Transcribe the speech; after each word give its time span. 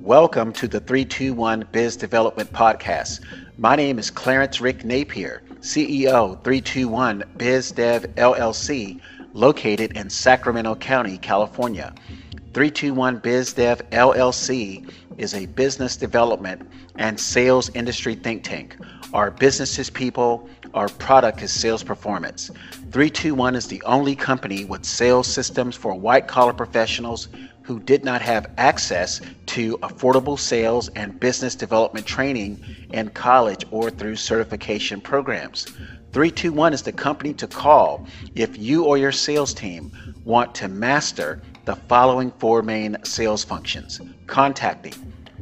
Welcome 0.00 0.52
to 0.52 0.68
the 0.68 0.78
321 0.78 1.66
Biz 1.72 1.96
Development 1.96 2.52
Podcast. 2.52 3.20
My 3.58 3.74
name 3.74 3.98
is 3.98 4.10
Clarence 4.10 4.60
Rick 4.60 4.84
Napier, 4.84 5.42
CEO 5.60 6.42
321 6.44 7.24
Biz 7.36 7.72
Dev 7.72 8.02
LLC, 8.14 9.00
located 9.32 9.96
in 9.96 10.08
Sacramento 10.08 10.76
County, 10.76 11.18
California. 11.18 11.92
321 12.54 13.18
Biz 13.18 13.54
Dev 13.54 13.90
LLC 13.90 14.88
is 15.18 15.34
a 15.34 15.46
business 15.46 15.96
development 15.96 16.70
and 16.94 17.18
sales 17.18 17.68
industry 17.70 18.14
think 18.14 18.44
tank. 18.44 18.76
Our 19.12 19.32
business 19.32 19.80
is 19.80 19.90
people, 19.90 20.48
our 20.74 20.88
product 20.88 21.42
is 21.42 21.52
sales 21.52 21.82
performance. 21.82 22.50
321 22.92 23.56
is 23.56 23.66
the 23.66 23.82
only 23.82 24.14
company 24.14 24.64
with 24.64 24.84
sales 24.84 25.26
systems 25.26 25.74
for 25.74 25.94
white 25.94 26.28
collar 26.28 26.52
professionals 26.52 27.28
who 27.68 27.78
did 27.78 28.02
not 28.02 28.22
have 28.22 28.50
access 28.56 29.20
to 29.44 29.76
affordable 29.82 30.38
sales 30.38 30.88
and 30.96 31.20
business 31.20 31.54
development 31.54 32.06
training 32.06 32.58
in 32.94 33.10
college 33.10 33.66
or 33.70 33.90
through 33.90 34.16
certification 34.16 35.02
programs. 35.02 35.66
321 36.12 36.72
is 36.72 36.80
the 36.80 36.90
company 36.90 37.34
to 37.34 37.46
call 37.46 38.06
if 38.34 38.56
you 38.56 38.86
or 38.86 38.96
your 38.96 39.12
sales 39.12 39.52
team 39.52 39.92
want 40.24 40.54
to 40.54 40.66
master 40.66 41.42
the 41.66 41.76
following 41.76 42.30
four 42.38 42.62
main 42.62 42.96
sales 43.04 43.44
functions 43.44 44.00
contacting, 44.26 44.94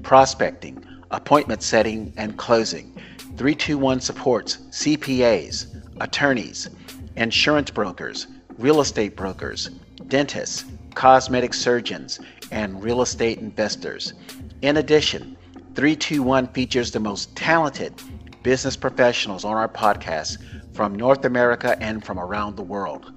prospecting, 0.03 0.85
appointment 1.13 1.63
setting, 1.63 2.13
and 2.17 2.37
closing. 2.37 2.93
321 3.37 4.01
supports 4.01 4.57
CPAs, 4.71 5.81
attorneys, 6.01 6.71
insurance 7.15 7.71
brokers, 7.71 8.27
real 8.59 8.81
estate 8.81 9.15
brokers, 9.15 9.71
dentists, 10.09 10.65
cosmetic 10.97 11.55
surgeons, 11.55 12.19
and 12.51 12.83
real 12.83 13.03
estate 13.03 13.39
investors. 13.39 14.15
In 14.63 14.79
addition, 14.79 15.37
321 15.75 16.49
features 16.49 16.91
the 16.91 16.99
most 16.99 17.37
talented 17.37 17.95
business 18.43 18.77
professionals 18.77 19.45
on 19.45 19.57
our 19.57 19.69
podcast 19.69 20.39
from 20.75 20.95
North 20.95 21.27
America 21.27 21.77
and 21.81 22.05
from 22.05 22.19
around 22.19 22.57
the 22.57 22.63
world. 22.63 23.13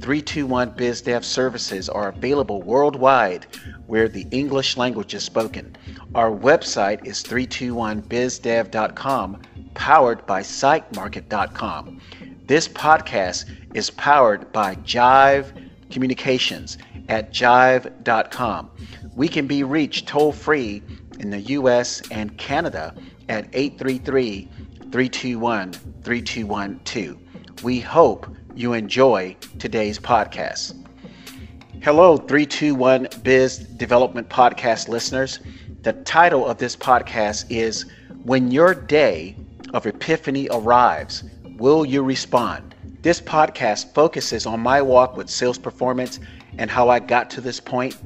321 0.00 0.72
BizDev 0.72 1.22
services 1.22 1.88
are 1.88 2.08
available 2.08 2.62
worldwide 2.62 3.46
where 3.86 4.08
the 4.08 4.26
English 4.30 4.76
language 4.76 5.14
is 5.14 5.22
spoken. 5.24 5.76
Our 6.14 6.30
website 6.30 7.06
is 7.06 7.22
321bizdev.com, 7.24 9.42
powered 9.74 10.24
by 10.26 10.42
sitemarket.com. 10.42 12.00
This 12.46 12.68
podcast 12.68 13.50
is 13.74 13.90
powered 13.90 14.52
by 14.52 14.76
Jive 14.76 15.67
Communications 15.90 16.78
at 17.08 17.32
jive.com. 17.32 18.70
We 19.14 19.28
can 19.28 19.46
be 19.46 19.62
reached 19.62 20.06
toll 20.06 20.32
free 20.32 20.82
in 21.18 21.30
the 21.30 21.40
US 21.40 22.02
and 22.10 22.36
Canada 22.38 22.94
at 23.28 23.48
833 23.52 24.48
321 24.90 25.72
3212. 25.72 27.62
We 27.62 27.80
hope 27.80 28.26
you 28.54 28.72
enjoy 28.72 29.36
today's 29.58 29.98
podcast. 29.98 30.74
Hello, 31.82 32.16
321 32.16 33.08
Biz 33.22 33.58
Development 33.58 34.28
Podcast 34.28 34.88
listeners. 34.88 35.40
The 35.82 35.92
title 35.92 36.46
of 36.46 36.58
this 36.58 36.74
podcast 36.74 37.46
is 37.50 37.86
When 38.24 38.50
Your 38.50 38.74
Day 38.74 39.36
of 39.72 39.86
Epiphany 39.86 40.48
Arrives, 40.50 41.24
Will 41.56 41.84
You 41.84 42.02
Respond? 42.02 42.74
This 43.00 43.20
podcast 43.20 43.94
focuses 43.94 44.44
on 44.44 44.58
my 44.58 44.82
walk 44.82 45.16
with 45.16 45.30
sales 45.30 45.56
performance 45.56 46.18
and 46.58 46.68
how 46.68 46.88
I 46.88 46.98
got 46.98 47.30
to 47.30 47.40
this 47.40 47.60
point. 47.60 47.96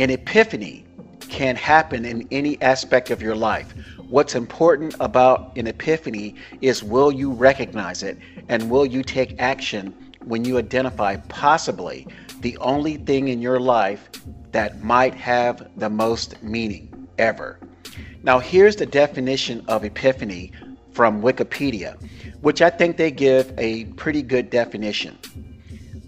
An 0.00 0.10
epiphany 0.10 0.84
can 1.28 1.54
happen 1.54 2.04
in 2.04 2.26
any 2.32 2.60
aspect 2.60 3.10
of 3.10 3.22
your 3.22 3.36
life. 3.36 3.72
What's 4.08 4.34
important 4.34 4.96
about 4.98 5.56
an 5.56 5.68
epiphany 5.68 6.34
is 6.60 6.82
will 6.82 7.12
you 7.12 7.30
recognize 7.30 8.02
it 8.02 8.18
and 8.48 8.68
will 8.68 8.84
you 8.84 9.04
take 9.04 9.40
action 9.40 9.94
when 10.24 10.44
you 10.44 10.58
identify 10.58 11.16
possibly 11.28 12.08
the 12.40 12.56
only 12.58 12.96
thing 12.96 13.28
in 13.28 13.40
your 13.40 13.60
life 13.60 14.10
that 14.50 14.82
might 14.82 15.14
have 15.14 15.70
the 15.76 15.88
most 15.88 16.42
meaning 16.42 17.08
ever. 17.16 17.60
Now, 18.24 18.40
here's 18.40 18.74
the 18.74 18.86
definition 18.86 19.64
of 19.68 19.84
epiphany 19.84 20.50
from 20.92 21.22
Wikipedia, 21.22 21.96
which 22.42 22.60
I 22.60 22.70
think 22.70 22.96
they 22.96 23.10
give 23.10 23.52
a 23.58 23.86
pretty 23.96 24.22
good 24.22 24.50
definition. 24.50 25.18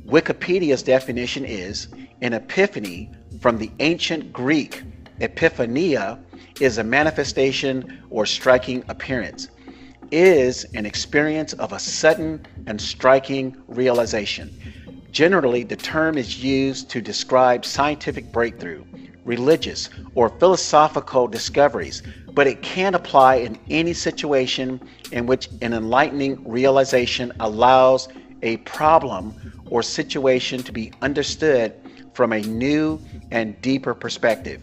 Wikipedia's 0.07 0.83
definition 0.83 1.45
is 1.45 1.89
an 2.21 2.35
epiphany 2.35 3.11
from 3.41 3.59
the 3.59 3.71
ancient 3.81 4.33
Greek 4.33 4.83
epiphania 5.21 6.19
is 6.61 6.79
a 6.79 6.85
manifestation 6.85 8.03
or 8.11 8.27
striking 8.27 8.85
appearance, 8.89 9.49
is 10.11 10.65
an 10.75 10.87
experience 10.87 11.53
of 11.55 11.73
a 11.73 11.79
sudden 11.79 12.45
and 12.67 12.81
striking 12.81 13.57
realization. 13.69 14.51
Generally, 15.11 15.65
the 15.65 15.77
term 15.77 16.19
is 16.19 16.43
used 16.43 16.91
to 16.91 17.01
describe 17.01 17.65
scientific 17.65 18.33
breakthrough, 18.33 18.85
religious, 19.25 19.89
or 20.15 20.29
philosophical 20.29 21.29
discoveries, 21.29 22.03
but 22.35 22.47
it 22.47 22.63
can 22.63 22.95
apply 22.95 23.37
in 23.37 23.57
any 23.71 23.93
situation 23.93 24.81
in 25.13 25.27
which 25.27 25.49
an 25.63 25.73
enlightening 25.73 26.47
realization 26.47 27.33
allows 27.41 28.09
a 28.43 28.57
problem 28.59 29.63
or 29.71 29.83
situation 29.83 30.63
to 30.63 30.73
be 30.73 30.93
understood 31.01 31.73
from 32.13 32.33
a 32.33 32.41
new 32.41 33.01
and 33.31 33.61
deeper 33.63 33.95
perspective. 33.95 34.63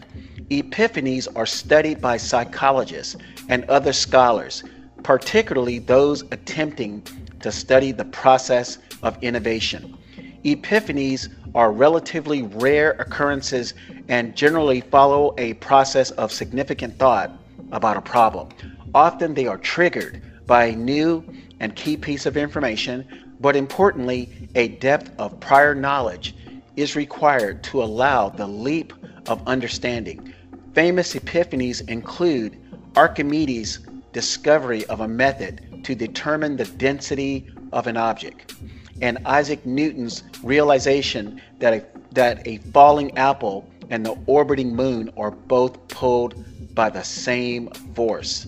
Epiphanies 0.50 1.26
are 1.34 1.46
studied 1.46 2.00
by 2.00 2.16
psychologists 2.16 3.16
and 3.48 3.64
other 3.64 3.92
scholars, 3.92 4.62
particularly 5.02 5.78
those 5.78 6.22
attempting 6.30 7.02
to 7.40 7.50
study 7.50 7.90
the 7.90 8.04
process 8.06 8.78
of 9.02 9.20
innovation. 9.22 9.96
Epiphanies 10.44 11.28
are 11.54 11.72
relatively 11.72 12.42
rare 12.42 12.92
occurrences 12.92 13.74
and 14.08 14.36
generally 14.36 14.80
follow 14.80 15.34
a 15.38 15.54
process 15.54 16.10
of 16.12 16.32
significant 16.32 16.98
thought 16.98 17.38
about 17.72 17.96
a 17.96 18.02
problem. 18.02 18.48
Often 18.94 19.34
they 19.34 19.46
are 19.46 19.58
triggered 19.58 20.22
by 20.46 20.66
a 20.66 20.76
new 20.76 21.24
and 21.60 21.74
key 21.74 21.96
piece 21.96 22.26
of 22.26 22.36
information, 22.36 23.06
but 23.40 23.56
importantly, 23.56 24.48
a 24.54 24.68
depth 24.68 25.10
of 25.18 25.40
prior 25.40 25.74
knowledge 25.74 26.34
is 26.76 26.96
required 26.96 27.62
to 27.64 27.82
allow 27.82 28.28
the 28.28 28.46
leap 28.46 28.92
of 29.26 29.46
understanding. 29.46 30.32
Famous 30.74 31.14
epiphanies 31.14 31.86
include 31.88 32.56
Archimedes' 32.96 33.80
discovery 34.12 34.84
of 34.86 35.00
a 35.00 35.08
method 35.08 35.84
to 35.84 35.94
determine 35.94 36.56
the 36.56 36.64
density 36.64 37.46
of 37.72 37.86
an 37.86 37.96
object, 37.96 38.54
and 39.00 39.18
Isaac 39.24 39.64
Newton's 39.66 40.22
realization 40.42 41.40
that 41.58 41.74
a, 41.74 41.84
that 42.12 42.46
a 42.46 42.58
falling 42.72 43.16
apple 43.16 43.68
and 43.90 44.04
the 44.04 44.16
orbiting 44.26 44.74
moon 44.74 45.10
are 45.16 45.30
both 45.30 45.88
pulled 45.88 46.44
by 46.74 46.90
the 46.90 47.02
same 47.02 47.68
force. 47.94 48.46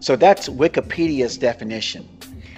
So 0.00 0.16
that's 0.16 0.48
Wikipedia's 0.48 1.36
definition. 1.36 2.08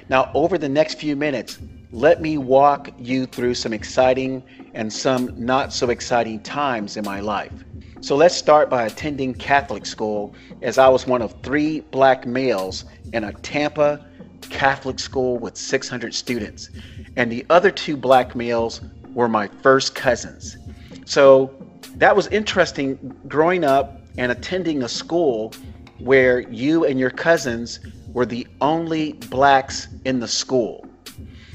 Now, 0.08 0.30
over 0.34 0.58
the 0.58 0.68
next 0.68 0.94
few 0.98 1.16
minutes, 1.16 1.58
let 1.90 2.22
me 2.22 2.38
walk 2.38 2.90
you 2.98 3.26
through 3.26 3.54
some 3.54 3.72
exciting 3.72 4.42
and 4.74 4.92
some 4.92 5.32
not 5.36 5.72
so 5.72 5.90
exciting 5.90 6.40
times 6.40 6.96
in 6.96 7.04
my 7.04 7.20
life. 7.20 7.52
So 8.00 8.16
let's 8.16 8.34
start 8.34 8.68
by 8.68 8.84
attending 8.84 9.34
Catholic 9.34 9.86
school, 9.86 10.34
as 10.60 10.76
I 10.76 10.88
was 10.88 11.06
one 11.06 11.22
of 11.22 11.34
three 11.42 11.80
black 11.80 12.26
males 12.26 12.84
in 13.12 13.24
a 13.24 13.32
Tampa 13.32 14.04
Catholic 14.50 14.98
school 14.98 15.38
with 15.38 15.56
600 15.56 16.14
students. 16.14 16.70
And 17.16 17.30
the 17.30 17.46
other 17.48 17.70
two 17.70 17.96
black 17.96 18.34
males 18.34 18.80
were 19.14 19.28
my 19.28 19.48
first 19.62 19.94
cousins. 19.94 20.56
So 21.04 21.54
that 21.96 22.16
was 22.16 22.26
interesting 22.28 23.14
growing 23.28 23.64
up 23.64 24.01
and 24.18 24.32
attending 24.32 24.82
a 24.82 24.88
school 24.88 25.52
where 25.98 26.40
you 26.40 26.84
and 26.84 26.98
your 26.98 27.10
cousins 27.10 27.80
were 28.12 28.26
the 28.26 28.46
only 28.60 29.14
blacks 29.30 29.88
in 30.04 30.20
the 30.20 30.28
school. 30.28 30.86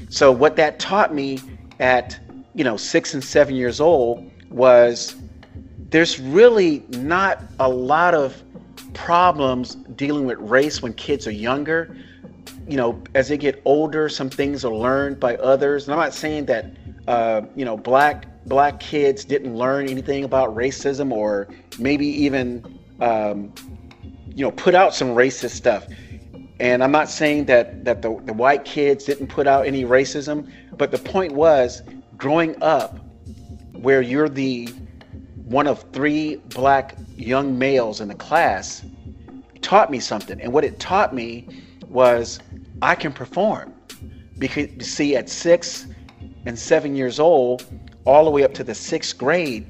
So 0.08 0.32
what 0.32 0.56
that 0.56 0.78
taught 0.78 1.14
me 1.14 1.38
at, 1.80 2.18
you 2.54 2.64
know, 2.64 2.76
6 2.76 3.14
and 3.14 3.22
7 3.22 3.54
years 3.54 3.80
old 3.80 4.30
was 4.50 5.16
there's 5.90 6.18
really 6.18 6.84
not 6.90 7.42
a 7.60 7.68
lot 7.68 8.14
of 8.14 8.42
problems 8.94 9.76
dealing 9.96 10.26
with 10.26 10.38
race 10.38 10.82
when 10.82 10.92
kids 10.94 11.26
are 11.26 11.32
younger. 11.32 11.96
You 12.66 12.76
know, 12.76 13.02
as 13.14 13.28
they 13.28 13.38
get 13.38 13.62
older, 13.64 14.08
some 14.08 14.28
things 14.28 14.64
are 14.64 14.74
learned 14.74 15.20
by 15.20 15.36
others. 15.36 15.84
And 15.84 15.94
I'm 15.94 16.00
not 16.00 16.14
saying 16.14 16.46
that 16.46 16.66
uh, 17.06 17.42
you 17.56 17.64
know 17.64 17.76
black 17.76 18.26
black 18.48 18.80
kids 18.80 19.24
didn't 19.24 19.56
learn 19.56 19.88
anything 19.88 20.24
about 20.24 20.54
racism 20.54 21.12
or 21.12 21.48
maybe 21.78 22.06
even 22.06 22.78
um, 23.00 23.52
you 24.34 24.44
know 24.44 24.50
put 24.50 24.74
out 24.74 24.94
some 24.94 25.08
racist 25.08 25.50
stuff. 25.50 25.86
And 26.60 26.82
I'm 26.82 26.90
not 26.90 27.08
saying 27.08 27.44
that 27.46 27.84
that 27.84 28.02
the, 28.02 28.20
the 28.24 28.32
white 28.32 28.64
kids 28.64 29.04
didn't 29.04 29.28
put 29.28 29.46
out 29.46 29.66
any 29.66 29.84
racism, 29.84 30.50
but 30.76 30.90
the 30.90 30.98
point 30.98 31.32
was 31.32 31.82
growing 32.16 32.60
up 32.62 32.98
where 33.72 34.02
you're 34.02 34.28
the 34.28 34.68
one 35.44 35.66
of 35.66 35.82
three 35.92 36.36
black 36.54 36.96
young 37.16 37.58
males 37.58 38.00
in 38.00 38.08
the 38.08 38.14
class, 38.14 38.84
taught 39.62 39.90
me 39.90 39.98
something. 39.98 40.40
And 40.40 40.52
what 40.52 40.64
it 40.64 40.78
taught 40.78 41.14
me 41.14 41.48
was 41.88 42.38
I 42.82 42.94
can 42.94 43.12
perform. 43.12 43.74
Because 44.38 44.68
see, 44.86 45.16
at 45.16 45.28
six 45.28 45.86
and 46.44 46.58
seven 46.58 46.94
years 46.94 47.18
old, 47.18 47.64
all 48.08 48.24
the 48.24 48.30
way 48.30 48.42
up 48.42 48.54
to 48.54 48.64
the 48.64 48.74
sixth 48.74 49.18
grade, 49.18 49.66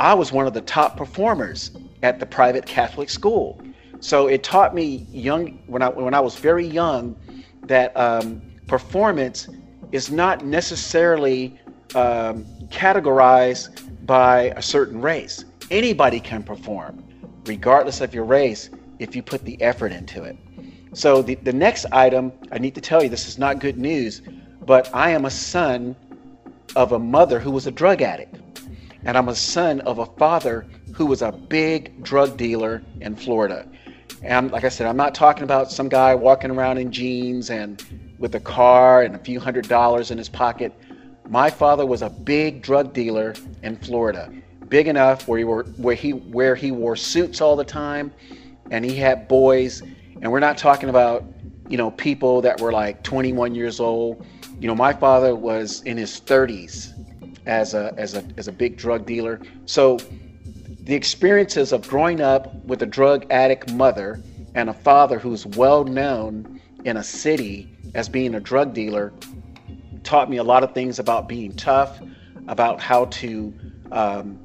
I 0.00 0.14
was 0.14 0.32
one 0.32 0.46
of 0.46 0.54
the 0.54 0.62
top 0.62 0.96
performers 0.96 1.72
at 2.02 2.18
the 2.18 2.24
private 2.24 2.64
Catholic 2.64 3.10
school. 3.10 3.60
So 4.00 4.28
it 4.28 4.42
taught 4.42 4.74
me 4.74 5.06
young 5.10 5.62
when 5.66 5.82
I 5.82 5.90
when 5.90 6.14
I 6.14 6.20
was 6.20 6.36
very 6.36 6.66
young 6.66 7.14
that 7.64 7.94
um, 7.98 8.40
performance 8.66 9.48
is 9.92 10.10
not 10.10 10.42
necessarily 10.42 11.60
um, 11.94 12.46
categorized 12.68 14.06
by 14.06 14.54
a 14.56 14.62
certain 14.62 15.02
race. 15.02 15.44
Anybody 15.70 16.18
can 16.18 16.42
perform, 16.42 17.04
regardless 17.44 18.00
of 18.00 18.14
your 18.14 18.24
race, 18.24 18.70
if 18.98 19.14
you 19.14 19.22
put 19.22 19.44
the 19.44 19.60
effort 19.60 19.92
into 19.92 20.22
it. 20.24 20.36
So 20.94 21.20
the, 21.20 21.34
the 21.34 21.52
next 21.52 21.84
item 21.92 22.32
I 22.52 22.58
need 22.58 22.74
to 22.74 22.80
tell 22.80 23.02
you 23.02 23.10
this 23.10 23.28
is 23.28 23.36
not 23.38 23.58
good 23.58 23.76
news, 23.76 24.22
but 24.64 24.88
I 24.94 25.10
am 25.10 25.26
a 25.26 25.30
son 25.30 25.94
of 26.76 26.92
a 26.92 26.98
mother 26.98 27.38
who 27.38 27.50
was 27.50 27.66
a 27.66 27.70
drug 27.70 28.02
addict. 28.02 28.40
And 29.04 29.16
I'm 29.16 29.28
a 29.28 29.34
son 29.34 29.80
of 29.80 29.98
a 29.98 30.06
father 30.06 30.66
who 30.94 31.06
was 31.06 31.22
a 31.22 31.32
big 31.32 32.02
drug 32.02 32.36
dealer 32.36 32.82
in 33.00 33.16
Florida. 33.16 33.66
And 34.22 34.50
like 34.50 34.64
I 34.64 34.68
said, 34.68 34.86
I'm 34.86 34.96
not 34.96 35.14
talking 35.14 35.44
about 35.44 35.70
some 35.70 35.88
guy 35.88 36.14
walking 36.14 36.50
around 36.50 36.78
in 36.78 36.92
jeans 36.92 37.50
and 37.50 37.82
with 38.18 38.34
a 38.34 38.40
car 38.40 39.02
and 39.02 39.14
a 39.14 39.18
few 39.18 39.40
hundred 39.40 39.66
dollars 39.68 40.10
in 40.10 40.18
his 40.18 40.28
pocket. 40.28 40.74
My 41.28 41.48
father 41.48 41.86
was 41.86 42.02
a 42.02 42.10
big 42.10 42.60
drug 42.60 42.92
dealer 42.92 43.34
in 43.62 43.76
Florida, 43.76 44.30
big 44.68 44.88
enough 44.88 45.26
where 45.26 45.38
he 45.38 45.44
were 45.44 45.64
where 45.76 45.94
he 45.94 46.12
where 46.12 46.54
he 46.54 46.70
wore 46.70 46.96
suits 46.96 47.40
all 47.40 47.56
the 47.56 47.64
time, 47.64 48.12
and 48.70 48.84
he 48.84 48.96
had 48.96 49.26
boys. 49.26 49.82
And 50.20 50.30
we're 50.30 50.40
not 50.40 50.58
talking 50.58 50.90
about 50.90 51.24
you 51.68 51.78
know 51.78 51.92
people 51.92 52.42
that 52.42 52.60
were 52.60 52.72
like 52.72 53.02
21 53.02 53.54
years 53.54 53.80
old. 53.80 54.26
You 54.60 54.68
know, 54.68 54.74
my 54.74 54.92
father 54.92 55.34
was 55.34 55.82
in 55.82 55.96
his 55.96 56.20
30s 56.20 56.92
as 57.46 57.72
a 57.72 57.94
as 57.96 58.14
a 58.14 58.22
as 58.36 58.46
a 58.46 58.52
big 58.52 58.76
drug 58.76 59.06
dealer. 59.06 59.40
So 59.64 59.98
the 60.80 60.94
experiences 60.94 61.72
of 61.72 61.88
growing 61.88 62.20
up 62.20 62.54
with 62.66 62.82
a 62.82 62.86
drug 62.86 63.26
addict 63.30 63.72
mother 63.72 64.22
and 64.54 64.68
a 64.68 64.74
father 64.74 65.18
who's 65.18 65.46
well 65.46 65.84
known 65.84 66.60
in 66.84 66.98
a 66.98 67.02
city 67.02 67.74
as 67.94 68.08
being 68.08 68.34
a 68.34 68.40
drug 68.40 68.74
dealer 68.74 69.14
taught 70.02 70.28
me 70.28 70.36
a 70.36 70.44
lot 70.44 70.62
of 70.62 70.74
things 70.74 70.98
about 70.98 71.28
being 71.28 71.54
tough, 71.54 72.00
about 72.48 72.80
how 72.80 73.06
to, 73.06 73.54
um, 73.92 74.38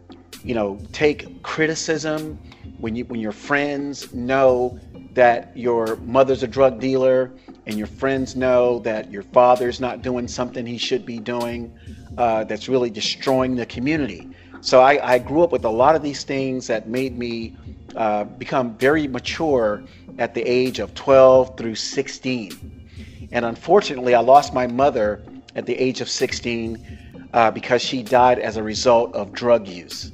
you 0.43 0.55
know, 0.55 0.79
take 0.93 1.43
criticism 1.43 2.39
when 2.79 2.95
you 2.95 3.03
when 3.05 3.19
your 3.19 3.33
friends 3.33 4.13
know 4.13 4.79
that 5.13 5.55
your 5.57 5.97
mother's 5.97 6.43
a 6.43 6.47
drug 6.47 6.79
dealer 6.79 7.31
and 7.67 7.77
your 7.77 7.87
friends 7.87 8.35
know 8.35 8.79
that 8.79 9.11
your 9.11 9.23
father's 9.23 9.79
not 9.79 10.01
doing 10.01 10.27
something 10.27 10.65
he 10.65 10.77
should 10.77 11.05
be 11.05 11.19
doing 11.19 11.73
uh, 12.17 12.43
that's 12.43 12.69
really 12.69 12.89
destroying 12.89 13.55
the 13.55 13.65
community. 13.65 14.29
So 14.61 14.81
I, 14.81 15.13
I, 15.13 15.19
grew 15.19 15.43
up 15.43 15.51
with 15.51 15.65
a 15.65 15.69
lot 15.69 15.95
of 15.95 16.01
these 16.01 16.23
things 16.23 16.65
that 16.67 16.87
made 16.87 17.17
me 17.17 17.55
uh, 17.95 18.23
become 18.23 18.75
very 18.77 19.07
mature 19.07 19.83
at 20.17 20.33
the 20.33 20.41
age 20.41 20.79
of 20.79 20.93
12 20.95 21.57
through 21.57 21.75
16. 21.75 22.87
And 23.31 23.45
unfortunately, 23.45 24.15
I 24.15 24.21
lost 24.21 24.53
my 24.53 24.65
mother 24.65 25.21
at 25.55 25.65
the 25.65 25.75
age 25.75 26.01
of 26.01 26.09
16 26.09 27.29
uh, 27.33 27.51
because 27.51 27.81
she 27.81 28.01
died 28.01 28.39
as 28.39 28.57
a 28.57 28.63
result 28.63 29.13
of 29.13 29.33
drug 29.33 29.67
use. 29.67 30.11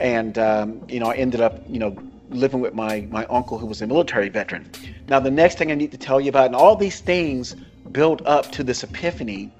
And, 0.00 0.38
um, 0.38 0.82
you 0.88 0.98
know, 0.98 1.06
I 1.06 1.14
ended 1.14 1.40
up, 1.40 1.62
you 1.68 1.78
know, 1.78 1.96
living 2.34 2.60
with 2.60 2.74
my, 2.74 3.06
my 3.10 3.24
uncle 3.26 3.58
who 3.58 3.66
was 3.66 3.82
a 3.82 3.86
military 3.86 4.28
veteran. 4.28 4.70
Now, 5.08 5.20
the 5.20 5.30
next 5.30 5.58
thing 5.58 5.70
I 5.70 5.74
need 5.74 5.92
to 5.92 5.98
tell 5.98 6.20
you 6.20 6.28
about, 6.28 6.46
and 6.46 6.56
all 6.56 6.76
these 6.76 7.00
things 7.00 7.56
built 7.92 8.24
up 8.26 8.50
to 8.52 8.64
this 8.64 8.82
epiphany 8.82 9.52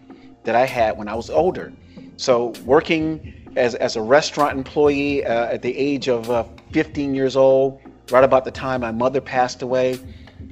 that 0.44 0.54
I 0.54 0.66
had 0.66 0.98
when 0.98 1.08
I 1.08 1.14
was 1.14 1.30
older. 1.30 1.72
So, 2.16 2.52
working 2.64 3.52
as, 3.56 3.74
as 3.76 3.96
a 3.96 4.02
restaurant 4.02 4.56
employee 4.56 5.24
uh, 5.24 5.46
at 5.46 5.62
the 5.62 5.76
age 5.76 6.08
of 6.08 6.30
uh, 6.30 6.44
15 6.72 7.14
years 7.14 7.36
old, 7.36 7.80
right 8.10 8.24
about 8.24 8.44
the 8.44 8.50
time 8.50 8.80
my 8.80 8.92
mother 8.92 9.20
passed 9.20 9.62
away, 9.62 9.98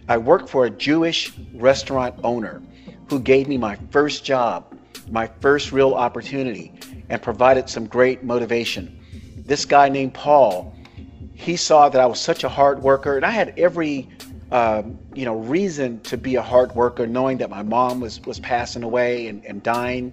I 0.08 0.18
worked 0.18 0.48
for 0.48 0.66
a 0.66 0.70
Jewish 0.70 1.32
restaurant 1.54 2.14
owner 2.24 2.62
who 3.08 3.20
gave 3.20 3.48
me 3.48 3.58
my 3.58 3.76
first 3.90 4.24
job, 4.24 4.76
my 5.10 5.26
first 5.40 5.72
real 5.72 5.94
opportunity, 5.94 6.72
and 7.08 7.20
provided 7.20 7.68
some 7.68 7.86
great 7.86 8.24
motivation. 8.24 8.98
This 9.44 9.64
guy 9.64 9.88
named 9.88 10.14
Paul, 10.14 10.74
he 11.34 11.56
saw 11.56 11.88
that 11.88 12.00
I 12.00 12.06
was 12.06 12.20
such 12.20 12.44
a 12.44 12.48
hard 12.48 12.82
worker, 12.82 13.16
and 13.16 13.24
I 13.24 13.30
had 13.30 13.58
every 13.58 14.08
um, 14.50 14.98
you 15.14 15.24
know 15.24 15.36
reason 15.36 16.00
to 16.00 16.16
be 16.16 16.36
a 16.36 16.42
hard 16.42 16.74
worker, 16.74 17.06
knowing 17.06 17.38
that 17.38 17.50
my 17.50 17.62
mom 17.62 18.00
was 18.00 18.20
was 18.22 18.38
passing 18.40 18.82
away 18.82 19.28
and, 19.28 19.44
and 19.44 19.62
dying, 19.62 20.12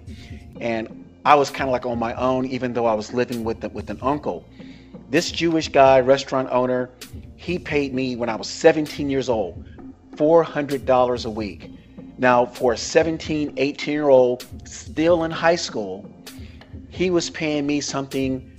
and 0.59 1.05
I 1.25 1.35
was 1.35 1.49
kind 1.49 1.69
of 1.69 1.71
like 1.71 1.85
on 1.85 1.99
my 1.99 2.13
own, 2.13 2.45
even 2.45 2.73
though 2.73 2.85
I 2.85 2.93
was 2.93 3.13
living 3.13 3.43
with 3.43 3.61
the, 3.61 3.69
with 3.69 3.89
an 3.89 3.99
uncle. 4.01 4.45
This 5.09 5.31
Jewish 5.31 5.69
guy, 5.69 5.99
restaurant 5.99 6.49
owner, 6.51 6.89
he 7.35 7.59
paid 7.59 7.93
me 7.93 8.15
when 8.15 8.29
I 8.29 8.35
was 8.35 8.47
17 8.47 9.09
years 9.09 9.27
old, 9.27 9.65
$400 10.15 11.25
a 11.25 11.29
week. 11.29 11.71
Now, 12.17 12.45
for 12.45 12.73
a 12.73 12.77
17, 12.77 13.53
18 13.57 13.93
year 13.93 14.09
old 14.09 14.45
still 14.65 15.23
in 15.23 15.31
high 15.31 15.55
school, 15.55 16.09
he 16.89 17.09
was 17.09 17.29
paying 17.29 17.65
me 17.65 17.81
something 17.81 18.51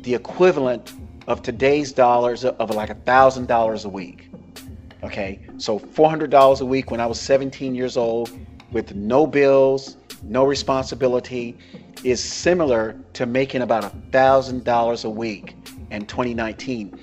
the 0.00 0.14
equivalent 0.14 0.92
of 1.30 1.42
today's 1.42 1.92
dollars 1.92 2.44
of 2.44 2.70
like 2.70 2.90
a 2.90 2.94
thousand 2.94 3.46
dollars 3.46 3.84
a 3.84 3.88
week. 3.88 4.32
Okay, 5.04 5.38
so 5.58 5.78
$400 5.78 6.60
a 6.60 6.64
week 6.64 6.90
when 6.90 7.00
I 7.00 7.06
was 7.06 7.20
17 7.20 7.72
years 7.72 7.96
old 7.96 8.36
with 8.72 8.96
no 8.96 9.28
bills, 9.28 9.96
no 10.24 10.44
responsibility, 10.44 11.56
is 12.02 12.20
similar 12.20 12.98
to 13.12 13.26
making 13.26 13.62
about 13.62 13.84
a 13.84 13.90
thousand 14.10 14.64
dollars 14.64 15.04
a 15.04 15.10
week 15.10 15.54
in 15.92 16.04
2019. 16.04 16.98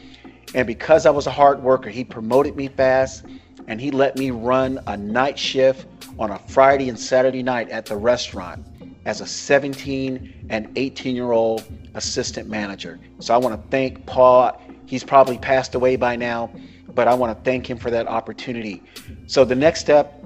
And 0.53 0.67
because 0.67 1.05
I 1.05 1.09
was 1.09 1.27
a 1.27 1.31
hard 1.31 1.63
worker, 1.63 1.89
he 1.89 2.03
promoted 2.03 2.57
me 2.57 2.67
fast 2.67 3.23
and 3.67 3.79
he 3.79 3.91
let 3.91 4.17
me 4.17 4.31
run 4.31 4.77
a 4.87 4.97
night 4.97 5.39
shift 5.39 5.87
on 6.19 6.31
a 6.31 6.39
Friday 6.49 6.89
and 6.89 6.99
Saturday 6.99 7.43
night 7.43 7.69
at 7.69 7.85
the 7.85 7.95
restaurant 7.95 8.67
as 9.07 9.21
a 9.21 9.25
17 9.25 10.47
and 10.49 10.69
18 10.75 11.15
year 11.15 11.31
old 11.31 11.63
assistant 11.95 12.49
manager. 12.49 12.99
So 13.19 13.33
I 13.33 13.37
want 13.37 13.59
to 13.59 13.69
thank 13.69 14.05
Paul. 14.05 14.61
He's 14.85 15.03
probably 15.03 15.37
passed 15.37 15.75
away 15.75 15.95
by 15.95 16.17
now, 16.17 16.51
but 16.93 17.07
I 17.07 17.13
want 17.13 17.35
to 17.35 17.43
thank 17.49 17.67
him 17.67 17.77
for 17.77 17.89
that 17.89 18.07
opportunity. 18.07 18.83
So 19.25 19.45
the 19.45 19.55
next 19.55 19.79
step, 19.79 20.21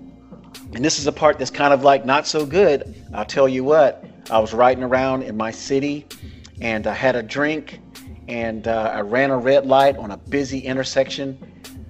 and 0.73 0.83
this 0.83 0.97
is 0.97 1.05
a 1.05 1.11
part 1.11 1.37
that's 1.37 1.51
kind 1.51 1.73
of 1.73 1.83
like 1.83 2.05
not 2.05 2.25
so 2.25 2.43
good, 2.43 2.95
I'll 3.13 3.23
tell 3.23 3.47
you 3.47 3.63
what, 3.63 4.03
I 4.31 4.39
was 4.39 4.51
riding 4.51 4.83
around 4.83 5.23
in 5.23 5.37
my 5.37 5.51
city 5.51 6.07
and 6.59 6.87
I 6.87 6.93
had 6.95 7.15
a 7.15 7.21
drink 7.21 7.79
and 8.27 8.67
uh, 8.67 8.91
I 8.95 9.01
ran 9.01 9.29
a 9.29 9.37
red 9.37 9.67
light 9.67 9.95
on 9.97 10.09
a 10.09 10.17
busy 10.17 10.57
intersection. 10.57 11.37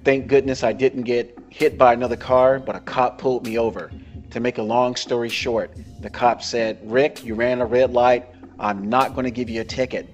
Thank 0.04 0.26
goodness 0.26 0.62
I 0.62 0.74
didn't 0.74 1.04
get 1.04 1.38
hit 1.48 1.78
by 1.78 1.94
another 1.94 2.16
car, 2.16 2.58
but 2.58 2.76
a 2.76 2.80
cop 2.80 3.18
pulled 3.18 3.46
me 3.46 3.58
over. 3.58 3.90
To 4.32 4.40
make 4.40 4.56
a 4.56 4.62
long 4.62 4.96
story 4.96 5.28
short, 5.28 5.76
the 6.00 6.08
cop 6.08 6.42
said, 6.42 6.78
Rick, 6.90 7.22
you 7.22 7.34
ran 7.34 7.60
a 7.60 7.66
red 7.66 7.92
light. 7.92 8.26
I'm 8.58 8.88
not 8.88 9.14
going 9.14 9.24
to 9.24 9.30
give 9.30 9.50
you 9.50 9.60
a 9.60 9.64
ticket. 9.64 10.08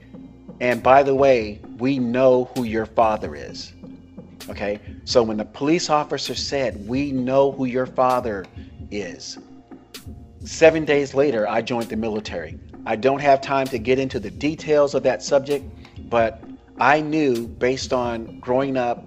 And 0.61 0.83
by 0.83 1.05
the 1.05 1.15
way, 1.15 1.61
we 1.79 2.01
know 2.01 2.51
who 2.57 2.65
your 2.65 2.85
father 2.85 3.37
is. 3.37 3.73
Okay? 4.49 4.81
So 5.05 5.23
when 5.23 5.37
the 5.37 5.45
police 5.45 5.89
officer 5.89 6.35
said, 6.35 6.89
We 6.89 7.13
know 7.13 7.53
who 7.53 7.67
your 7.67 7.87
father 7.87 8.45
is, 8.91 9.39
seven 10.45 10.85
days 10.85 11.15
later, 11.15 11.49
I 11.49 11.63
joined 11.63 11.89
the 11.89 11.97
military. 11.97 12.59
I 12.87 12.97
don't 12.97 13.21
have 13.21 13.41
time 13.41 13.69
to 13.69 13.79
get 13.79 14.01
into 14.01 14.19
the 14.19 14.31
details 14.31 14.97
of 14.97 15.05
that 15.05 15.23
subject, 15.23 15.65
but 16.11 16.43
I 16.81 17.01
knew 17.03 17.47
based 17.47 17.93
on 17.93 18.41
growing 18.41 18.77
up 18.77 19.07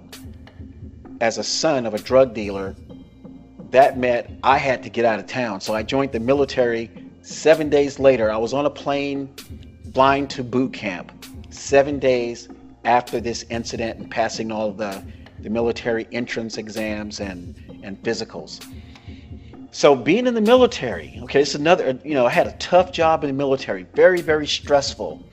as 1.19 1.37
a 1.37 1.43
son 1.43 1.85
of 1.85 1.93
a 1.93 1.99
drug 1.99 2.33
dealer, 2.33 2.75
that 3.71 3.97
meant 3.97 4.29
I 4.43 4.57
had 4.57 4.83
to 4.83 4.89
get 4.89 5.05
out 5.05 5.19
of 5.19 5.27
town. 5.27 5.61
So 5.61 5.73
I 5.73 5.83
joined 5.83 6.11
the 6.11 6.19
military. 6.19 6.89
Seven 7.21 7.69
days 7.69 7.99
later, 7.99 8.31
I 8.31 8.37
was 8.37 8.53
on 8.53 8.65
a 8.65 8.69
plane 8.69 9.33
flying 9.93 10.27
to 10.29 10.43
boot 10.43 10.73
camp. 10.73 11.11
Seven 11.49 11.99
days 11.99 12.49
after 12.83 13.19
this 13.19 13.45
incident 13.49 13.99
and 13.99 14.09
passing 14.09 14.51
all 14.51 14.71
the, 14.71 15.03
the 15.39 15.49
military 15.49 16.07
entrance 16.11 16.57
exams 16.57 17.19
and, 17.19 17.55
and 17.83 18.01
physicals. 18.03 18.65
So 19.71 19.95
being 19.95 20.27
in 20.27 20.33
the 20.33 20.41
military, 20.41 21.17
okay, 21.23 21.41
it's 21.41 21.55
another, 21.55 21.97
you 22.03 22.13
know, 22.13 22.25
I 22.25 22.29
had 22.29 22.47
a 22.47 22.53
tough 22.53 22.91
job 22.91 23.23
in 23.23 23.29
the 23.29 23.33
military, 23.33 23.83
very, 23.93 24.21
very 24.21 24.47
stressful. 24.47 25.25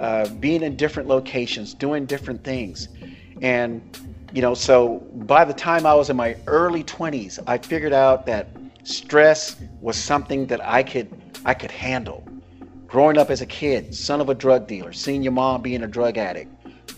Uh, 0.00 0.28
being 0.40 0.64
in 0.64 0.74
different 0.74 1.08
locations, 1.08 1.72
doing 1.72 2.04
different 2.04 2.42
things. 2.42 2.88
And 3.40 4.13
you 4.34 4.42
know, 4.42 4.52
so 4.52 4.98
by 5.14 5.44
the 5.44 5.54
time 5.54 5.86
I 5.86 5.94
was 5.94 6.10
in 6.10 6.16
my 6.16 6.36
early 6.48 6.82
20s, 6.82 7.38
I 7.46 7.56
figured 7.56 7.92
out 7.92 8.26
that 8.26 8.48
stress 8.82 9.56
was 9.80 9.96
something 9.96 10.46
that 10.48 10.60
I 10.62 10.82
could 10.82 11.08
I 11.44 11.54
could 11.54 11.70
handle. 11.70 12.26
growing 12.88 13.18
up 13.18 13.30
as 13.30 13.40
a 13.40 13.46
kid, 13.46 13.94
son 13.94 14.20
of 14.20 14.28
a 14.28 14.34
drug 14.34 14.66
dealer, 14.66 14.92
seeing 14.92 15.22
your 15.22 15.32
mom 15.32 15.62
being 15.62 15.82
a 15.82 15.86
drug 15.86 16.16
addict, 16.16 16.50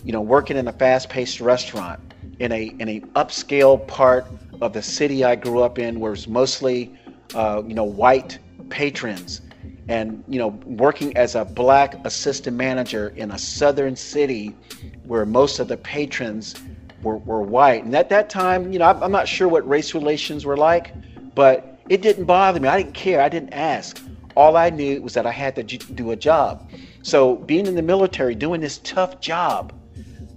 you 0.03 0.11
know, 0.11 0.21
working 0.21 0.57
in 0.57 0.67
a 0.67 0.71
fast-paced 0.73 1.39
restaurant 1.41 1.99
in 2.39 2.51
a 2.51 2.63
in 2.79 2.89
a 2.89 2.99
upscale 3.15 3.85
part 3.87 4.25
of 4.61 4.73
the 4.73 4.81
city 4.81 5.23
I 5.23 5.35
grew 5.35 5.61
up 5.61 5.77
in, 5.79 5.99
where 5.99 6.13
it's 6.13 6.27
mostly, 6.27 6.97
uh, 7.35 7.61
you 7.67 7.75
know, 7.75 7.83
white 7.83 8.39
patrons, 8.69 9.41
and 9.87 10.23
you 10.27 10.39
know, 10.39 10.49
working 10.65 11.15
as 11.15 11.35
a 11.35 11.45
black 11.45 12.03
assistant 12.05 12.57
manager 12.57 13.13
in 13.15 13.31
a 13.31 13.37
southern 13.37 13.95
city, 13.95 14.55
where 15.03 15.25
most 15.25 15.59
of 15.59 15.67
the 15.67 15.77
patrons 15.77 16.55
were, 17.03 17.17
were 17.17 17.41
white. 17.41 17.83
And 17.83 17.95
at 17.95 18.09
that 18.09 18.29
time, 18.29 18.71
you 18.71 18.79
know, 18.79 18.85
I'm 18.85 19.11
not 19.11 19.27
sure 19.27 19.47
what 19.47 19.67
race 19.67 19.93
relations 19.93 20.45
were 20.45 20.57
like, 20.57 20.93
but 21.35 21.79
it 21.89 22.01
didn't 22.01 22.25
bother 22.25 22.59
me. 22.59 22.67
I 22.67 22.81
didn't 22.81 22.93
care. 22.93 23.21
I 23.21 23.29
didn't 23.29 23.53
ask. 23.53 24.01
All 24.35 24.57
I 24.57 24.69
knew 24.69 25.01
was 25.01 25.13
that 25.13 25.25
I 25.25 25.31
had 25.31 25.55
to 25.55 25.63
do 25.63 26.11
a 26.11 26.15
job. 26.15 26.69
So 27.01 27.35
being 27.35 27.65
in 27.65 27.75
the 27.75 27.81
military, 27.81 28.35
doing 28.35 28.61
this 28.61 28.79
tough 28.79 29.19
job, 29.19 29.73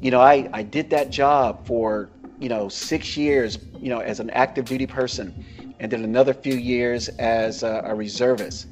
you 0.01 0.11
know, 0.11 0.21
I, 0.21 0.49
I 0.53 0.63
did 0.63 0.91
that 0.91 1.11
job 1.11 1.67
for, 1.67 2.09
you 2.39 2.49
know, 2.49 2.69
six 2.69 3.17
years, 3.17 3.59
you 3.79 3.91
know, 3.91 4.01
as 4.01 4.21
an 4.21 4.31
active 4.31 4.65
duty 4.65 4.87
person 4.87 5.45
and 5.81 5.91
then 5.91 6.05
another 6.05 6.33
few 6.33 6.55
years 6.55 7.09
as 7.09 7.63
a, 7.63 7.83
a 7.87 7.95
reservist. 7.95 8.69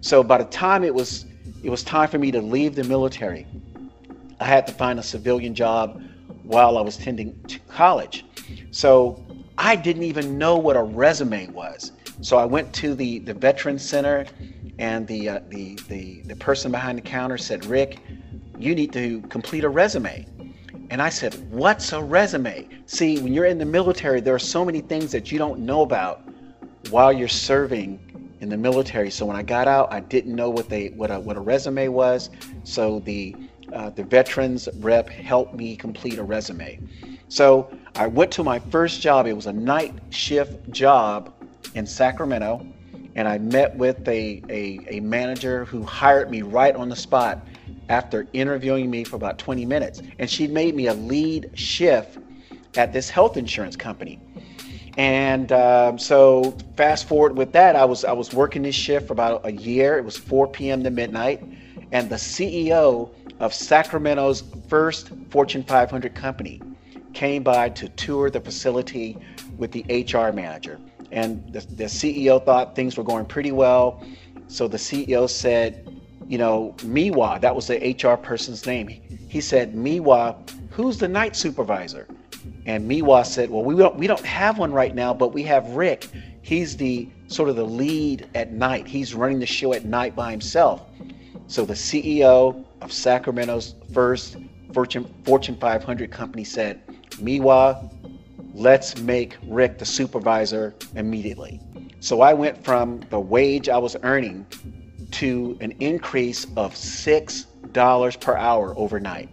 So 0.00 0.22
by 0.22 0.38
the 0.38 0.44
time 0.44 0.84
it 0.84 0.94
was 0.94 1.26
it 1.62 1.70
was 1.70 1.82
time 1.82 2.08
for 2.08 2.18
me 2.18 2.30
to 2.30 2.40
leave 2.40 2.74
the 2.74 2.84
military, 2.84 3.46
I 4.40 4.44
had 4.44 4.66
to 4.66 4.72
find 4.72 4.98
a 4.98 5.02
civilian 5.02 5.54
job 5.54 6.02
while 6.46 6.78
I 6.78 6.80
was 6.80 6.98
attending 6.98 7.38
college. 7.68 8.24
So 8.70 9.24
I 9.58 9.76
didn't 9.76 10.04
even 10.04 10.38
know 10.38 10.56
what 10.56 10.76
a 10.76 10.82
resume 10.82 11.48
was. 11.48 11.92
So 12.20 12.36
I 12.36 12.44
went 12.44 12.72
to 12.74 12.94
the, 12.94 13.18
the 13.20 13.34
Veterans 13.34 13.86
Center 13.86 14.26
and 14.78 15.06
the, 15.06 15.28
uh, 15.28 15.40
the, 15.48 15.78
the, 15.88 16.22
the 16.22 16.36
person 16.36 16.70
behind 16.70 16.98
the 16.98 17.02
counter 17.02 17.38
said, 17.38 17.64
Rick, 17.66 17.98
you 18.58 18.74
need 18.74 18.92
to 18.92 19.20
complete 19.22 19.64
a 19.64 19.68
resume. 19.68 20.26
And 20.90 21.02
I 21.02 21.08
said, 21.08 21.34
What's 21.50 21.92
a 21.92 22.02
resume? 22.02 22.68
See, 22.86 23.18
when 23.18 23.32
you're 23.32 23.46
in 23.46 23.58
the 23.58 23.64
military, 23.64 24.20
there 24.20 24.34
are 24.34 24.38
so 24.38 24.64
many 24.64 24.80
things 24.80 25.10
that 25.12 25.32
you 25.32 25.38
don't 25.38 25.60
know 25.60 25.82
about 25.82 26.22
while 26.90 27.12
you're 27.12 27.28
serving 27.28 28.00
in 28.40 28.48
the 28.48 28.56
military. 28.56 29.10
So 29.10 29.26
when 29.26 29.36
I 29.36 29.42
got 29.42 29.66
out, 29.66 29.92
I 29.92 30.00
didn't 30.00 30.34
know 30.34 30.50
what 30.50 30.68
they 30.68 30.88
what 30.88 31.10
a 31.10 31.18
what 31.18 31.36
a 31.36 31.40
resume 31.40 31.88
was. 31.88 32.30
So 32.64 33.00
the 33.00 33.34
uh, 33.72 33.90
the 33.90 34.04
veterans 34.04 34.68
rep 34.76 35.08
helped 35.08 35.54
me 35.54 35.76
complete 35.76 36.18
a 36.18 36.22
resume. 36.22 36.78
So 37.28 37.70
I 37.94 38.06
went 38.06 38.30
to 38.32 38.44
my 38.44 38.58
first 38.58 39.00
job. 39.00 39.26
It 39.26 39.32
was 39.32 39.46
a 39.46 39.52
night 39.52 39.94
shift 40.10 40.70
job 40.70 41.32
in 41.74 41.86
Sacramento, 41.86 42.66
and 43.14 43.26
I 43.26 43.38
met 43.38 43.74
with 43.76 44.06
a, 44.08 44.42
a, 44.48 44.80
a 44.88 45.00
manager 45.00 45.64
who 45.64 45.82
hired 45.82 46.30
me 46.30 46.42
right 46.42 46.76
on 46.76 46.88
the 46.88 46.96
spot 46.96 47.46
after 47.88 48.26
interviewing 48.32 48.90
me 48.90 49.04
for 49.04 49.16
about 49.16 49.38
20 49.38 49.64
minutes. 49.64 50.02
And 50.18 50.28
she 50.28 50.46
made 50.46 50.74
me 50.74 50.88
a 50.88 50.94
lead 50.94 51.50
shift 51.54 52.18
at 52.76 52.92
this 52.92 53.08
health 53.08 53.36
insurance 53.36 53.76
company. 53.76 54.20
And 54.96 55.52
um, 55.52 55.98
so 55.98 56.56
fast 56.76 57.06
forward 57.06 57.36
with 57.36 57.52
that, 57.52 57.76
I 57.76 57.84
was 57.84 58.04
I 58.04 58.12
was 58.12 58.32
working 58.32 58.62
this 58.62 58.74
shift 58.74 59.08
for 59.08 59.12
about 59.12 59.42
a 59.44 59.52
year. 59.52 59.98
It 59.98 60.04
was 60.04 60.16
4 60.16 60.48
p.m. 60.48 60.82
to 60.84 60.90
midnight, 60.90 61.42
and 61.92 62.08
the 62.08 62.16
CEO 62.16 63.10
of 63.40 63.52
Sacramento's 63.52 64.42
first 64.68 65.10
Fortune 65.30 65.62
500 65.62 66.14
company 66.14 66.60
came 67.12 67.42
by 67.42 67.68
to 67.70 67.88
tour 67.90 68.30
the 68.30 68.40
facility 68.40 69.18
with 69.56 69.72
the 69.72 69.82
HR 69.88 70.32
manager. 70.32 70.78
And 71.12 71.52
the, 71.52 71.60
the 71.60 71.84
CEO 71.84 72.44
thought 72.44 72.74
things 72.74 72.96
were 72.96 73.04
going 73.04 73.26
pretty 73.26 73.52
well. 73.52 74.04
So 74.48 74.68
the 74.68 74.76
CEO 74.76 75.28
said, 75.28 76.00
you 76.26 76.38
know, 76.38 76.74
Miwa, 76.78 77.40
that 77.40 77.54
was 77.54 77.68
the 77.68 77.96
HR 78.02 78.16
person's 78.16 78.66
name. 78.66 78.88
He 79.28 79.40
said, 79.40 79.74
Miwa, 79.74 80.36
who's 80.70 80.98
the 80.98 81.08
night 81.08 81.36
supervisor? 81.36 82.06
And 82.66 82.90
Miwa 82.90 83.24
said, 83.24 83.48
well, 83.48 83.62
we 83.62 83.76
don't, 83.76 83.96
we 83.96 84.06
don't 84.06 84.24
have 84.24 84.58
one 84.58 84.72
right 84.72 84.94
now, 84.94 85.14
but 85.14 85.32
we 85.32 85.42
have 85.44 85.68
Rick. 85.70 86.08
He's 86.42 86.76
the 86.76 87.08
sort 87.28 87.48
of 87.48 87.56
the 87.56 87.64
lead 87.64 88.28
at 88.34 88.52
night. 88.52 88.86
He's 88.86 89.14
running 89.14 89.38
the 89.38 89.46
show 89.46 89.72
at 89.72 89.84
night 89.84 90.14
by 90.14 90.30
himself. 90.30 90.82
So 91.48 91.64
the 91.64 91.74
CEO 91.74 92.64
of 92.80 92.92
Sacramento's 92.92 93.74
first 93.92 94.36
Fortune, 94.72 95.12
Fortune 95.24 95.56
500 95.56 96.10
company 96.10 96.44
said, 96.44 96.82
Miwa, 97.12 97.90
let's 98.52 98.98
make 98.98 99.36
Rick 99.46 99.78
the 99.78 99.84
supervisor 99.84 100.74
immediately. 100.96 101.60
So 102.00 102.20
I 102.20 102.34
went 102.34 102.64
from 102.64 103.00
the 103.10 103.20
wage 103.20 103.68
I 103.68 103.78
was 103.78 103.96
earning 104.02 104.44
to 105.12 105.56
an 105.60 105.72
increase 105.80 106.44
of 106.56 106.74
$6 106.74 108.20
per 108.20 108.36
hour 108.36 108.74
overnight. 108.76 109.28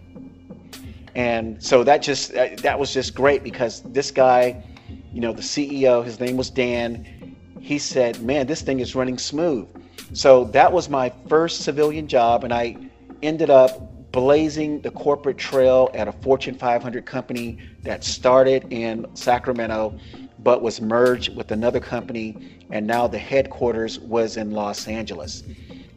And 1.16 1.62
so 1.62 1.84
that 1.84 2.02
just 2.02 2.34
uh, 2.34 2.50
that 2.58 2.80
was 2.80 2.94
just 2.94 3.14
great 3.14 3.44
because 3.44 3.82
this 3.84 4.10
guy, 4.10 4.64
you 5.12 5.22
know, 5.22 5.32
the 5.32 5.44
CEO, 5.44 6.04
his 6.04 6.20
name 6.20 6.38
was 6.38 6.50
Dan, 6.50 7.36
he 7.60 7.78
said, 7.78 8.20
"Man, 8.24 8.48
this 8.48 8.64
thing 8.64 8.80
is 8.80 8.96
running 8.96 9.20
smooth." 9.20 9.68
So 10.12 10.46
that 10.46 10.72
was 10.72 10.90
my 10.90 11.12
first 11.28 11.62
civilian 11.62 12.08
job, 12.08 12.44
and 12.44 12.54
I 12.54 12.78
ended 13.22 13.50
up 13.50 14.12
blazing 14.12 14.80
the 14.82 14.92
corporate 14.92 15.38
trail 15.38 15.90
at 15.94 16.08
a 16.08 16.12
Fortune 16.12 16.56
500 16.56 17.06
company 17.06 17.58
that 17.82 18.04
started 18.04 18.72
in 18.72 19.08
Sacramento 19.16 19.98
but 20.40 20.62
was 20.62 20.82
merged 20.82 21.36
with 21.36 21.52
another 21.52 21.80
company, 21.80 22.66
and 22.70 22.86
now 22.86 23.08
the 23.08 23.18
headquarters 23.18 24.00
was 24.00 24.38
in 24.38 24.52
Los 24.52 24.88
Angeles. 24.88 25.44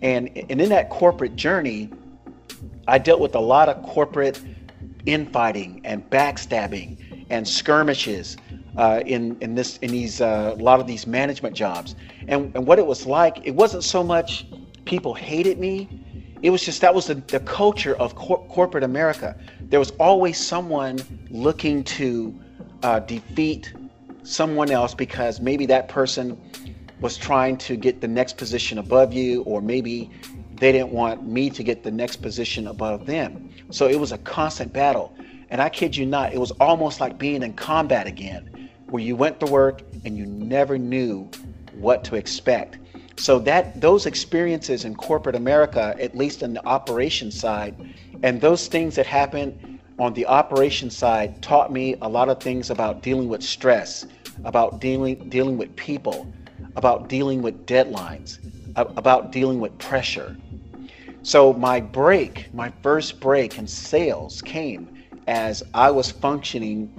And, 0.03 0.31
and 0.49 0.61
in 0.61 0.69
that 0.69 0.89
corporate 0.89 1.35
journey, 1.37 1.91
I 2.87 2.99
dealt 2.99 3.21
with 3.21 3.35
a 3.35 3.41
lot 3.41 3.69
of 3.69 3.83
corporate 3.83 4.41
infighting 5.05 5.81
and 5.85 6.09
backstabbing 6.11 7.27
and 7.29 7.47
skirmishes 7.47 8.37
uh, 8.77 9.03
in 9.07 9.37
in 9.41 9.55
this 9.55 9.79
in 9.79 9.91
these 9.91 10.21
uh, 10.21 10.55
a 10.59 10.63
lot 10.63 10.81
of 10.81 10.87
these 10.87 11.07
management 11.07 11.55
jobs. 11.55 11.97
And 12.29 12.55
and 12.55 12.67
what 12.67 12.79
it 12.79 12.87
was 12.87 13.07
like, 13.07 13.41
it 13.45 13.55
wasn't 13.55 13.85
so 13.85 14.03
much 14.03 14.47
people 14.85 15.15
hated 15.15 15.59
me. 15.59 15.89
It 16.43 16.51
was 16.51 16.63
just 16.63 16.81
that 16.81 16.95
was 16.95 17.07
the, 17.07 17.15
the 17.15 17.41
culture 17.41 17.97
of 17.97 18.15
cor- 18.15 18.47
corporate 18.49 18.85
America. 18.85 19.37
There 19.61 19.81
was 19.81 19.91
always 19.99 20.39
someone 20.39 20.99
looking 21.31 21.83
to 21.85 22.35
uh, 22.83 23.01
defeat 23.01 23.73
someone 24.23 24.71
else 24.71 24.95
because 24.95 25.41
maybe 25.41 25.67
that 25.67 25.89
person 25.89 26.39
was 27.01 27.17
trying 27.17 27.57
to 27.59 27.77
get 27.77 28.01
the 28.01 28.09
next 28.09 28.37
position 28.37 28.79
above 28.79 29.13
you, 29.13 29.43
or 29.43 29.61
maybe 29.61 30.11
they 30.59 30.73
didn't 30.73 30.91
want 30.91 31.27
me 31.27 31.51
to 31.51 31.63
get 31.63 31.83
the 31.83 31.91
next 31.91 32.17
position 32.17 32.67
above 32.69 33.07
them. 33.07 33.51
So 33.71 33.89
it 33.89 33.99
was 34.01 34.13
a 34.13 34.19
constant 34.19 34.73
battle. 34.73 35.15
And 35.51 35.61
I 35.61 35.69
kid 35.69 35.97
you 35.97 36.07
not, 36.07 36.33
it 36.33 36.39
was 36.39 36.51
almost 36.53 37.01
like 37.01 37.19
being 37.19 37.43
in 37.43 37.53
combat 37.53 38.07
again, 38.07 38.51
where 38.91 39.03
you 39.03 39.17
went 39.17 39.41
to 39.41 39.47
work 39.47 39.83
and 40.05 40.17
you 40.17 40.27
never 40.27 40.79
knew 40.79 41.29
what 41.75 42.05
to 42.05 42.17
expect. 42.17 42.79
So 43.19 43.39
that 43.41 43.81
those 43.81 44.07
experiences 44.07 44.85
in 44.85 44.95
corporate 44.95 45.37
America, 45.37 45.97
at 45.99 46.17
least 46.17 46.43
in 46.43 46.55
the 46.55 46.67
operation 46.67 47.31
side, 47.31 47.75
and 48.23 48.41
those 48.41 48.69
things 48.69 48.95
that 48.97 49.07
happened 49.07 49.81
on 49.99 50.13
the 50.13 50.27
operation 50.27 50.91
side 50.91 51.41
taught 51.43 51.73
me 51.73 51.97
a 52.03 52.09
lot 52.09 52.29
of 52.29 52.41
things 52.41 52.71
about 52.71 53.03
dealing 53.03 53.29
with 53.29 53.43
stress, 53.43 54.07
about 54.45 54.81
dealing 54.81 55.29
dealing 55.31 55.57
with 55.57 55.75
people, 55.77 56.31
about 56.77 57.09
dealing 57.09 57.41
with 57.41 57.67
deadlines, 57.67 58.39
about 58.77 59.33
dealing 59.33 59.61
with 59.61 59.77
pressure. 59.79 60.37
So 61.23 61.55
my 61.55 61.81
break, 61.81 62.53
my 62.55 62.71
first 62.83 63.19
break 63.19 63.59
in 63.59 63.67
sales 63.67 64.43
came 64.43 64.97
as 65.27 65.63
I 65.75 65.91
was 65.91 66.11
functioning 66.13 66.93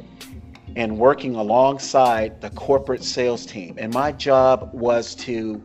and 0.78 0.96
working 0.96 1.34
alongside 1.34 2.40
the 2.40 2.52
corporate 2.52 3.04
sales 3.04 3.48
team. 3.48 3.76
And 3.80 3.92
my 3.92 4.12
job 4.12 4.70
was 4.74 5.16
to 5.16 5.60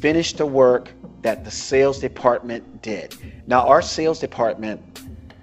finish 0.00 0.32
the 0.32 0.44
work 0.44 0.90
that 1.22 1.44
the 1.44 1.50
sales 1.50 2.00
department 2.00 2.82
did. 2.82 3.14
Now, 3.46 3.68
our 3.68 3.80
sales 3.80 4.18
department 4.18 4.82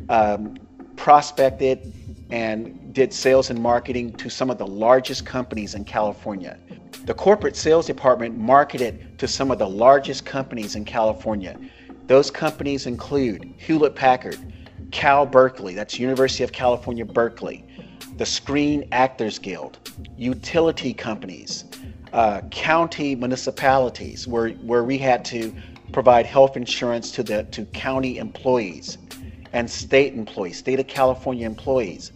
um, 0.10 0.58
prospected 0.98 1.94
and 2.30 2.94
did 2.94 3.14
sales 3.14 3.50
and 3.50 3.64
marketing 3.64 4.12
to 4.18 4.30
some 4.30 4.50
of 4.50 4.58
the 4.58 4.68
largest 4.68 5.26
companies 5.26 5.76
in 5.76 5.86
California. 5.86 6.60
The 7.06 7.14
corporate 7.14 7.56
sales 7.56 7.88
department 7.88 8.38
marketed 8.38 9.18
to 9.18 9.30
some 9.30 9.50
of 9.50 9.60
the 9.60 9.70
largest 9.70 10.26
companies 10.26 10.76
in 10.76 10.84
California. 10.84 11.58
Those 12.08 12.30
companies 12.30 12.86
include 12.86 13.54
Hewlett 13.56 13.96
Packard, 13.96 14.40
Cal 14.92 15.26
Berkeley, 15.26 15.74
that's 15.74 15.98
University 15.98 16.44
of 16.44 16.52
California, 16.52 17.06
Berkeley, 17.06 17.66
the 18.18 18.26
Screen 18.26 18.88
Actors 18.92 19.40
Guild, 19.40 19.80
utility 20.18 20.94
companies, 20.94 21.66
uh, 22.14 22.42
county 22.52 23.16
municipalities, 23.16 24.28
where, 24.28 24.50
where 24.50 24.84
we 24.84 24.98
had 24.98 25.24
to 25.26 25.54
provide 25.92 26.26
health 26.26 26.58
insurance 26.58 27.12
to 27.12 27.24
the 27.24 27.44
to 27.46 27.66
county 27.66 28.18
employees 28.18 28.98
and 29.54 29.70
state 29.70 30.14
employees, 30.14 30.58
state 30.58 30.80
of 30.80 30.88
California 30.88 31.46
employees. 31.46 32.12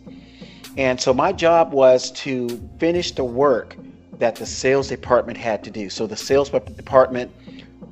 And 0.77 0.99
so 0.99 1.13
my 1.13 1.31
job 1.31 1.73
was 1.73 2.11
to 2.11 2.49
finish 2.79 3.11
the 3.11 3.23
work 3.23 3.75
that 4.19 4.35
the 4.35 4.45
sales 4.45 4.89
department 4.89 5.37
had 5.37 5.63
to 5.63 5.71
do. 5.71 5.89
So 5.89 6.07
the 6.07 6.15
sales 6.15 6.49
department 6.49 7.31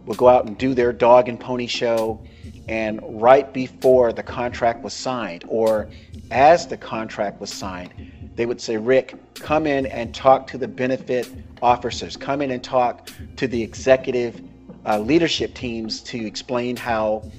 would 0.06 0.18
go 0.18 0.28
out 0.28 0.46
and 0.46 0.58
do 0.58 0.74
their 0.74 0.94
dog 0.94 1.30
and 1.30 1.40
pony 1.40 1.68
show. 1.68 2.22
And 2.68 3.02
right 3.22 3.52
before 3.52 4.14
the 4.14 4.24
contract 4.24 4.84
was 4.84 4.94
signed, 4.94 5.44
or 5.48 5.90
as 6.32 6.68
the 6.68 6.78
contract 6.78 7.40
was 7.40 7.52
signed, 7.54 8.32
they 8.36 8.46
would 8.46 8.62
say, 8.62 8.78
Rick, 8.78 9.16
come 9.36 9.68
in 9.68 9.86
and 9.86 10.16
talk 10.16 10.48
to 10.48 10.58
the 10.58 10.68
benefit 10.68 11.30
officers, 11.62 12.18
come 12.18 12.42
in 12.42 12.52
and 12.52 12.64
talk 12.64 13.10
to 13.36 13.48
the 13.48 13.62
executive 13.62 14.42
uh, 14.86 14.98
leadership 15.00 15.54
teams 15.54 16.02
to 16.02 16.26
explain 16.26 16.76
how, 16.76 17.30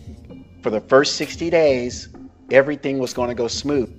for 0.62 0.70
the 0.70 0.80
first 0.80 1.16
60 1.16 1.50
days, 1.50 2.08
everything 2.50 2.98
was 2.98 3.12
going 3.12 3.28
to 3.28 3.34
go 3.34 3.48
smooth. 3.48 3.98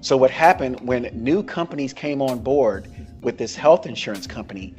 So, 0.00 0.16
what 0.16 0.30
happened 0.30 0.80
when 0.80 1.10
new 1.14 1.42
companies 1.42 1.94
came 1.94 2.20
on 2.20 2.40
board 2.40 2.88
with 3.22 3.38
this 3.38 3.56
health 3.56 3.86
insurance 3.86 4.26
company, 4.26 4.74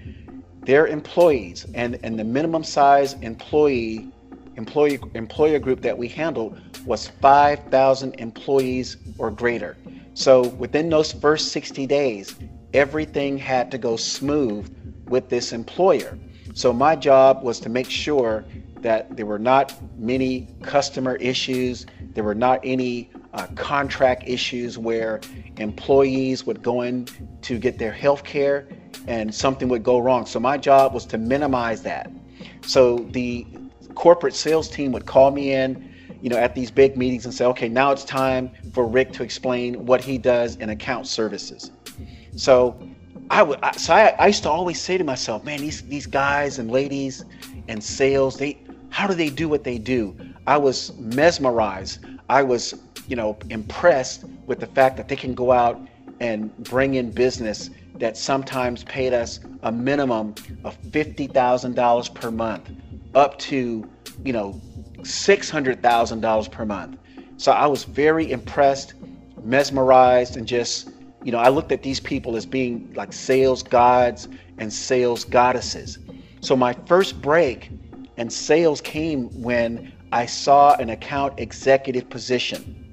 their 0.62 0.88
employees 0.88 1.66
and, 1.74 2.00
and 2.04 2.18
the 2.18 2.24
minimum 2.24 2.64
size 2.64 3.14
employee 3.22 4.12
employee 4.58 5.00
employer 5.14 5.60
group 5.60 5.82
that 5.82 5.98
we 5.98 6.08
handled 6.08 6.60
was 6.86 7.08
5,000 7.08 8.14
employees 8.20 8.98
or 9.18 9.32
greater. 9.32 9.78
So 10.14 10.48
within 10.50 10.90
those 10.90 11.12
first 11.12 11.52
60 11.52 11.86
days, 11.88 12.36
everything 12.74 13.38
had 13.38 13.72
to 13.72 13.78
go 13.78 13.96
smooth 13.98 14.74
with 15.08 15.30
this 15.30 15.52
employer. 15.52 16.18
So 16.54 16.72
my 16.72 16.96
job 16.96 17.44
was 17.44 17.60
to 17.62 17.70
make 17.70 17.90
sure 17.90 18.46
that 18.82 19.18
there 19.18 19.26
were 19.26 19.40
not 19.40 19.74
many 19.98 20.48
customer 20.62 21.16
issues, 21.16 21.86
there 22.14 22.24
were 22.24 22.36
not 22.36 22.60
any 22.64 23.10
uh, 23.34 23.48
contract 23.56 24.24
issues 24.28 24.78
where 24.78 25.20
employees 25.58 26.46
would 26.46 26.62
go 26.62 26.82
in 26.82 27.08
to 27.42 27.58
get 27.58 27.78
their 27.78 27.92
health 27.92 28.24
care 28.24 28.68
and 29.08 29.34
something 29.34 29.68
would 29.68 29.84
go 29.84 30.00
wrong. 30.00 30.26
So 30.26 30.40
my 30.40 30.58
job 30.58 30.94
was 30.94 31.06
to 31.08 31.18
minimize 31.18 31.82
that. 31.84 32.10
So 32.66 33.00
the 33.12 33.46
corporate 33.96 34.36
sales 34.36 34.70
team 34.70 34.92
would 34.92 35.06
call 35.06 35.32
me 35.32 35.54
in, 35.54 35.92
you 36.22 36.30
know, 36.30 36.38
at 36.38 36.54
these 36.56 36.72
big 36.72 36.98
meetings 36.98 37.26
and 37.26 37.34
say, 37.34 37.46
okay, 37.46 37.70
now 37.70 37.92
it's 37.92 38.04
time 38.04 38.52
for 38.74 38.86
Rick 38.86 39.12
to 39.14 39.24
explain 39.24 39.86
what 39.86 40.04
he 40.04 40.18
does 40.18 40.56
in 40.58 40.70
account 40.70 41.08
services. 41.08 41.72
So 42.36 42.78
I 43.30 43.42
would, 43.42 43.60
so 43.78 43.94
I, 43.94 44.16
I 44.20 44.28
used 44.28 44.44
to 44.44 44.50
always 44.50 44.80
say 44.80 44.98
to 44.98 45.04
myself, 45.04 45.44
man, 45.44 45.60
these 45.60 45.82
these 45.84 46.06
guys 46.06 46.60
and 46.60 46.70
ladies 46.70 47.26
and 47.68 47.84
sales, 47.84 48.38
they 48.38 48.60
how 48.90 49.08
do 49.08 49.14
they 49.14 49.30
do 49.30 49.50
what 49.50 49.64
they 49.64 49.78
do? 49.78 50.16
I 50.48 50.58
was 50.58 50.96
mesmerized. 50.98 52.06
I 52.30 52.44
was, 52.44 52.76
you 53.08 53.16
know, 53.16 53.38
impressed 53.50 54.26
with 54.46 54.60
the 54.60 54.68
fact 54.68 54.98
that 54.98 55.08
they 55.08 55.16
can 55.16 55.34
go 55.34 55.52
out 55.52 55.80
and 56.20 56.56
bring 56.64 56.96
in 56.96 57.12
business 57.12 57.70
that 57.96 58.18
sometimes 58.18 58.84
paid 58.84 59.14
us 59.14 59.40
a 59.64 59.72
minimum 59.72 60.36
of 60.64 60.82
$50,000 60.84 62.14
per 62.14 62.32
month 62.32 62.70
up 63.16 63.40
to, 63.40 63.90
you 64.24 64.34
know, 64.34 64.62
$600,000 65.00 66.52
per 66.52 66.66
month. 66.66 67.00
So 67.38 67.52
I 67.52 67.66
was 67.66 67.84
very 67.86 68.32
impressed, 68.32 68.94
mesmerized, 69.44 70.38
and 70.38 70.48
just, 70.48 70.90
you 71.24 71.32
know, 71.32 71.40
I 71.40 71.50
looked 71.50 71.72
at 71.72 71.82
these 71.82 72.00
people 72.00 72.36
as 72.36 72.46
being 72.46 72.94
like 72.96 73.14
sales 73.14 73.64
gods 73.64 74.28
and 74.58 74.72
sales 74.72 75.24
goddesses. 75.24 76.00
So 76.42 76.56
my 76.56 76.74
first 76.86 77.22
break 77.22 77.72
and 78.18 78.32
sales 78.32 78.82
came 78.82 79.30
when 79.42 79.92
I 80.12 80.26
saw 80.26 80.76
an 80.76 80.92
account 80.92 81.40
executive 81.40 82.10
position 82.10 82.84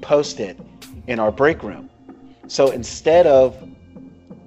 posted 0.00 0.60
in 1.06 1.18
our 1.18 1.30
break 1.30 1.62
room. 1.62 1.90
So 2.46 2.70
instead 2.70 3.26
of 3.26 3.56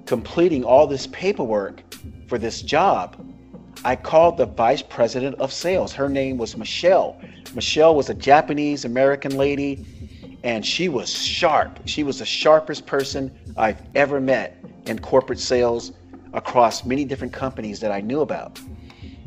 completing 0.06 0.64
all 0.64 0.86
this 0.86 1.06
paperwork 1.08 1.82
for 2.28 2.38
this 2.38 2.62
job, 2.62 3.16
I 3.84 3.96
called 3.96 4.36
the 4.36 4.46
vice 4.46 4.82
president 4.82 5.36
of 5.40 5.52
sales. 5.52 5.92
Her 5.92 6.08
name 6.08 6.38
was 6.38 6.56
Michelle. 6.56 7.20
Michelle 7.54 7.94
was 7.94 8.10
a 8.10 8.14
Japanese 8.14 8.84
American 8.84 9.36
lady, 9.36 9.84
and 10.44 10.64
she 10.64 10.88
was 10.88 11.10
sharp. 11.10 11.80
She 11.84 12.02
was 12.02 12.20
the 12.20 12.24
sharpest 12.24 12.86
person 12.86 13.30
I've 13.56 13.82
ever 13.94 14.20
met 14.20 14.56
in 14.86 14.98
corporate 14.98 15.40
sales 15.40 15.92
across 16.32 16.84
many 16.84 17.04
different 17.04 17.32
companies 17.32 17.80
that 17.80 17.92
I 17.92 18.00
knew 18.00 18.20
about. 18.20 18.60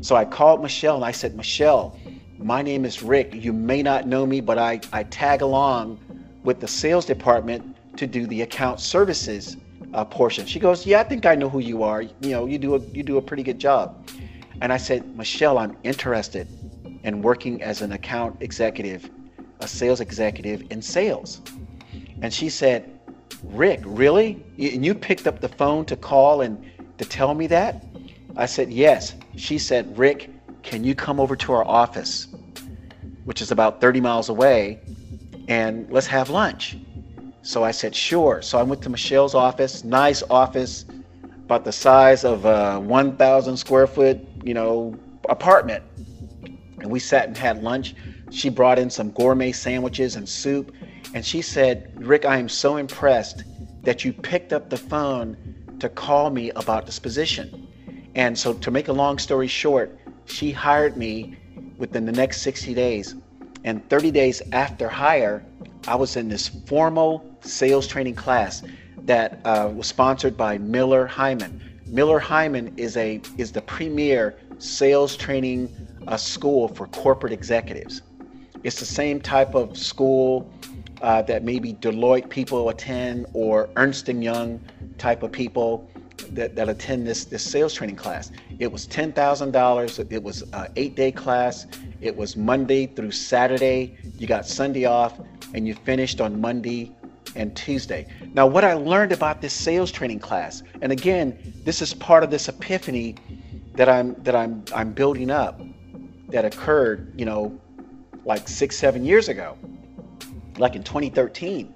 So 0.02 0.16
I 0.16 0.26
called 0.26 0.62
Michelle 0.62 0.96
and 0.96 1.06
I 1.06 1.12
said, 1.12 1.36
Michelle, 1.36 1.98
my 2.38 2.62
name 2.62 2.86
is 2.86 3.02
Rick. 3.02 3.34
You 3.34 3.54
may 3.54 3.82
not 3.82 4.08
know 4.08 4.26
me, 4.26 4.42
but 4.42 4.58
I, 4.58 4.80
I 4.92 5.04
tag 5.04 5.42
along 5.42 6.00
with 6.44 6.60
the 6.60 6.68
sales 6.68 7.06
department 7.06 7.76
to 7.98 8.06
do 8.06 8.28
the 8.28 8.42
account 8.42 8.80
services 8.80 9.58
uh, 9.94 10.04
portion. 10.04 10.46
She 10.46 10.60
goes, 10.60 10.86
"Yeah, 10.86 11.00
I 11.00 11.04
think 11.04 11.26
I 11.26 11.36
know 11.36 11.50
who 11.50 11.60
you 11.60 11.84
are. 11.84 12.02
You 12.02 12.12
know, 12.22 12.46
you 12.46 12.58
do 12.58 12.76
a 12.76 12.80
you 12.80 13.04
do 13.04 13.18
a 13.18 13.22
pretty 13.22 13.44
good 13.44 13.60
job." 13.60 14.08
And 14.62 14.72
I 14.72 14.78
said, 14.78 15.16
"Michelle, 15.16 15.58
I'm 15.58 15.76
interested 15.84 16.48
in 17.04 17.22
working 17.22 17.62
as 17.62 17.82
an 17.82 17.92
account 17.92 18.38
executive, 18.40 19.10
a 19.60 19.68
sales 19.68 20.00
executive 20.02 20.64
in 20.72 20.82
sales." 20.82 21.42
And 22.22 22.34
she 22.34 22.50
said, 22.50 22.90
"Rick, 23.44 23.82
really? 23.84 24.44
And 24.58 24.86
you 24.86 24.96
picked 24.96 25.28
up 25.28 25.42
the 25.42 25.50
phone 25.50 25.86
to 25.86 25.96
call 25.96 26.42
and 26.42 26.64
to 26.98 27.06
tell 27.06 27.34
me 27.34 27.48
that?" 27.48 27.84
I 28.36 28.46
said, 28.46 28.72
"Yes." 28.72 29.16
She 29.36 29.58
said, 29.58 29.98
"Rick, 29.98 30.30
can 30.64 30.84
you 30.84 30.96
come 30.96 31.20
over 31.20 31.36
to 31.36 31.54
our 31.54 31.66
office, 31.66 32.28
which 33.26 33.42
is 33.42 33.52
about 33.52 33.82
30 33.82 34.02
miles 34.02 34.30
away, 34.30 34.80
and 35.48 35.88
let's 35.92 36.08
have 36.08 36.30
lunch?" 36.30 36.78
So 37.46 37.64
I 37.64 37.70
said, 37.70 37.96
sure. 37.96 38.42
So 38.42 38.58
I 38.58 38.64
went 38.64 38.82
to 38.82 38.90
Michelle's 38.90 39.36
office, 39.36 39.84
nice 39.84 40.24
office, 40.32 40.86
about 41.46 41.64
the 41.64 41.72
size 41.72 42.26
of 42.26 42.44
uh, 42.44 42.78
a 42.78 42.80
1,000 42.80 43.56
square 43.56 43.86
foot, 43.86 44.18
you 44.46 44.54
know, 44.54 44.98
apartment. 45.28 45.84
And 46.80 46.90
we 46.90 47.00
sat 47.00 47.28
and 47.28 47.38
had 47.38 47.62
lunch. 47.62 47.96
She 48.30 48.50
brought 48.50 48.80
in 48.80 48.90
some 48.90 49.12
gourmet 49.12 49.52
sandwiches 49.52 50.16
and 50.16 50.30
soup. 50.30 50.74
And 51.14 51.26
she 51.26 51.42
said, 51.42 51.92
Rick, 51.96 52.26
I 52.26 52.38
am 52.38 52.48
so 52.48 52.78
impressed 52.78 53.44
that 53.84 54.06
you 54.06 54.14
picked 54.14 54.54
up 54.54 54.70
the 54.70 54.78
phone 54.78 55.36
to 55.80 55.90
call 55.90 56.30
me 56.30 56.52
about 56.52 56.86
this 56.86 57.00
position. 57.00 57.68
And 58.16 58.38
so, 58.38 58.54
to 58.54 58.72
make 58.72 58.88
a 58.88 58.94
long 58.94 59.18
story 59.18 59.48
short, 59.48 59.98
she 60.26 60.52
hired 60.52 60.96
me 60.96 61.38
within 61.78 62.06
the 62.06 62.12
next 62.12 62.42
60 62.42 62.74
days. 62.74 63.16
And 63.64 63.88
30 63.90 64.12
days 64.12 64.42
after 64.52 64.88
hire, 64.88 65.44
I 65.88 65.96
was 65.96 66.16
in 66.16 66.30
this 66.30 66.48
formal 66.48 67.38
sales 67.42 67.88
training 67.88 68.16
class 68.16 68.64
that 69.04 69.40
uh, 69.46 69.70
was 69.74 69.88
sponsored 69.88 70.38
by 70.38 70.58
Miller 70.58 71.08
Heiman. 71.08 71.60
Miller 71.96 72.20
Heiman 72.20 72.78
is 72.78 72.98
a 72.98 73.22
is 73.38 73.54
the 73.54 73.62
premier 73.62 74.36
sales 74.58 75.16
training 75.16 75.74
uh, 76.10 76.18
school 76.18 76.68
for 76.68 76.88
corporate 76.88 77.32
executives. 77.32 78.02
It's 78.64 78.82
the 78.82 78.86
same 78.86 79.22
type 79.22 79.56
of 79.56 79.78
school 79.78 80.52
uh, 81.02 81.22
that 81.22 81.46
maybe 81.46 81.74
Deloitte 81.76 82.28
people 82.28 82.68
attend 82.68 83.28
or 83.32 83.70
Ernst 83.78 84.10
and 84.10 84.22
Young 84.22 84.60
type 84.98 85.24
of 85.24 85.32
people 85.32 85.90
that, 86.32 86.54
that 86.58 86.68
attend 86.68 87.08
this 87.08 87.24
this 87.24 87.50
sales 87.50 87.74
training 87.74 87.96
class. 87.96 88.30
It 88.60 88.70
was 88.70 88.86
ten 88.86 89.14
thousand 89.14 89.52
dollars. 89.52 89.98
It 89.98 90.22
was 90.22 90.42
an 90.52 90.68
eight 90.76 90.98
day 90.98 91.14
class. 91.14 91.66
It 92.02 92.14
was 92.14 92.36
Monday 92.36 92.88
through 92.88 93.12
Saturday. 93.12 93.96
You 94.18 94.28
got 94.28 94.46
Sunday 94.46 94.84
off 94.84 95.18
and 95.54 95.66
you 95.66 95.74
finished 95.74 96.20
on 96.20 96.42
Monday 96.42 96.94
and 97.36 97.56
Tuesday. 97.56 98.08
Now, 98.34 98.46
what 98.48 98.64
I 98.64 98.74
learned 98.74 99.12
about 99.12 99.42
this 99.42 99.54
sales 99.54 99.92
training 99.92 100.20
class, 100.20 100.64
and 100.82 100.92
again, 100.92 101.54
this 101.64 101.82
is 101.82 101.94
part 101.94 102.24
of 102.24 102.30
this 102.30 102.48
epiphany 102.48 103.16
that 103.74 103.90
I'm 103.90 104.16
that 104.24 104.36
I'm 104.36 104.64
I'm 104.74 104.94
building 104.94 105.30
up 105.32 105.62
that 106.30 106.46
occurred, 106.46 107.14
you 107.18 107.26
know, 107.26 107.60
like 108.26 108.48
six, 108.48 108.78
seven 108.78 109.06
years 109.06 109.30
ago, 109.30 109.58
like 110.58 110.76
in 110.76 110.84
2013. 110.84 111.74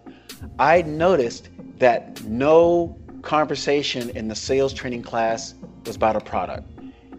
I 0.58 0.82
noticed 0.84 1.50
that 1.78 2.24
no 2.24 2.98
conversation 3.22 4.10
in 4.12 4.28
the 4.28 4.36
sales 4.36 4.74
training 4.74 5.04
class 5.04 5.54
was 5.86 5.96
about 5.96 6.16
a 6.16 6.22
product. 6.22 6.70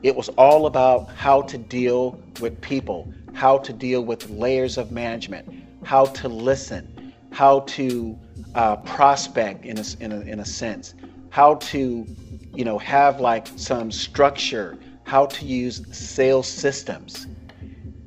It 0.02 0.16
was 0.16 0.28
all 0.30 0.66
about 0.66 1.10
how 1.10 1.42
to 1.42 1.58
deal 1.58 2.18
with 2.40 2.58
people, 2.60 3.12
how 3.34 3.58
to 3.58 3.72
deal 3.72 4.02
with 4.02 4.30
layers 4.30 4.78
of 4.78 4.90
management, 4.90 5.46
how 5.84 6.06
to 6.06 6.28
listen, 6.28 6.99
how 7.32 7.60
to 7.60 8.18
uh, 8.54 8.76
prospect 8.76 9.64
in 9.64 9.78
a, 9.78 9.84
in, 10.00 10.12
a, 10.12 10.20
in 10.20 10.40
a 10.40 10.44
sense, 10.44 10.94
how 11.30 11.54
to, 11.56 12.06
you 12.54 12.64
know, 12.64 12.78
have 12.78 13.20
like 13.20 13.46
some 13.56 13.90
structure, 13.90 14.78
how 15.04 15.26
to 15.26 15.46
use 15.46 15.82
sales 15.96 16.48
systems. 16.48 17.26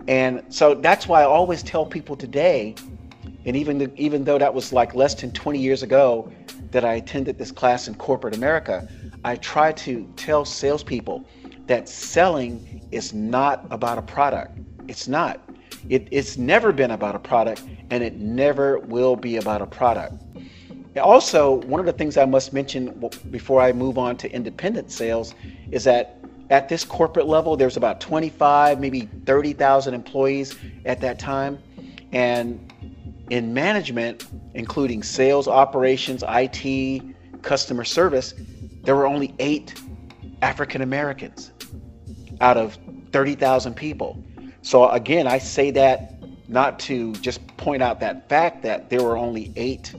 And 0.07 0.43
so 0.49 0.75
that's 0.75 1.07
why 1.07 1.21
I 1.21 1.25
always 1.25 1.63
tell 1.63 1.86
people 1.86 2.15
today, 2.15 2.75
and 3.45 3.55
even 3.55 3.77
the, 3.77 3.91
even 3.95 4.23
though 4.25 4.38
that 4.38 4.53
was 4.53 4.73
like 4.73 4.95
less 4.95 5.15
than 5.15 5.31
20 5.31 5.59
years 5.59 5.83
ago 5.83 6.31
that 6.71 6.83
I 6.83 6.95
attended 6.95 7.38
this 7.38 7.51
class 7.51 7.88
in 7.88 7.95
corporate 7.95 8.36
America, 8.36 8.88
I 9.23 9.38
try 9.38 9.71
to 9.71 10.12
tell 10.17 10.43
salespeople 10.43 11.23
that 11.67 11.88
selling 11.88 12.86
is 12.91 13.13
not 13.13 13.65
about 13.71 13.97
a 13.97 14.01
product. 14.01 14.59
It's 14.88 15.07
not. 15.07 15.39
It, 15.89 16.08
it's 16.12 16.38
never 16.38 16.72
been 16.72 16.91
about 16.91 17.15
a 17.15 17.19
product 17.19 17.63
and 17.89 18.04
it 18.04 18.15
never 18.15 18.80
will 18.80 19.15
be 19.15 19.38
about 19.38 19.62
a 19.62 19.65
product. 19.65 20.15
Also, 21.02 21.56
one 21.65 21.80
of 21.80 21.86
the 21.86 21.93
things 21.93 22.17
I 22.17 22.26
must 22.26 22.54
mention 22.54 23.10
before 23.32 23.62
I 23.62 23.72
move 23.72 23.98
on 23.98 24.15
to 24.17 24.32
independent 24.32 24.91
sales 24.91 25.34
is 25.72 25.84
that 25.86 26.19
at 26.50 26.69
this 26.69 26.84
corporate 26.84 27.28
level, 27.28 27.58
there's 27.58 27.78
about 27.78 28.00
25, 28.00 28.80
maybe 28.80 29.10
30,000 29.26 29.93
employees 29.93 30.56
at 30.86 31.02
that 31.02 31.17
time. 31.17 31.58
And 32.12 32.72
in 33.30 33.54
management, 33.54 34.28
including 34.54 35.02
sales, 35.02 35.48
operations, 35.48 36.24
IT, 36.28 37.02
customer 37.41 37.84
service, 37.84 38.36
there 38.84 38.96
were 38.96 39.08
only 39.08 39.34
eight 39.39 39.74
African 40.43 40.82
Americans 40.82 41.52
out 42.41 42.58
of 42.58 42.78
30,000 43.12 43.74
people. 43.76 44.24
So 44.63 44.89
again, 44.89 45.28
I 45.28 45.38
say 45.38 45.71
that 45.71 46.15
not 46.47 46.80
to 46.80 47.13
just 47.15 47.45
point 47.58 47.84
out 47.84 47.99
that 47.99 48.30
fact 48.30 48.63
that 48.63 48.89
there 48.89 49.04
were 49.04 49.17
only 49.17 49.52
eight 49.58 49.93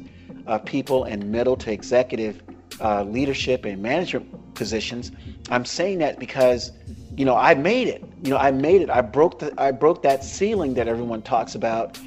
uh, 0.47 0.59
people 0.59 1.05
in 1.05 1.31
middle 1.31 1.57
to 1.59 1.71
executive 1.71 2.43
uh, 2.81 3.05
leadership 3.05 3.67
and 3.67 3.83
management 3.83 4.55
positions. 4.55 5.13
I'm 5.51 5.67
saying 5.67 5.99
that 5.99 6.19
because, 6.19 6.73
you 7.15 7.27
know, 7.27 7.37
I 7.37 7.55
made 7.55 7.89
it. 7.89 8.03
You 8.23 8.31
know, 8.31 8.39
I 8.39 8.51
made 8.51 8.81
it. 8.81 8.89
I 8.89 9.03
broke 9.03 9.39
the 9.39 9.53
I 9.59 9.71
broke 9.71 10.03
that 10.03 10.25
ceiling 10.25 10.75
that 10.75 10.89
everyone 10.89 11.21
talks 11.21 11.55
about, 11.55 11.99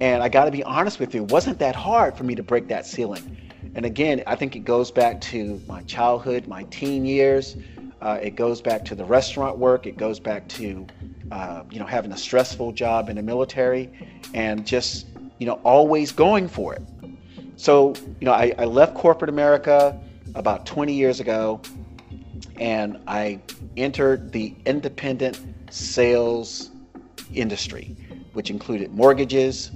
and 0.00 0.22
I 0.22 0.28
got 0.28 0.44
to 0.44 0.52
be 0.52 0.62
honest 0.62 1.00
with 1.00 1.14
you. 1.14 1.24
It 1.24 1.32
wasn't 1.32 1.58
that 1.58 1.74
hard 1.74 2.16
for 2.16 2.22
me 2.22 2.36
to 2.36 2.42
break 2.44 2.68
that 2.68 2.86
ceiling. 2.86 3.36
And 3.74 3.84
again, 3.84 4.22
I 4.26 4.36
think 4.36 4.54
it 4.54 4.60
goes 4.60 4.92
back 4.92 5.20
to 5.22 5.60
my 5.66 5.82
childhood, 5.82 6.46
my 6.46 6.62
teen 6.64 7.04
years. 7.04 7.56
Uh, 8.04 8.18
it 8.20 8.36
goes 8.36 8.60
back 8.60 8.84
to 8.84 8.94
the 8.94 9.04
restaurant 9.04 9.56
work. 9.56 9.86
It 9.86 9.96
goes 9.96 10.20
back 10.20 10.46
to, 10.48 10.86
uh, 11.32 11.62
you 11.70 11.80
know, 11.80 11.86
having 11.86 12.12
a 12.12 12.16
stressful 12.18 12.72
job 12.72 13.08
in 13.08 13.16
the 13.16 13.22
military, 13.22 13.90
and 14.34 14.66
just, 14.66 15.06
you 15.38 15.46
know, 15.46 15.54
always 15.64 16.12
going 16.12 16.46
for 16.46 16.74
it. 16.74 16.82
So, 17.56 17.94
you 18.20 18.26
know, 18.26 18.32
I, 18.32 18.54
I 18.58 18.66
left 18.66 18.94
corporate 18.94 19.30
America 19.30 19.98
about 20.34 20.66
20 20.66 20.92
years 20.92 21.18
ago, 21.18 21.62
and 22.60 23.00
I 23.06 23.40
entered 23.78 24.32
the 24.32 24.54
independent 24.66 25.40
sales 25.70 26.72
industry, 27.32 27.96
which 28.34 28.50
included 28.50 28.92
mortgages, 28.92 29.70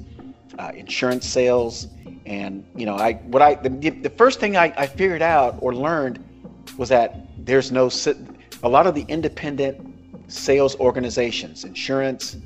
uh, 0.59 0.73
insurance 0.75 1.27
sales, 1.27 1.89
and 2.27 2.63
you 2.77 2.85
know, 2.85 2.97
I 2.97 3.15
what 3.15 3.41
I 3.41 3.55
the, 3.55 3.71
the 3.89 4.11
first 4.11 4.39
thing 4.39 4.55
I, 4.59 4.75
I 4.77 4.87
figured 4.87 5.23
out 5.23 5.57
or 5.61 5.75
learned 5.75 6.23
was 6.77 6.91
that 6.91 7.28
there's 7.49 7.73
no 7.73 7.91
a 8.63 8.69
lot 8.69 8.87
of 8.87 8.95
the 8.95 9.07
independent 9.09 10.31
sales 10.31 10.79
organizations, 10.81 11.65
insurance, 11.65 12.37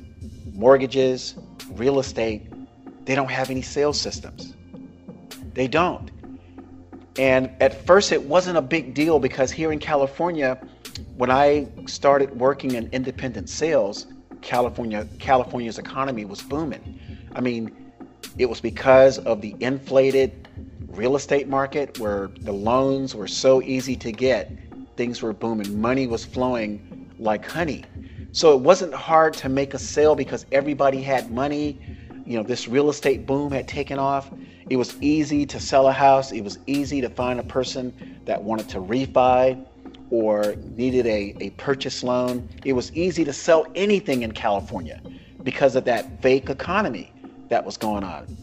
mortgages, 0.53 1.35
real 1.73 1.99
estate, 1.99 2.53
they 3.05 3.17
don't 3.17 3.31
have 3.31 3.51
any 3.51 3.63
sales 3.63 4.01
systems. 4.01 4.55
They 5.55 5.67
don't. 5.67 6.11
And 7.19 7.51
at 7.61 7.85
first, 7.85 8.13
it 8.13 8.23
wasn't 8.23 8.59
a 8.59 8.63
big 8.63 8.95
deal 8.95 9.19
because 9.19 9.51
here 9.51 9.73
in 9.73 9.81
California, 9.81 10.57
when 11.17 11.33
I 11.33 11.67
started 11.87 12.39
working 12.39 12.77
in 12.77 12.89
independent 12.93 13.49
sales, 13.49 14.07
California 14.41 15.09
California's 15.19 15.79
economy 15.79 16.25
was 16.25 16.43
booming. 16.43 16.99
I 17.35 17.41
mean, 17.41 17.93
it 18.39 18.49
was 18.49 18.61
because 18.61 19.19
of 19.19 19.41
the 19.41 19.57
inflated 19.59 20.49
real 20.87 21.17
estate 21.17 21.49
market 21.49 21.99
where 21.99 22.29
the 22.41 22.53
loans 22.53 23.17
were 23.17 23.29
so 23.29 23.61
easy 23.63 23.97
to 23.97 24.13
get. 24.13 24.51
Things 24.97 25.23
were 25.23 25.33
booming. 25.33 25.81
Money 25.81 26.07
was 26.07 26.25
flowing 26.25 27.11
like 27.19 27.49
honey. 27.49 27.85
So 28.33 28.57
it 28.57 28.61
wasn't 28.61 28.95
hard 28.95 29.35
to 29.35 29.49
make 29.49 29.75
a 29.75 29.79
sale 29.79 30.15
because 30.15 30.47
everybody 30.53 31.03
had 31.03 31.31
money. 31.31 31.79
You 32.25 32.39
know, 32.39 32.43
this 32.43 32.69
real 32.69 32.91
estate 32.91 33.27
boom 33.27 33.53
had 33.53 33.69
taken 33.69 33.99
off. 33.99 34.31
It 34.71 34.77
was 34.77 34.97
easy 35.01 35.45
to 35.47 35.61
sell 35.61 35.89
a 35.89 35.93
house. 35.93 36.33
It 36.33 36.43
was 36.43 36.59
easy 36.67 37.01
to 37.01 37.11
find 37.11 37.41
a 37.41 37.43
person 37.43 38.21
that 38.25 38.43
wanted 38.43 38.69
to 38.71 38.79
refi 38.79 39.65
or 40.11 40.55
needed 40.77 41.07
a, 41.07 41.35
a 41.41 41.51
purchase 41.51 42.03
loan. 42.03 42.49
It 42.65 42.75
was 42.75 42.93
easy 42.93 43.25
to 43.25 43.33
sell 43.33 43.67
anything 43.75 44.23
in 44.23 44.33
California 44.33 45.01
because 45.43 45.75
of 45.75 45.85
that 45.85 46.23
fake 46.23 46.49
economy 46.49 47.13
that 47.49 47.65
was 47.65 47.77
going 47.77 48.05
on. 48.05 48.37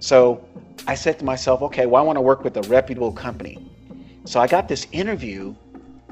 So 0.00 0.44
I 0.86 0.94
said 0.94 1.18
to 1.20 1.24
myself, 1.24 1.62
okay, 1.62 1.86
well, 1.86 2.02
I 2.02 2.06
want 2.06 2.16
to 2.16 2.20
work 2.20 2.44
with 2.44 2.56
a 2.56 2.62
reputable 2.62 3.12
company. 3.12 3.58
So 4.24 4.40
I 4.40 4.46
got 4.46 4.68
this 4.68 4.86
interview 4.92 5.54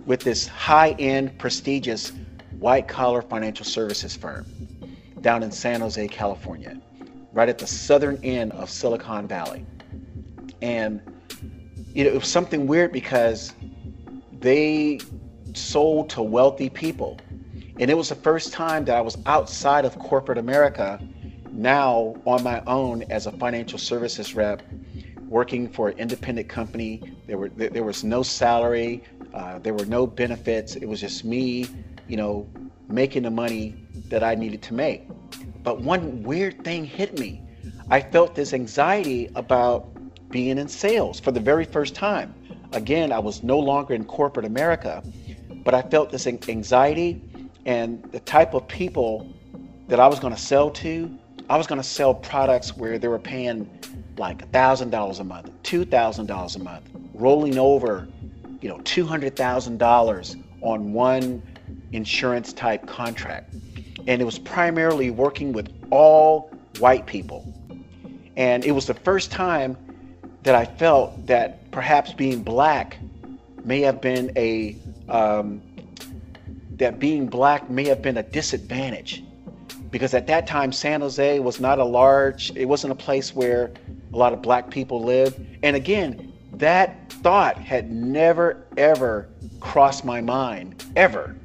with 0.07 0.21
this 0.21 0.47
high 0.47 0.91
end, 0.99 1.39
prestigious, 1.39 2.13
white 2.59 2.89
collar 2.89 3.23
financial 3.23 3.65
services 3.65 4.17
firm 4.17 4.47
down 5.21 5.43
in 5.43 5.51
San 5.51 5.81
Jose, 5.81 6.07
California 6.09 6.81
right 7.33 7.49
at 7.49 7.59
the 7.59 7.67
southern 7.67 8.19
end 8.23 8.53
of 8.53 8.71
Silicon 8.71 9.27
Valley. 9.27 9.65
And 10.63 11.01
you 11.93 12.05
know, 12.05 12.11
it 12.11 12.15
was 12.15 12.29
something 12.29 12.67
weird 12.67 12.93
because 12.93 13.53
they 14.33 15.01
sold 15.55 16.11
to 16.11 16.23
wealthy 16.23 16.71
people. 16.71 17.19
And 17.79 17.91
it 17.91 17.97
was 17.97 18.11
the 18.11 18.15
first 18.15 18.53
time 18.53 18.85
that 18.85 18.97
I 18.97 19.01
was 19.01 19.17
outside 19.27 19.85
of 19.85 19.99
corporate 19.99 20.39
America, 20.39 21.01
now 21.51 22.15
on 22.27 22.43
my 22.43 22.63
own 22.67 23.03
as 23.05 23.27
a 23.27 23.33
financial 23.33 23.79
services 23.79 24.35
rep, 24.35 24.63
working 25.31 25.69
for 25.69 25.89
an 25.89 25.99
independent 25.99 26.49
company. 26.49 27.01
There 27.27 27.39
were 27.39 27.49
there 27.49 27.85
was 27.85 28.05
no 28.05 28.23
salary, 28.23 29.03
uh, 29.33 29.61
there 29.61 29.73
were 29.73 29.87
no 29.87 30.07
benefits. 30.07 30.77
It 30.77 30.87
was 30.87 31.01
just 31.01 31.25
me, 31.25 31.67
you 32.09 32.19
know, 32.19 32.47
making 32.89 33.23
the 33.23 33.31
money 33.31 33.87
that 34.09 34.23
I 34.23 34.35
needed 34.35 34.61
to 34.63 34.75
make. 34.75 35.09
But 35.63 35.81
one 35.81 36.23
weird 36.23 36.65
thing 36.65 36.85
hit 36.85 37.19
me. 37.19 37.41
I 37.89 38.01
felt 38.01 38.35
this 38.35 38.53
anxiety 38.53 39.31
about 39.37 39.89
being 40.31 40.59
in 40.59 40.69
sales 40.69 41.21
for 41.21 41.31
the 41.31 41.41
very 41.41 41.65
first 41.65 41.95
time. 41.95 42.35
Again, 42.73 43.13
I 43.13 43.19
was 43.19 43.43
no 43.43 43.59
longer 43.59 43.95
in 43.95 44.05
corporate 44.05 44.47
America, 44.47 45.03
but 45.65 45.75
I 45.75 45.83
felt 45.83 46.11
this 46.11 46.27
anxiety 46.27 47.23
and 47.67 48.03
the 48.13 48.21
type 48.21 48.55
of 48.55 48.67
people 48.69 49.33
that 49.89 50.01
I 50.01 50.07
was 50.07 50.19
going 50.19 50.35
to 50.35 50.41
sell 50.41 50.71
to. 50.71 51.19
I 51.49 51.57
was 51.57 51.67
going 51.67 51.81
to 51.81 51.87
sell 51.87 52.15
products 52.15 52.77
where 52.77 52.99
they 52.99 53.09
were 53.09 53.19
paying 53.19 53.69
like 54.21 54.49
$1,000 54.53 55.21
a 55.21 55.25
month, 55.25 55.51
$2,000 55.65 56.57
a 56.57 56.59
month, 56.61 56.89
rolling 57.15 57.59
over, 57.59 58.07
you 58.61 58.69
know, 58.69 58.79
$200,000 58.79 60.45
on 60.61 60.93
one 60.93 61.43
insurance 61.93 62.53
type 62.53 62.87
contract 62.87 63.53
and 64.07 64.21
it 64.21 64.25
was 64.25 64.39
primarily 64.39 65.11
working 65.11 65.53
with 65.53 65.73
all 65.91 66.51
white 66.79 67.07
people. 67.07 67.53
And 68.37 68.65
it 68.65 68.73
was 68.73 68.87
the 68.87 68.95
first 68.95 69.31
time 69.31 69.77
that 70.43 70.55
I 70.55 70.65
felt 70.65 71.27
that 71.27 71.71
perhaps 71.71 72.13
being 72.13 72.43
black 72.43 72.99
may 73.65 73.81
have 73.81 74.01
been 74.01 74.33
a 74.37 74.77
um, 75.09 75.61
that 76.77 76.99
being 76.99 77.27
black 77.27 77.69
may 77.69 77.87
have 77.87 78.01
been 78.01 78.17
a 78.17 78.23
disadvantage 78.23 79.23
because 79.91 80.15
at 80.15 80.27
that 80.29 80.47
time 80.47 80.73
San 80.73 81.03
Jose 81.03 81.41
was 81.41 81.61
not 81.61 81.79
a 81.79 81.85
large 81.85 82.53
it 82.57 82.65
wasn't 82.65 82.93
a 82.93 82.97
place 82.97 83.35
where 83.35 83.71
a 84.13 84.17
lot 84.17 84.33
of 84.33 84.43
black 84.43 84.71
people 84.71 85.03
live. 85.03 85.39
and 85.63 85.77
again 85.77 86.33
that 86.55 87.11
thought 87.13 87.57
had 87.57 87.91
never 87.91 88.67
ever 88.77 89.29
crossed 89.61 90.05
my 90.05 90.21
mind 90.21 90.85
ever 90.97 91.37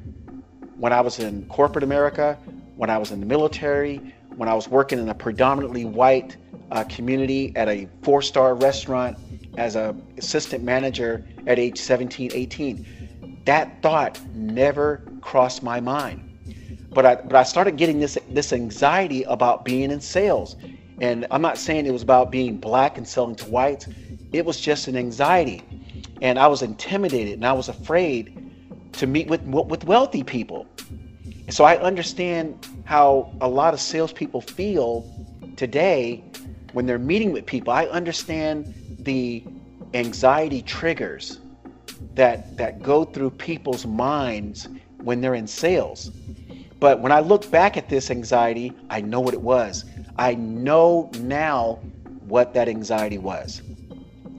when 0.78 0.92
I 0.92 1.00
was 1.00 1.18
in 1.18 1.46
corporate 1.46 1.84
America, 1.84 2.38
when 2.76 2.90
I 2.90 2.98
was 2.98 3.10
in 3.10 3.20
the 3.20 3.26
military, 3.26 4.14
when 4.36 4.48
I 4.48 4.54
was 4.54 4.68
working 4.68 4.98
in 4.98 5.08
a 5.08 5.14
predominantly 5.14 5.84
white 5.84 6.36
uh, 6.70 6.84
community 6.84 7.52
at 7.56 7.68
a 7.68 7.88
four 8.02 8.22
star 8.22 8.54
restaurant 8.54 9.18
as 9.56 9.76
an 9.76 10.02
assistant 10.18 10.62
manager 10.62 11.26
at 11.46 11.58
age 11.58 11.78
17, 11.78 12.30
18. 12.34 13.40
That 13.46 13.80
thought 13.82 14.20
never 14.34 15.02
crossed 15.20 15.62
my 15.62 15.80
mind. 15.80 16.22
But 16.90 17.06
I, 17.06 17.14
but 17.16 17.34
I 17.34 17.42
started 17.42 17.76
getting 17.76 18.00
this, 18.00 18.18
this 18.30 18.52
anxiety 18.52 19.22
about 19.24 19.64
being 19.64 19.90
in 19.90 20.00
sales. 20.00 20.56
And 21.00 21.26
I'm 21.30 21.42
not 21.42 21.58
saying 21.58 21.86
it 21.86 21.92
was 21.92 22.02
about 22.02 22.30
being 22.30 22.56
black 22.56 22.96
and 22.96 23.06
selling 23.06 23.36
to 23.36 23.46
whites, 23.46 23.86
it 24.32 24.44
was 24.44 24.60
just 24.60 24.88
an 24.88 24.96
anxiety. 24.96 25.62
And 26.22 26.38
I 26.38 26.46
was 26.46 26.62
intimidated 26.62 27.34
and 27.34 27.46
I 27.46 27.52
was 27.52 27.68
afraid 27.68 28.32
to 28.92 29.06
meet 29.06 29.28
with 29.28 29.42
with 29.42 29.84
wealthy 29.84 30.22
people. 30.22 30.66
So 31.50 31.64
I 31.64 31.76
understand 31.76 32.66
how 32.84 33.32
a 33.40 33.48
lot 33.48 33.74
of 33.74 33.80
salespeople 33.80 34.40
feel 34.40 35.08
today 35.56 36.24
when 36.72 36.86
they're 36.86 36.98
meeting 36.98 37.32
with 37.32 37.46
people. 37.46 37.72
I 37.72 37.86
understand 37.86 38.74
the 39.00 39.44
anxiety 39.94 40.62
triggers 40.62 41.38
that 42.14 42.56
that 42.56 42.82
go 42.82 43.04
through 43.04 43.30
people's 43.30 43.86
minds 43.86 44.68
when 44.98 45.20
they're 45.20 45.34
in 45.34 45.46
sales. 45.46 46.10
But 46.80 47.00
when 47.00 47.12
I 47.12 47.20
look 47.20 47.50
back 47.50 47.76
at 47.76 47.88
this 47.88 48.10
anxiety, 48.10 48.72
I 48.90 49.00
know 49.00 49.20
what 49.20 49.34
it 49.34 49.40
was. 49.40 49.84
I 50.18 50.34
know 50.34 51.10
now 51.20 51.78
what 52.26 52.54
that 52.54 52.68
anxiety 52.68 53.18
was. 53.18 53.62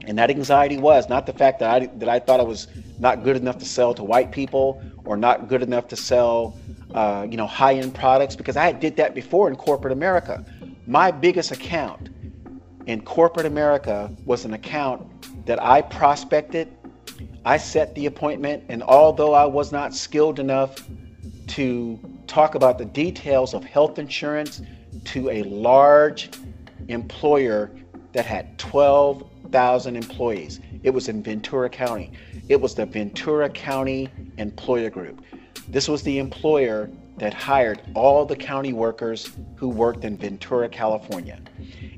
And 0.06 0.18
that 0.18 0.30
anxiety 0.30 0.78
was 0.78 1.10
not 1.10 1.26
the 1.26 1.34
fact 1.34 1.60
that 1.60 1.70
I 1.70 1.86
that 1.98 2.10
I 2.10 2.20
thought 2.20 2.40
I 2.40 2.44
was 2.44 2.68
not 3.00 3.24
good 3.24 3.36
enough 3.36 3.58
to 3.60 3.66
sell 3.66 3.94
to 3.94 4.04
white 4.04 4.32
people 4.32 4.82
or 5.06 5.18
not 5.18 5.48
good 5.48 5.62
enough 5.62 5.88
to 5.90 5.96
sell, 5.96 6.58
uh, 6.94 7.28
you 7.30 7.38
know, 7.38 7.46
high-end 7.46 7.94
products 7.94 8.36
because 8.36 8.58
I 8.58 8.72
did 8.72 8.96
that 8.98 9.14
before 9.14 9.50
in 9.50 9.56
corporate 9.56 9.94
America. 9.94 10.44
My 10.88 11.12
biggest 11.12 11.52
account 11.52 12.10
in 12.86 13.02
corporate 13.02 13.46
America 13.46 14.10
was 14.26 14.46
an 14.46 14.54
account 14.54 15.46
that 15.46 15.62
I 15.62 15.82
prospected. 15.82 16.70
I 17.46 17.58
set 17.58 17.94
the 17.96 18.06
appointment, 18.06 18.64
and 18.70 18.82
although 18.84 19.34
I 19.34 19.46
was 19.46 19.72
not 19.72 19.94
skilled 19.94 20.40
enough 20.40 20.88
to 21.48 22.00
talk 22.28 22.56
about 22.56 22.78
the 22.78 22.86
details 22.86 23.54
of 23.54 23.64
health 23.64 24.00
insurance 24.00 24.62
to 25.06 25.30
a 25.30 25.44
large 25.44 26.30
employer 26.88 27.72
that 28.14 28.26
had 28.26 28.58
12,000 28.58 29.96
employees, 29.96 30.60
it 30.84 30.92
was 30.92 31.10
in 31.10 31.22
Ventura 31.22 31.70
County. 31.70 32.12
It 32.50 32.60
was 32.60 32.76
the 32.76 32.86
Ventura 32.86 33.50
County 33.50 34.10
Employer 34.38 34.90
Group. 34.90 35.22
This 35.68 35.88
was 35.88 36.02
the 36.04 36.20
employer 36.20 36.90
that 37.18 37.34
hired 37.34 37.82
all 37.94 38.26
the 38.26 38.36
county 38.36 38.74
workers 38.74 39.30
who 39.56 39.68
worked 39.68 40.06
in 40.06 40.18
Ventura, 40.18 40.70
California. 40.70 41.40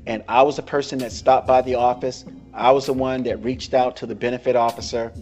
And 0.06 0.24
I 0.28 0.42
was 0.42 0.56
the 0.56 0.62
person 0.62 0.98
that 1.00 1.12
stopped 1.12 1.46
by 1.46 1.62
the 1.62 1.74
office. 1.74 2.24
I 2.52 2.72
was 2.72 2.86
the 2.86 2.94
one 2.94 3.22
that 3.24 3.42
reached 3.44 3.74
out 3.74 3.96
to 3.96 4.06
the 4.06 4.14
benefit 4.14 4.56
officer. 4.56 5.12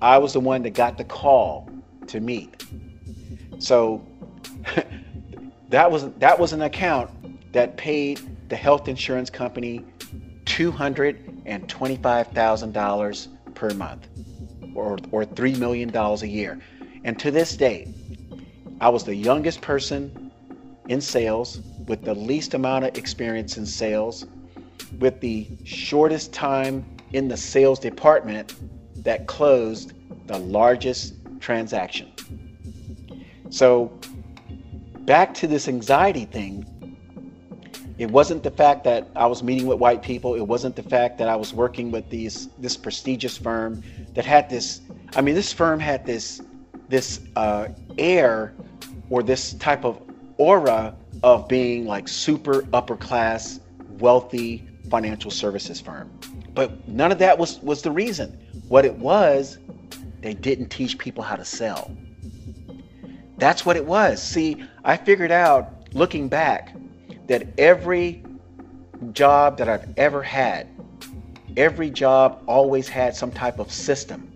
I 0.00 0.18
was 0.18 0.32
the 0.32 0.40
one 0.40 0.62
that 0.62 0.70
got 0.70 0.96
the 0.96 1.04
call 1.04 1.68
to 2.06 2.20
meet. 2.20 2.64
So 3.58 4.06
that 5.72 5.90
was 5.90 6.08
that 6.18 6.38
was 6.38 6.52
an 6.52 6.62
account 6.62 7.10
that 7.52 7.76
paid 7.78 8.20
the 8.50 8.56
health 8.56 8.88
insurance 8.88 9.30
company 9.30 9.82
$225,000 10.44 13.28
per 13.54 13.70
month 13.70 14.08
or, 14.74 14.98
or 15.10 15.24
$3 15.24 15.58
million 15.58 15.96
a 15.96 16.26
year. 16.26 16.60
And 17.04 17.18
to 17.18 17.30
this 17.30 17.56
day, 17.56 17.88
I 18.82 18.90
was 18.90 19.04
the 19.04 19.14
youngest 19.14 19.62
person 19.62 20.30
in 20.88 21.00
sales 21.00 21.62
with 21.86 22.02
the 22.02 22.14
least 22.14 22.52
amount 22.54 22.84
of 22.84 22.98
experience 22.98 23.56
in 23.56 23.64
sales, 23.64 24.26
with 24.98 25.20
the 25.20 25.48
shortest 25.64 26.34
time 26.34 26.84
in 27.12 27.28
the 27.28 27.36
sales 27.36 27.78
department 27.78 28.56
that 29.04 29.26
closed 29.26 29.94
the 30.26 30.38
largest 30.38 31.14
transaction. 31.40 32.12
So, 33.48 33.98
back 35.04 35.34
to 35.34 35.46
this 35.46 35.68
anxiety 35.68 36.24
thing, 36.24 36.66
it 37.98 38.10
wasn't 38.10 38.42
the 38.42 38.50
fact 38.50 38.84
that 38.84 39.08
I 39.14 39.26
was 39.26 39.42
meeting 39.42 39.66
with 39.66 39.78
white 39.78 40.02
people. 40.02 40.34
It 40.34 40.42
wasn't 40.46 40.76
the 40.76 40.82
fact 40.82 41.18
that 41.18 41.28
I 41.28 41.36
was 41.36 41.52
working 41.52 41.90
with 41.90 42.08
these 42.10 42.48
this 42.58 42.76
prestigious 42.76 43.36
firm 43.36 43.82
that 44.14 44.24
had 44.24 44.48
this. 44.48 44.80
I 45.14 45.20
mean, 45.20 45.34
this 45.34 45.52
firm 45.52 45.78
had 45.78 46.06
this 46.06 46.40
this 46.88 47.20
uh, 47.36 47.68
air 47.98 48.54
or 49.10 49.22
this 49.22 49.52
type 49.54 49.84
of 49.84 50.00
aura 50.38 50.94
of 51.22 51.46
being 51.48 51.86
like 51.86 52.08
super 52.08 52.66
upper 52.72 52.96
class, 52.96 53.60
wealthy 53.98 54.66
financial 54.90 55.30
services 55.30 55.80
firm. 55.80 56.10
But 56.54 56.88
none 56.88 57.12
of 57.12 57.18
that 57.18 57.38
was 57.38 57.60
was 57.60 57.82
the 57.82 57.92
reason. 57.92 58.38
What 58.68 58.84
it 58.84 58.94
was, 58.94 59.58
they 60.22 60.34
didn't 60.34 60.70
teach 60.70 60.98
people 60.98 61.22
how 61.22 61.36
to 61.36 61.44
sell. 61.44 61.94
That's 63.38 63.64
what 63.66 63.76
it 63.76 63.84
was. 63.84 64.22
See, 64.22 64.64
I 64.84 64.96
figured 64.96 65.32
out 65.32 65.94
looking 65.94 66.28
back 66.28 66.74
that 67.26 67.46
every 67.58 68.24
job 69.12 69.58
that 69.58 69.68
I've 69.68 69.92
ever 69.96 70.22
had, 70.22 70.68
every 71.56 71.90
job 71.90 72.42
always 72.46 72.88
had 72.88 73.16
some 73.16 73.30
type 73.30 73.58
of 73.58 73.72
system. 73.72 74.28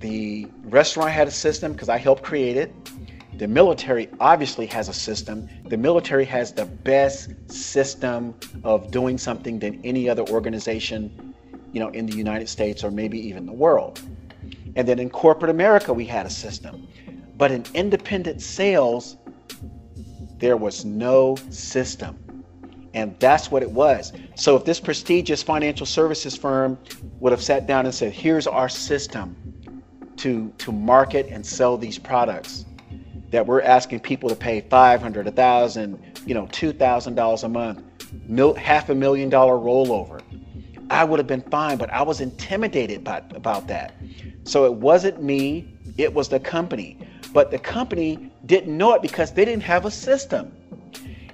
The 0.00 0.46
restaurant 0.64 1.10
had 1.10 1.28
a 1.28 1.30
system 1.30 1.72
because 1.72 1.88
I 1.88 1.98
helped 1.98 2.22
create 2.22 2.56
it. 2.56 2.72
The 3.38 3.48
military 3.48 4.08
obviously 4.20 4.66
has 4.66 4.88
a 4.88 4.92
system. 4.92 5.48
The 5.66 5.76
military 5.76 6.24
has 6.24 6.52
the 6.52 6.66
best 6.66 7.30
system 7.50 8.34
of 8.64 8.90
doing 8.90 9.16
something 9.16 9.58
than 9.58 9.80
any 9.84 10.08
other 10.08 10.24
organization, 10.28 11.34
you 11.72 11.80
know, 11.80 11.88
in 11.88 12.06
the 12.06 12.16
United 12.16 12.48
States 12.48 12.82
or 12.82 12.90
maybe 12.90 13.18
even 13.28 13.46
the 13.46 13.52
world. 13.52 14.00
And 14.76 14.86
then 14.86 14.98
in 14.98 15.10
corporate 15.10 15.50
America, 15.50 15.92
we 15.92 16.04
had 16.04 16.26
a 16.26 16.30
system. 16.30 16.88
But 17.38 17.50
in 17.52 17.64
independent 17.74 18.42
sales, 18.42 19.16
there 20.38 20.56
was 20.56 20.84
no 20.84 21.36
system. 21.50 22.44
And 22.94 23.18
that's 23.20 23.50
what 23.50 23.62
it 23.62 23.70
was. 23.70 24.12
So 24.34 24.56
if 24.56 24.64
this 24.64 24.80
prestigious 24.80 25.42
financial 25.42 25.86
services 25.86 26.36
firm 26.36 26.78
would 27.20 27.32
have 27.32 27.42
sat 27.42 27.66
down 27.66 27.86
and 27.86 27.94
said, 27.94 28.12
here's 28.12 28.46
our 28.46 28.68
system 28.68 29.36
to, 30.16 30.52
to 30.58 30.72
market 30.72 31.28
and 31.30 31.46
sell 31.46 31.78
these 31.78 31.98
products, 31.98 32.64
that 33.30 33.46
we're 33.46 33.62
asking 33.62 34.00
people 34.00 34.28
to 34.28 34.34
pay 34.34 34.62
500 34.62 35.26
1000 35.26 36.20
you 36.26 36.34
know 36.34 36.46
$2000 36.46 37.44
a 37.44 37.48
month 37.48 37.82
mil, 38.26 38.54
half 38.54 38.88
a 38.88 38.94
million 38.94 39.28
dollar 39.28 39.54
rollover 39.54 40.20
i 40.90 41.04
would 41.04 41.18
have 41.18 41.26
been 41.26 41.42
fine 41.42 41.76
but 41.76 41.90
i 41.90 42.02
was 42.02 42.20
intimidated 42.20 43.04
by, 43.04 43.18
about 43.34 43.66
that 43.66 43.94
so 44.44 44.64
it 44.64 44.72
wasn't 44.72 45.22
me 45.22 45.74
it 45.96 46.12
was 46.12 46.28
the 46.28 46.40
company 46.40 46.98
but 47.32 47.50
the 47.50 47.58
company 47.58 48.30
didn't 48.46 48.76
know 48.76 48.94
it 48.94 49.02
because 49.02 49.32
they 49.32 49.44
didn't 49.44 49.62
have 49.62 49.84
a 49.84 49.90
system. 49.90 50.52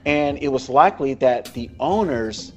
And 0.06 0.38
it 0.38 0.48
was 0.48 0.68
likely 0.68 1.14
that 1.14 1.46
the 1.54 1.70
owners 1.80 2.52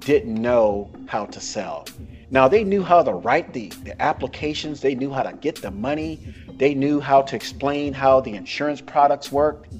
didn't 0.00 0.34
know 0.34 0.90
how 1.06 1.26
to 1.26 1.40
sell. 1.40 1.86
Now 2.30 2.48
they 2.48 2.64
knew 2.64 2.82
how 2.82 3.02
to 3.02 3.12
write 3.12 3.52
the, 3.52 3.68
the 3.84 4.00
applications. 4.02 4.80
They 4.80 4.94
knew 4.94 5.10
how 5.10 5.22
to 5.22 5.32
get 5.32 5.62
the 5.62 5.70
money. 5.70 6.34
They 6.56 6.74
knew 6.74 7.00
how 7.00 7.22
to 7.22 7.36
explain 7.36 7.92
how 7.92 8.20
the 8.20 8.34
insurance 8.34 8.80
products 8.80 9.30
worked, 9.30 9.72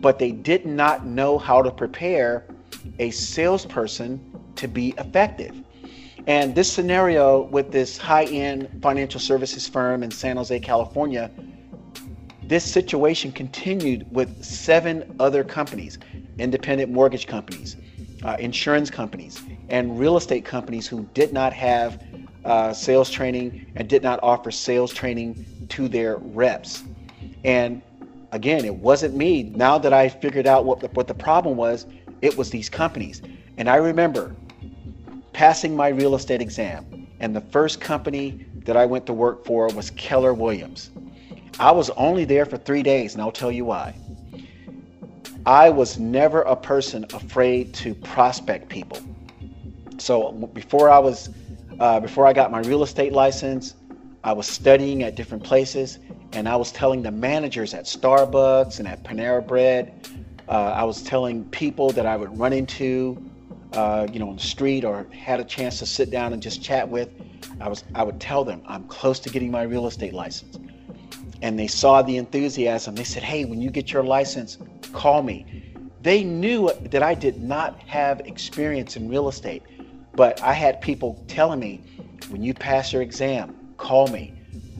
but 0.00 0.18
they 0.18 0.32
did 0.32 0.66
not 0.66 1.06
know 1.06 1.38
how 1.38 1.62
to 1.62 1.70
prepare 1.70 2.46
a 2.98 3.10
salesperson 3.10 4.20
to 4.56 4.66
be 4.66 4.94
effective. 4.98 5.56
And 6.26 6.54
this 6.54 6.72
scenario 6.72 7.42
with 7.42 7.72
this 7.72 7.98
high 7.98 8.24
end 8.24 8.68
financial 8.80 9.20
services 9.20 9.68
firm 9.68 10.02
in 10.02 10.10
San 10.10 10.36
Jose, 10.36 10.58
California, 10.60 11.30
this 12.44 12.70
situation 12.70 13.32
continued 13.32 14.06
with 14.10 14.44
seven 14.44 15.14
other 15.20 15.44
companies 15.44 15.98
independent 16.38 16.90
mortgage 16.90 17.26
companies, 17.26 17.76
uh, 18.24 18.36
insurance 18.38 18.90
companies, 18.90 19.42
and 19.68 19.98
real 19.98 20.16
estate 20.16 20.44
companies 20.44 20.86
who 20.86 21.02
did 21.14 21.32
not 21.32 21.52
have 21.52 22.02
uh, 22.44 22.72
sales 22.72 23.10
training 23.10 23.66
and 23.76 23.88
did 23.88 24.02
not 24.02 24.18
offer 24.22 24.50
sales 24.50 24.92
training 24.92 25.44
to 25.68 25.88
their 25.88 26.16
reps. 26.16 26.82
And 27.44 27.82
again, 28.32 28.64
it 28.64 28.74
wasn't 28.74 29.14
me. 29.14 29.44
Now 29.44 29.78
that 29.78 29.92
I 29.92 30.08
figured 30.08 30.46
out 30.46 30.64
what 30.64 30.80
the, 30.80 30.88
what 30.88 31.06
the 31.06 31.14
problem 31.14 31.56
was, 31.56 31.86
it 32.22 32.36
was 32.36 32.50
these 32.50 32.68
companies. 32.68 33.22
And 33.56 33.68
I 33.68 33.76
remember 33.76 34.34
passing 35.32 35.76
my 35.76 35.88
real 35.88 36.14
estate 36.14 36.40
exam, 36.40 37.06
and 37.20 37.36
the 37.36 37.40
first 37.40 37.80
company 37.80 38.46
that 38.64 38.76
I 38.76 38.86
went 38.86 39.06
to 39.06 39.12
work 39.12 39.44
for 39.44 39.68
was 39.68 39.90
Keller 39.92 40.34
Williams. 40.34 40.90
I 41.58 41.70
was 41.70 41.90
only 41.90 42.24
there 42.24 42.46
for 42.46 42.56
three 42.56 42.82
days, 42.82 43.14
and 43.14 43.22
I'll 43.22 43.32
tell 43.32 43.52
you 43.52 43.64
why. 43.64 43.94
I 45.44 45.70
was 45.70 45.98
never 45.98 46.42
a 46.42 46.56
person 46.56 47.04
afraid 47.12 47.74
to 47.74 47.94
prospect 47.94 48.68
people. 48.68 48.98
So 49.98 50.32
before 50.32 50.88
I 50.90 50.98
was, 50.98 51.30
uh, 51.80 52.00
before 52.00 52.26
I 52.26 52.32
got 52.32 52.50
my 52.50 52.60
real 52.60 52.82
estate 52.82 53.12
license, 53.12 53.74
I 54.24 54.32
was 54.32 54.46
studying 54.46 55.02
at 55.02 55.16
different 55.16 55.42
places, 55.42 55.98
and 56.32 56.48
I 56.48 56.56
was 56.56 56.72
telling 56.72 57.02
the 57.02 57.10
managers 57.10 57.74
at 57.74 57.84
Starbucks 57.84 58.78
and 58.78 58.86
at 58.86 59.02
Panera 59.02 59.46
Bread. 59.46 60.08
Uh, 60.48 60.52
I 60.52 60.84
was 60.84 61.02
telling 61.02 61.44
people 61.46 61.90
that 61.90 62.06
I 62.06 62.16
would 62.16 62.36
run 62.38 62.52
into, 62.52 63.22
uh, 63.72 64.06
you 64.12 64.18
know, 64.18 64.28
on 64.28 64.36
the 64.36 64.42
street 64.42 64.84
or 64.84 65.06
had 65.12 65.40
a 65.40 65.44
chance 65.44 65.78
to 65.80 65.86
sit 65.86 66.10
down 66.10 66.32
and 66.32 66.40
just 66.42 66.62
chat 66.62 66.88
with. 66.88 67.10
I 67.60 67.68
was, 67.68 67.84
I 67.94 68.02
would 68.02 68.20
tell 68.20 68.44
them 68.44 68.62
I'm 68.66 68.84
close 68.84 69.18
to 69.20 69.30
getting 69.30 69.50
my 69.50 69.62
real 69.62 69.86
estate 69.86 70.14
license, 70.14 70.58
and 71.42 71.58
they 71.58 71.66
saw 71.66 72.00
the 72.02 72.16
enthusiasm. 72.16 72.94
They 72.94 73.04
said, 73.04 73.22
"Hey, 73.22 73.44
when 73.44 73.60
you 73.60 73.70
get 73.70 73.92
your 73.92 74.04
license, 74.04 74.58
call 74.92 75.22
me." 75.22 75.44
They 76.00 76.24
knew 76.24 76.70
that 76.90 77.02
I 77.02 77.14
did 77.14 77.42
not 77.42 77.78
have 77.86 78.20
experience 78.20 78.96
in 78.96 79.08
real 79.08 79.28
estate, 79.28 79.62
but 80.14 80.42
I 80.42 80.52
had 80.52 80.80
people 80.80 81.22
telling 81.28 81.60
me, 81.60 81.80
"When 82.30 82.42
you 82.42 82.54
pass 82.54 82.92
your 82.92 83.02
exam, 83.02 83.54
call 83.76 84.08
me. 84.08 84.32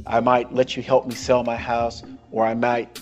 I 0.07 0.21
might 0.21 0.53
let 0.55 0.77
you 0.77 0.83
help 0.83 1.07
me 1.07 1.15
sell 1.15 1.45
my 1.45 1.57
house, 1.57 2.03
or 2.31 2.45
I 2.45 2.55
might 2.55 3.01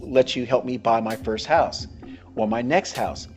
let 0.00 0.36
you 0.36 0.46
help 0.46 0.64
me 0.64 0.76
buy 0.76 1.00
my 1.00 1.16
first 1.16 1.46
house 1.46 1.86
or 2.36 2.46
my 2.46 2.62
next 2.62 2.92
house. 2.92 3.28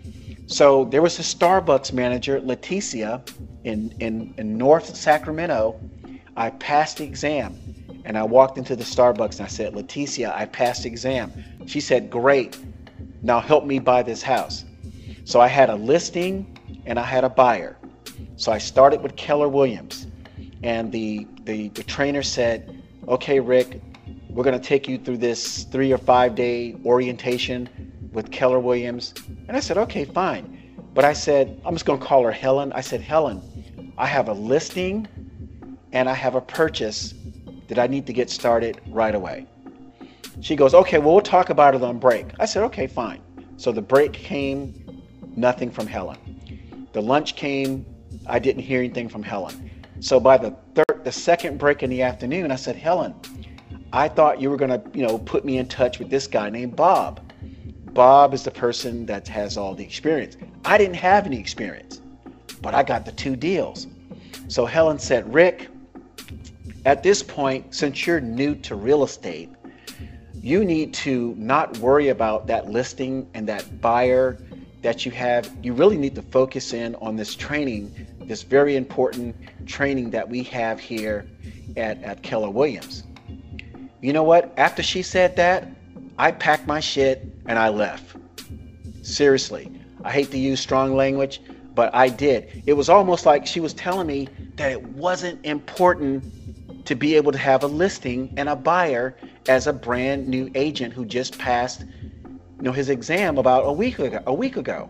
So 0.48 0.86
there 0.86 1.02
was 1.02 1.18
a 1.20 1.24
Starbucks 1.24 1.94
manager, 1.94 2.39
Leticia, 2.39 3.22
in, 3.63 3.94
in, 4.00 4.34
in 4.38 4.58
North 4.58 4.96
Sacramento. 4.96 5.80
I 6.36 6.50
passed 6.52 6.98
the 6.98 7.06
exam 7.06 7.58
and 8.06 8.18
I 8.18 8.24
walked 8.24 8.58
into 8.58 8.76
the 8.76 8.84
Starbucks 8.84 9.38
and 9.38 9.42
I 9.42 9.48
said, 9.48 9.74
Leticia, 9.74 10.36
I 10.36 10.46
passed 10.46 10.86
exam. 10.86 11.32
She 11.66 11.80
said, 11.80 12.10
Great. 12.10 12.58
Now 13.22 13.39
help 13.39 13.66
me 13.66 13.80
buy 13.80 14.04
this 14.04 14.22
house. 14.22 14.66
So 15.24 15.39
I 15.39 15.48
had 15.48 15.70
a 15.70 15.76
listing 15.76 16.58
and 16.86 17.00
I 17.00 17.04
had 17.04 17.24
a 17.24 17.30
buyer. 17.30 17.78
So 18.36 18.52
I 18.52 18.58
started 18.58 19.02
with 19.02 19.16
Keller 19.16 19.48
Williams 19.48 20.08
and 20.63 20.92
the, 20.92 21.28
the, 21.44 21.70
the 21.70 21.84
trainer 21.84 22.24
said, 22.24 22.82
okay, 23.08 23.39
Rick, 23.39 23.82
we're 24.30 24.44
going 24.44 24.60
to 24.60 24.66
take 24.66 24.88
you 24.88 24.98
through 24.98 25.18
this 25.18 25.63
three 25.66 25.92
or 25.92 25.98
five 25.98 26.36
day 26.36 26.76
orientation 26.86 27.70
with 28.12 28.32
Keller 28.32 28.60
Williams. 28.60 29.13
And 29.48 29.56
I 29.56 29.60
said, 29.60 29.78
okay, 29.78 30.06
fine. 30.06 30.60
But 30.94 31.06
I 31.06 31.13
said, 31.13 31.62
I'm 31.66 31.76
just 31.76 31.86
going 31.86 32.00
to 32.00 32.06
call 32.06 32.24
her 32.24 32.32
Helen. 32.32 32.72
I 32.74 32.82
said, 32.82 33.02
Helen, 33.02 33.94
I 33.98 34.06
have 34.06 34.30
a 34.30 34.34
listing 34.34 35.08
and 35.92 36.10
I 36.10 36.13
have 36.13 36.36
a 36.36 36.42
purchase 36.42 37.13
Did 37.67 37.80
I 37.80 37.88
need 37.88 38.06
to 38.08 38.13
get 38.13 38.30
started 38.30 38.82
right 38.88 39.15
away? 39.15 39.47
She 40.41 40.56
goes, 40.56 40.73
Okay, 40.73 40.97
well, 40.97 41.13
we'll 41.13 41.21
talk 41.21 41.49
about 41.49 41.76
it 41.76 41.82
on 41.82 41.99
break. 41.99 42.28
I 42.39 42.45
said, 42.45 42.63
Okay, 42.63 42.88
fine. 42.88 43.21
So 43.58 43.71
the 43.71 43.82
break 43.82 44.13
came, 44.13 45.02
nothing 45.36 45.71
from 45.71 45.88
Helen. 45.88 46.88
The 46.91 47.02
lunch 47.02 47.36
came, 47.36 47.86
I 48.28 48.39
didn't 48.39 48.63
hear 48.63 48.80
anything 48.80 49.10
from 49.10 49.23
Helen. 49.23 49.69
So 49.99 50.19
by 50.19 50.38
the 50.38 50.56
third, 50.76 51.04
the 51.04 51.12
second 51.12 51.58
break 51.58 51.84
in 51.84 51.89
the 51.89 52.02
afternoon, 52.02 52.52
I 52.52 52.56
said, 52.56 52.76
Helen, 52.76 53.15
I 53.91 54.08
thought 54.08 54.41
you 54.41 54.49
were 54.49 54.58
to, 54.58 54.82
you 54.93 55.06
know, 55.06 55.19
put 55.19 55.45
me 55.45 55.58
in 55.58 55.67
touch 55.67 55.99
with 55.99 56.10
this 56.10 56.28
guy 56.28 56.49
named 56.49 56.76
Bob. 56.76 57.21
Bob 57.93 58.34
is 58.34 58.43
the 58.43 58.52
person 58.52 59.06
that 59.06 59.28
has 59.28 59.56
all 59.56 59.76
the 59.76 59.84
experience. 59.84 60.36
I 60.65 60.78
didn't 60.78 60.95
have 60.95 61.26
any 61.26 61.39
experience, 61.39 62.02
but 62.62 62.73
I 62.73 62.82
got 62.82 63.06
the 63.06 63.12
two 63.12 63.36
deals. 63.36 63.88
So 64.47 64.65
Helen 64.65 64.97
said, 64.97 65.32
Rick, 65.32 65.69
at 66.86 67.04
this 67.04 67.24
point, 67.24 67.74
since 67.74 68.06
you're 68.06 68.19
new 68.19 68.56
to 68.56 68.76
real 68.76 69.04
estate, 69.04 69.50
you 70.41 70.65
need 70.65 70.93
to 70.93 71.34
not 71.38 71.78
worry 71.78 72.10
about 72.10 72.48
that 72.48 72.69
listing 72.69 73.30
and 73.34 73.48
that 73.48 73.82
buyer 73.82 74.38
that 74.82 75.06
you 75.06 75.12
have. 75.12 75.50
You 75.63 75.74
really 75.74 75.98
need 75.98 76.15
to 76.15 76.22
focus 76.22 76.74
in 76.74 76.96
on 76.96 77.15
this 77.15 77.36
training, 77.36 78.06
this 78.19 78.43
very 78.43 78.76
important 78.76 79.36
training 79.65 80.10
that 80.10 80.28
we 80.28 80.43
have 80.43 80.80
here 80.80 81.26
at, 81.78 82.04
at 82.04 82.22
Keller 82.22 82.50
Williams. 82.50 83.04
You 84.02 84.12
know 84.12 84.24
what? 84.24 84.54
After 84.58 84.84
she 84.84 85.02
said 85.02 85.38
that, 85.38 85.69
I 86.17 86.32
packed 86.32 86.67
my 86.67 86.82
shit 86.82 87.26
and 87.46 87.58
I 87.58 87.69
left. 87.69 88.17
Seriously. 89.02 89.72
I 90.04 90.12
hate 90.12 90.32
to 90.32 90.38
use 90.38 90.60
strong 90.60 90.98
language, 90.98 91.39
but 91.74 91.96
I 91.96 92.10
did. 92.10 92.63
It 92.65 92.74
was 92.74 92.89
almost 92.89 93.26
like 93.26 93.48
she 93.48 93.62
was 93.62 93.74
telling 93.74 94.08
me 94.08 94.28
that 94.58 94.72
it 94.72 94.84
wasn't 94.84 95.46
important 95.46 96.26
to 96.86 96.96
be 96.96 97.15
able 97.15 97.32
to 97.32 97.38
have 97.38 97.63
a 97.63 97.67
listing 97.67 98.34
and 98.38 98.50
a 98.50 98.56
buyer 98.56 99.15
as 99.48 99.67
a 99.67 99.74
brand 99.74 100.28
new 100.28 100.50
agent 100.56 100.93
who 100.93 101.06
just 101.06 101.38
passed 101.38 101.82
you 101.82 102.69
know 102.69 102.72
his 102.72 102.89
exam 102.89 103.38
about 103.38 103.63
a 103.65 103.72
week 103.72 104.00
ago 104.00 104.22
a 104.26 104.34
week 104.34 104.58
ago. 104.58 104.89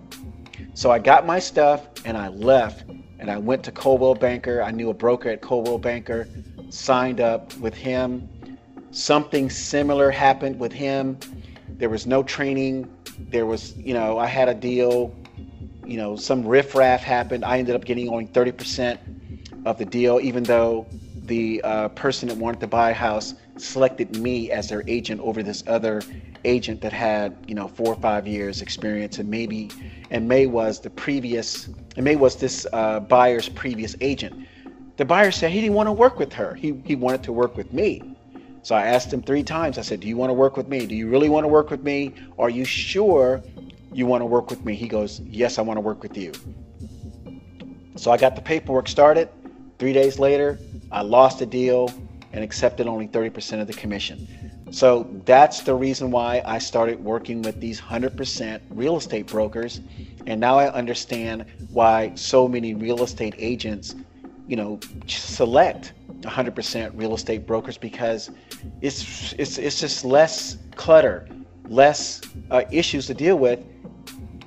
So 0.76 0.92
i 0.92 1.00
got 1.00 1.26
my 1.26 1.40
stuff 1.40 1.88
and 2.06 2.18
i 2.18 2.28
left 2.28 2.90
and 3.20 3.30
i 3.32 3.38
went 3.38 3.64
to 3.64 3.72
coldwell 3.72 4.16
banker. 4.16 4.62
I 4.62 4.72
knew 4.72 4.90
a 4.90 4.94
broker 4.94 5.30
at 5.30 5.42
coldwell 5.42 5.78
banker 5.78 6.28
signed 6.70 7.20
up 7.20 7.56
with 7.58 7.74
him. 7.74 8.30
Something 8.92 9.50
similar 9.50 10.12
happened 10.12 10.60
with 10.60 10.72
him. 10.72 11.18
There 11.78 11.90
was 11.90 12.06
no 12.06 12.22
training. 12.24 12.92
There 13.18 13.46
was 13.46 13.76
you 13.78 13.94
know 13.94 14.18
i 14.18 14.28
had 14.28 14.50
a 14.50 14.54
deal 14.54 15.16
you 15.86 15.98
know 15.98 16.16
some 16.16 16.46
riffraff 16.46 17.02
happened. 17.04 17.44
I 17.44 17.60
ended 17.60 17.76
up 17.76 17.86
getting 17.86 18.10
only 18.10 18.28
30% 18.28 18.98
of 19.66 19.78
the 19.78 19.86
deal 19.86 20.20
even 20.22 20.44
though 20.44 20.86
the 21.24 21.62
uh, 21.64 21.88
person 21.90 22.28
that 22.28 22.38
wanted 22.38 22.60
to 22.60 22.68
buy 22.68 22.92
a 22.92 22.94
house 22.94 23.36
selected 23.58 24.18
me 24.18 24.52
as 24.52 24.70
their 24.70 24.84
agent 24.88 25.22
over 25.22 25.42
this 25.42 25.64
other 25.68 26.02
agent 26.46 26.82
that 26.82 26.92
had 26.92 27.36
you 27.48 27.56
know 27.56 27.68
four 27.68 27.88
or 27.88 27.96
five 27.96 28.28
years 28.28 28.62
experience. 28.62 29.20
And 29.20 29.30
maybe 29.30 29.72
and 30.12 30.28
may 30.28 30.46
was 30.48 30.80
the 30.82 30.90
previous 30.90 31.68
and 31.96 32.04
may 32.04 32.16
was 32.16 32.36
this 32.36 32.68
uh, 32.74 33.00
buyer's 33.00 33.50
previous 33.50 33.96
agent. 34.02 34.48
The 34.98 35.06
buyer 35.06 35.32
said 35.32 35.52
he 35.52 35.62
didn't 35.62 35.76
want 35.76 35.88
to 35.88 35.94
work 35.94 36.20
with 36.20 36.34
her. 36.34 36.54
He, 36.54 36.80
he 36.86 36.96
wanted 36.96 37.24
to 37.24 37.32
work 37.32 37.58
with 37.58 37.74
me. 37.74 38.02
So 38.62 38.76
i 38.76 38.86
asked 38.86 39.12
him 39.12 39.22
three 39.22 39.44
times. 39.44 39.78
I 39.78 39.82
said 39.82 40.02
do 40.02 40.08
you 40.08 40.18
want 40.18 40.30
to 40.30 40.34
work 40.34 40.58
with 40.58 40.68
me? 40.68 40.86
Do 40.86 40.96
you 40.96 41.10
really 41.10 41.30
want 41.30 41.46
to 41.46 41.48
work 41.48 41.70
with 41.70 41.84
me? 41.84 42.14
Are 42.38 42.50
you 42.50 42.66
sure 42.66 43.42
you 43.94 44.06
want 44.06 44.22
to 44.22 44.26
work 44.26 44.50
with 44.50 44.66
me? 44.66 44.76
He 44.76 44.88
goes 44.88 45.22
yes 45.22 45.58
i 45.58 45.62
want 45.62 45.78
to 45.78 45.82
work 45.82 46.04
with 46.04 46.18
you. 46.18 46.34
So 47.96 48.12
i 48.12 48.18
got 48.18 48.36
the 48.36 48.42
paperwork 48.42 48.90
started. 48.90 49.30
Three 49.80 49.94
days 49.94 50.20
later 50.20 50.60
I 50.94 51.02
lost 51.02 51.42
a 51.42 51.46
deal 51.46 51.92
and 52.34 52.44
accepted 52.44 52.88
only 52.88 53.08
30% 53.08 53.60
of 53.60 53.68
the 53.68 53.74
commission. 53.74 54.28
So 54.72 55.08
that's 55.26 55.62
the 55.62 55.74
reason 55.74 56.12
why 56.12 56.42
I 56.46 56.60
started 56.60 57.04
working 57.04 57.42
with 57.42 57.60
these 57.60 57.82
100% 57.82 58.62
real 58.70 58.98
estate 58.98 59.28
brokers. 59.28 59.82
And 60.26 60.40
now 60.40 60.58
I 60.58 60.72
understand 60.72 61.46
why 61.72 62.14
so 62.16 62.48
many 62.48 62.74
real 62.74 63.04
estate 63.04 63.36
agents, 63.38 63.96
you 64.48 64.56
know, 64.56 64.80
select 65.08 65.94
100% 66.22 66.92
real 66.96 67.16
estate 67.16 67.46
brokers 67.46 67.78
because 67.78 68.30
it's 68.82 69.34
it's 69.38 69.58
it's 69.58 69.80
just 69.80 70.06
less 70.06 70.58
clutter, 70.76 71.28
less 71.68 72.22
uh, 72.50 72.64
issues 72.72 73.08
to 73.08 73.14
deal 73.14 73.38
with. 73.38 73.60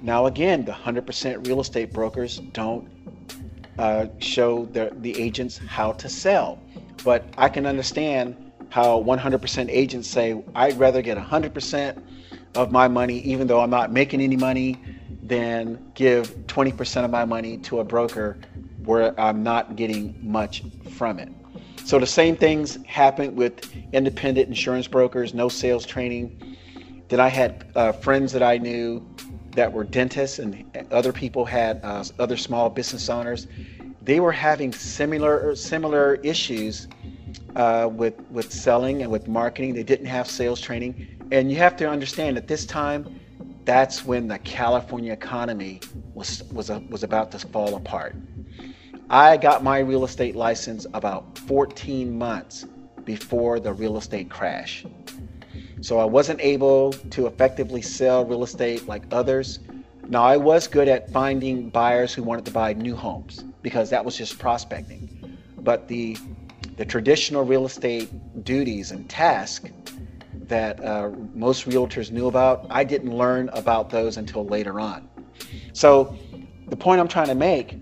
Now 0.02 0.26
again, 0.26 0.64
the 0.64 0.72
100% 0.72 1.46
real 1.46 1.60
estate 1.60 1.92
brokers 1.92 2.38
don't 2.38 2.88
uh, 3.78 4.06
show 4.18 4.66
the, 4.66 4.92
the 5.00 5.20
agents 5.20 5.58
how 5.58 5.92
to 5.92 6.08
sell. 6.08 6.58
But 7.04 7.24
I 7.36 7.48
can 7.48 7.66
understand 7.66 8.52
how 8.70 9.02
100% 9.02 9.68
agents 9.68 10.08
say, 10.08 10.42
I'd 10.54 10.78
rather 10.78 11.02
get 11.02 11.16
100% 11.16 12.02
of 12.54 12.72
my 12.72 12.88
money, 12.88 13.20
even 13.20 13.46
though 13.46 13.60
I'm 13.60 13.70
not 13.70 13.92
making 13.92 14.20
any 14.20 14.36
money, 14.36 14.76
than 15.22 15.90
give 15.94 16.30
20% 16.46 17.04
of 17.04 17.10
my 17.10 17.24
money 17.24 17.58
to 17.58 17.80
a 17.80 17.84
broker 17.84 18.38
where 18.84 19.18
I'm 19.20 19.42
not 19.42 19.76
getting 19.76 20.16
much 20.20 20.62
from 20.96 21.18
it. 21.18 21.28
So 21.84 21.98
the 21.98 22.06
same 22.06 22.36
things 22.36 22.78
happen 22.84 23.36
with 23.36 23.72
independent 23.92 24.48
insurance 24.48 24.88
brokers, 24.88 25.34
no 25.34 25.48
sales 25.48 25.86
training. 25.86 26.56
Then 27.08 27.20
I 27.20 27.28
had 27.28 27.70
uh, 27.74 27.92
friends 27.92 28.32
that 28.32 28.42
I 28.42 28.58
knew 28.58 29.06
that 29.56 29.72
were 29.72 29.84
dentists 29.84 30.38
and 30.38 30.64
other 30.92 31.12
people 31.12 31.44
had 31.44 31.80
uh, 31.82 32.04
other 32.18 32.36
small 32.36 32.70
business 32.70 33.08
owners. 33.08 33.48
They 34.02 34.20
were 34.20 34.32
having 34.32 34.72
similar 34.72 35.56
similar 35.56 36.14
issues 36.16 36.86
uh, 37.56 37.88
with 37.90 38.14
with 38.30 38.52
selling 38.52 39.02
and 39.02 39.10
with 39.10 39.26
marketing. 39.26 39.74
They 39.74 39.82
didn't 39.82 40.06
have 40.06 40.28
sales 40.28 40.60
training, 40.60 41.26
and 41.32 41.50
you 41.50 41.56
have 41.56 41.76
to 41.78 41.88
understand 41.88 42.36
at 42.36 42.46
this 42.46 42.66
time, 42.66 43.18
that's 43.64 44.04
when 44.04 44.28
the 44.28 44.38
California 44.40 45.12
economy 45.12 45.80
was 46.14 46.44
was 46.52 46.70
a, 46.70 46.78
was 46.90 47.02
about 47.02 47.32
to 47.32 47.38
fall 47.38 47.74
apart. 47.74 48.14
I 49.08 49.36
got 49.36 49.64
my 49.64 49.78
real 49.78 50.04
estate 50.04 50.36
license 50.36 50.86
about 50.92 51.38
14 51.38 52.16
months 52.16 52.66
before 53.04 53.60
the 53.60 53.72
real 53.72 53.96
estate 53.96 54.28
crash. 54.28 54.84
So 55.80 55.98
I 55.98 56.04
wasn't 56.04 56.40
able 56.40 56.92
to 56.92 57.26
effectively 57.26 57.82
sell 57.82 58.24
real 58.24 58.42
estate 58.42 58.86
like 58.86 59.02
others. 59.12 59.58
Now, 60.08 60.22
I 60.22 60.36
was 60.36 60.68
good 60.68 60.88
at 60.88 61.10
finding 61.10 61.68
buyers 61.68 62.14
who 62.14 62.22
wanted 62.22 62.44
to 62.46 62.50
buy 62.52 62.72
new 62.72 62.94
homes 62.94 63.44
because 63.62 63.90
that 63.90 64.04
was 64.04 64.16
just 64.16 64.38
prospecting. 64.38 65.38
But 65.58 65.88
the, 65.88 66.16
the 66.76 66.84
traditional 66.84 67.44
real 67.44 67.66
estate 67.66 68.08
duties 68.44 68.92
and 68.92 69.08
tasks 69.10 69.70
that 70.48 70.82
uh, 70.84 71.10
most 71.34 71.66
realtors 71.66 72.10
knew 72.10 72.28
about, 72.28 72.66
I 72.70 72.84
didn't 72.84 73.16
learn 73.16 73.48
about 73.50 73.90
those 73.90 74.16
until 74.16 74.46
later 74.46 74.78
on. 74.78 75.08
So 75.72 76.16
the 76.68 76.76
point 76.76 77.00
I'm 77.00 77.08
trying 77.08 77.28
to 77.28 77.34
make 77.34 77.78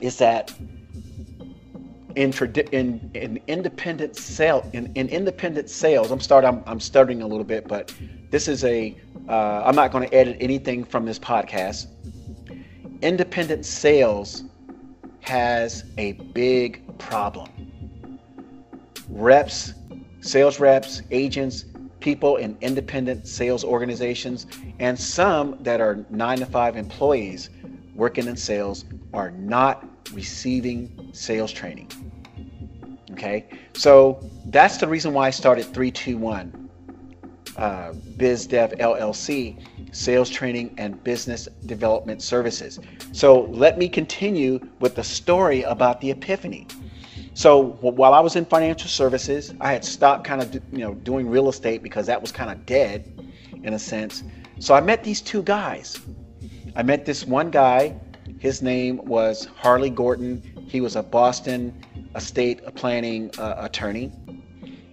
is 0.00 0.16
that 0.18 0.52
in, 2.16 2.32
in, 2.72 3.10
in 3.14 3.40
independent 3.46 4.16
sale 4.16 4.68
in, 4.72 4.90
in 4.94 5.08
independent 5.08 5.68
sales 5.68 6.10
i'm 6.10 6.20
starting 6.20 6.48
I'm, 6.48 6.62
I'm 6.66 6.80
stuttering 6.80 7.22
a 7.22 7.26
little 7.26 7.44
bit 7.44 7.66
but 7.68 7.94
this 8.30 8.48
is 8.48 8.64
a 8.64 8.96
uh, 9.28 9.62
i'm 9.64 9.74
not 9.74 9.92
going 9.92 10.08
to 10.08 10.14
edit 10.14 10.36
anything 10.40 10.84
from 10.84 11.04
this 11.04 11.18
podcast 11.18 11.88
independent 13.02 13.66
sales 13.66 14.44
has 15.20 15.84
a 15.98 16.12
big 16.12 16.98
problem 16.98 18.18
reps 19.08 19.74
sales 20.20 20.60
reps 20.60 21.02
agents 21.10 21.66
people 22.00 22.36
in 22.36 22.56
independent 22.60 23.26
sales 23.26 23.64
organizations 23.64 24.46
and 24.78 24.98
some 24.98 25.56
that 25.62 25.80
are 25.80 26.04
nine 26.10 26.38
to 26.38 26.46
five 26.46 26.76
employees 26.76 27.50
working 27.94 28.26
in 28.26 28.36
sales 28.36 28.84
are 29.12 29.30
not 29.30 29.88
receiving 30.12 31.10
sales 31.12 31.52
training. 31.52 31.88
Okay, 33.14 33.46
so 33.74 34.18
that's 34.46 34.78
the 34.78 34.88
reason 34.88 35.14
why 35.14 35.28
I 35.28 35.30
started 35.30 35.66
321 35.66 36.68
uh, 37.56 37.92
BizDev 38.16 38.76
LLC, 38.80 39.94
Sales 39.94 40.28
Training 40.28 40.74
and 40.78 41.02
Business 41.04 41.46
Development 41.66 42.20
Services. 42.20 42.80
So 43.12 43.42
let 43.42 43.78
me 43.78 43.88
continue 43.88 44.58
with 44.80 44.96
the 44.96 45.04
story 45.04 45.62
about 45.62 46.00
the 46.00 46.10
epiphany. 46.10 46.66
So 47.34 47.74
while 47.82 48.14
I 48.14 48.18
was 48.18 48.34
in 48.34 48.46
financial 48.46 48.88
services, 48.88 49.54
I 49.60 49.72
had 49.72 49.84
stopped 49.84 50.24
kind 50.24 50.42
of 50.42 50.52
you 50.52 50.78
know 50.78 50.94
doing 50.94 51.28
real 51.28 51.48
estate 51.48 51.84
because 51.84 52.06
that 52.06 52.20
was 52.20 52.32
kind 52.32 52.50
of 52.50 52.66
dead 52.66 53.32
in 53.62 53.74
a 53.74 53.78
sense. 53.78 54.24
So 54.58 54.74
I 54.74 54.80
met 54.80 55.04
these 55.04 55.20
two 55.20 55.44
guys. 55.44 56.00
I 56.74 56.82
met 56.82 57.06
this 57.06 57.24
one 57.24 57.50
guy 57.52 57.94
his 58.44 58.60
name 58.60 59.00
was 59.06 59.46
Harley 59.56 59.88
Gordon. 59.88 60.42
He 60.68 60.82
was 60.82 60.96
a 60.96 61.02
Boston 61.02 61.74
estate 62.14 62.62
planning 62.74 63.30
uh, 63.38 63.56
attorney. 63.58 64.12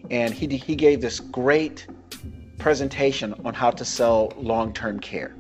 And 0.10 0.34
he, 0.34 0.48
he 0.58 0.76
gave 0.76 1.02
this 1.02 1.20
great 1.20 1.88
presentation 2.58 3.34
on 3.46 3.54
how 3.54 3.72
to 3.72 3.86
sell 3.86 4.34
long 4.38 4.74
term 4.74 5.00
care. 5.00 5.36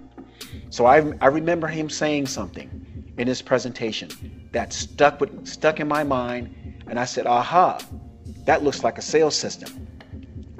So 0.69 0.85
I, 0.85 1.11
I 1.21 1.27
remember 1.27 1.67
him 1.67 1.89
saying 1.89 2.27
something 2.27 3.13
in 3.17 3.27
his 3.27 3.41
presentation 3.41 4.49
that 4.51 4.73
stuck 4.73 5.19
with, 5.19 5.47
stuck 5.47 5.79
in 5.79 5.87
my 5.87 6.03
mind. 6.03 6.55
And 6.87 6.99
I 6.99 7.05
said, 7.05 7.27
aha, 7.27 7.79
that 8.45 8.63
looks 8.63 8.83
like 8.83 8.97
a 8.97 9.01
sales 9.01 9.35
system. 9.35 9.87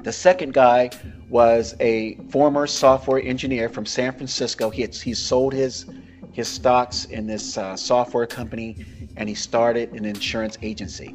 The 0.02 0.12
second 0.12 0.52
guy 0.52 0.90
was 1.28 1.74
a 1.80 2.16
former 2.30 2.66
software 2.66 3.22
engineer 3.22 3.68
from 3.68 3.86
San 3.86 4.12
Francisco. 4.12 4.68
He 4.70 4.82
had, 4.82 4.94
he 4.94 5.14
sold 5.14 5.52
his 5.52 5.86
his 6.32 6.48
stocks 6.48 7.04
in 7.06 7.26
this 7.26 7.58
uh, 7.58 7.76
software 7.76 8.26
company 8.26 8.84
and 9.16 9.28
he 9.28 9.34
started 9.34 9.92
an 9.92 10.04
insurance 10.04 10.58
agency. 10.62 11.14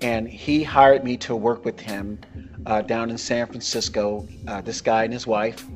And 0.00 0.28
he 0.28 0.62
hired 0.62 1.04
me 1.04 1.16
to 1.18 1.36
work 1.36 1.64
with 1.64 1.80
him 1.80 2.18
uh, 2.66 2.82
down 2.82 3.10
in 3.10 3.18
San 3.18 3.46
Francisco. 3.46 4.26
Uh, 4.46 4.60
this 4.60 4.80
guy 4.80 5.04
and 5.04 5.12
his 5.12 5.26
wife, 5.26 5.66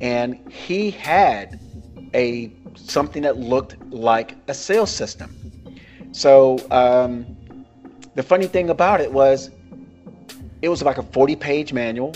and 0.00 0.50
he 0.50 0.90
had 0.90 1.58
a 2.14 2.52
something 2.74 3.22
that 3.22 3.38
looked 3.38 3.76
like 3.90 4.36
a 4.48 4.54
sales 4.54 4.90
system. 4.90 5.34
So 6.12 6.58
um, 6.70 7.64
the 8.14 8.22
funny 8.22 8.46
thing 8.46 8.70
about 8.70 9.00
it 9.00 9.12
was, 9.12 9.50
it 10.62 10.68
was 10.68 10.82
like 10.82 10.98
a 10.98 11.02
40-page 11.02 11.72
manual, 11.72 12.14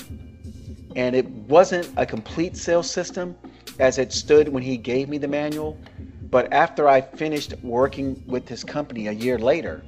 and 0.97 1.15
it 1.15 1.29
wasn't 1.29 1.89
a 1.97 2.07
complete 2.07 2.57
sales 2.57 2.91
system 2.91 3.37
as 3.79 3.99
it 3.99 4.13
stood 4.13 4.49
when 4.49 4.63
he 4.63 4.77
gave 4.77 5.09
me 5.09 5.19
the 5.19 5.29
manual. 5.29 5.79
But 6.31 6.53
after 6.53 6.89
I 6.89 7.01
finished 7.01 7.55
working 7.63 8.23
with 8.27 8.49
his 8.49 8.63
company 8.63 9.09
a 9.09 9.13
year 9.13 9.39
later, 9.39 9.83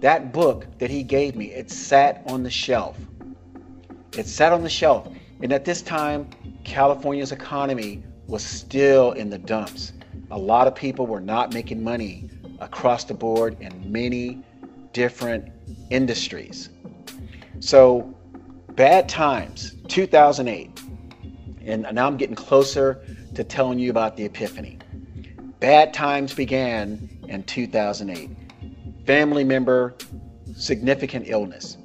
that 0.00 0.32
book 0.32 0.66
that 0.78 0.90
he 0.90 1.02
gave 1.02 1.34
me, 1.34 1.46
it 1.46 1.70
sat 1.70 2.22
on 2.26 2.42
the 2.42 2.50
shelf. 2.50 2.96
It 4.16 4.26
sat 4.26 4.52
on 4.52 4.62
the 4.62 4.70
shelf. 4.70 5.08
And 5.42 5.52
at 5.52 5.64
this 5.64 5.82
time, 5.82 6.28
California's 6.64 7.32
economy 7.32 8.02
was 8.26 8.44
still 8.44 9.12
in 9.12 9.30
the 9.30 9.38
dumps. 9.38 9.92
A 10.30 10.38
lot 10.38 10.66
of 10.66 10.74
people 10.74 11.06
were 11.06 11.20
not 11.20 11.52
making 11.52 11.82
money 11.82 12.30
across 12.60 13.04
the 13.04 13.14
board 13.14 13.56
in 13.60 13.90
many 13.90 14.42
different 14.92 15.52
industries. 15.90 16.70
So, 17.60 18.14
bad 18.70 19.08
times, 19.08 19.74
2008. 19.88 20.80
And 21.64 21.86
now 21.92 22.06
I'm 22.06 22.16
getting 22.16 22.36
closer 22.36 23.04
to 23.34 23.44
telling 23.44 23.78
you 23.78 23.90
about 23.90 24.16
the 24.16 24.24
epiphany. 24.24 24.78
Bad 25.60 25.94
times 25.94 26.34
began 26.34 27.08
in 27.28 27.42
2008. 27.44 28.30
Family 29.06 29.44
member, 29.44 29.94
significant 30.54 31.26
illness. 31.28 31.78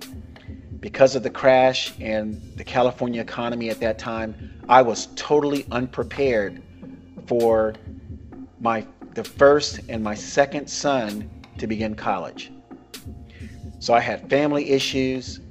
Because 0.80 1.16
of 1.16 1.24
the 1.24 1.30
crash 1.30 1.94
and 2.00 2.42
the 2.58 2.64
California 2.64 3.22
economy 3.22 3.70
at 3.70 3.80
that 3.80 4.00
time, 4.00 4.62
I 4.68 4.82
was 4.82 5.08
totally 5.16 5.66
unprepared 5.72 6.62
for 7.28 7.74
my 8.60 8.86
the 9.14 9.24
first 9.24 9.82
and 9.90 10.04
my 10.04 10.16
second 10.16 10.68
son 10.68 11.30
to 11.58 11.68
begin 11.68 11.96
college. 11.96 12.52
So 13.80 13.94
I 13.94 14.00
had 14.00 14.30
family 14.30 14.70
issues 14.70 15.42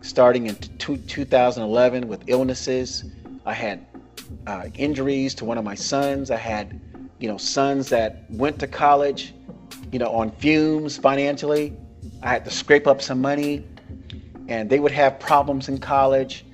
starting 0.00 0.46
in 0.46 0.56
2011 0.56 2.06
with 2.06 2.22
illnesses. 2.26 3.04
I 3.46 3.54
had 3.54 3.86
uh, 4.46 4.68
injuries 4.74 5.34
to 5.36 5.44
one 5.44 5.58
of 5.58 5.64
my 5.64 5.74
sons. 5.74 6.30
I 6.30 6.36
had, 6.36 6.80
you 7.18 7.28
know, 7.28 7.36
sons 7.36 7.88
that 7.90 8.24
went 8.30 8.58
to 8.60 8.66
college, 8.66 9.34
you 9.92 9.98
know, 9.98 10.10
on 10.10 10.30
fumes 10.32 10.96
financially. 10.96 11.76
I 12.22 12.28
had 12.28 12.44
to 12.44 12.50
scrape 12.50 12.86
up 12.86 13.00
some 13.00 13.20
money, 13.20 13.66
and 14.48 14.68
they 14.68 14.80
would 14.80 14.92
have 14.92 15.18
problems 15.18 15.68
in 15.68 15.78
college. 15.78 16.44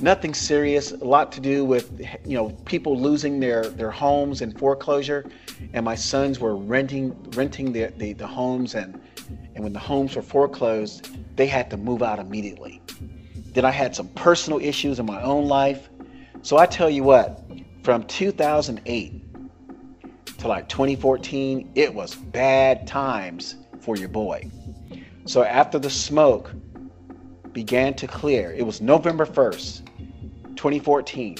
Nothing 0.00 0.34
serious. 0.34 0.92
A 0.92 0.96
lot 0.96 1.32
to 1.32 1.40
do 1.40 1.64
with, 1.64 1.98
you 2.24 2.36
know, 2.36 2.50
people 2.66 2.98
losing 3.00 3.40
their 3.40 3.66
their 3.66 3.90
homes 3.90 4.42
in 4.42 4.52
foreclosure, 4.52 5.24
and 5.72 5.84
my 5.84 5.94
sons 5.94 6.38
were 6.38 6.56
renting 6.56 7.16
renting 7.32 7.72
the 7.72 7.92
the, 7.96 8.12
the 8.12 8.26
homes, 8.26 8.74
and 8.74 9.00
and 9.54 9.64
when 9.64 9.72
the 9.72 9.78
homes 9.78 10.16
were 10.16 10.22
foreclosed, 10.22 11.08
they 11.36 11.46
had 11.46 11.70
to 11.70 11.76
move 11.76 12.02
out 12.02 12.18
immediately. 12.18 12.82
Then 13.54 13.64
I 13.64 13.70
had 13.70 13.96
some 13.96 14.08
personal 14.08 14.60
issues 14.60 14.98
in 14.98 15.06
my 15.06 15.22
own 15.22 15.46
life 15.46 15.88
so 16.46 16.58
I 16.58 16.66
tell 16.66 16.88
you 16.88 17.02
what, 17.02 17.42
from 17.82 18.04
2008 18.04 19.25
to 20.38 20.48
like 20.48 20.68
2014, 20.68 21.72
it 21.74 21.92
was 21.92 22.14
bad 22.14 22.86
times 22.86 23.56
for 23.80 23.96
your 23.96 24.08
boy. 24.08 24.50
So 25.26 25.42
after 25.42 25.78
the 25.78 25.90
smoke 25.90 26.52
began 27.52 27.94
to 27.94 28.06
clear, 28.06 28.52
it 28.52 28.64
was 28.64 28.80
November 28.80 29.26
1st, 29.26 29.86
2014. 30.56 31.36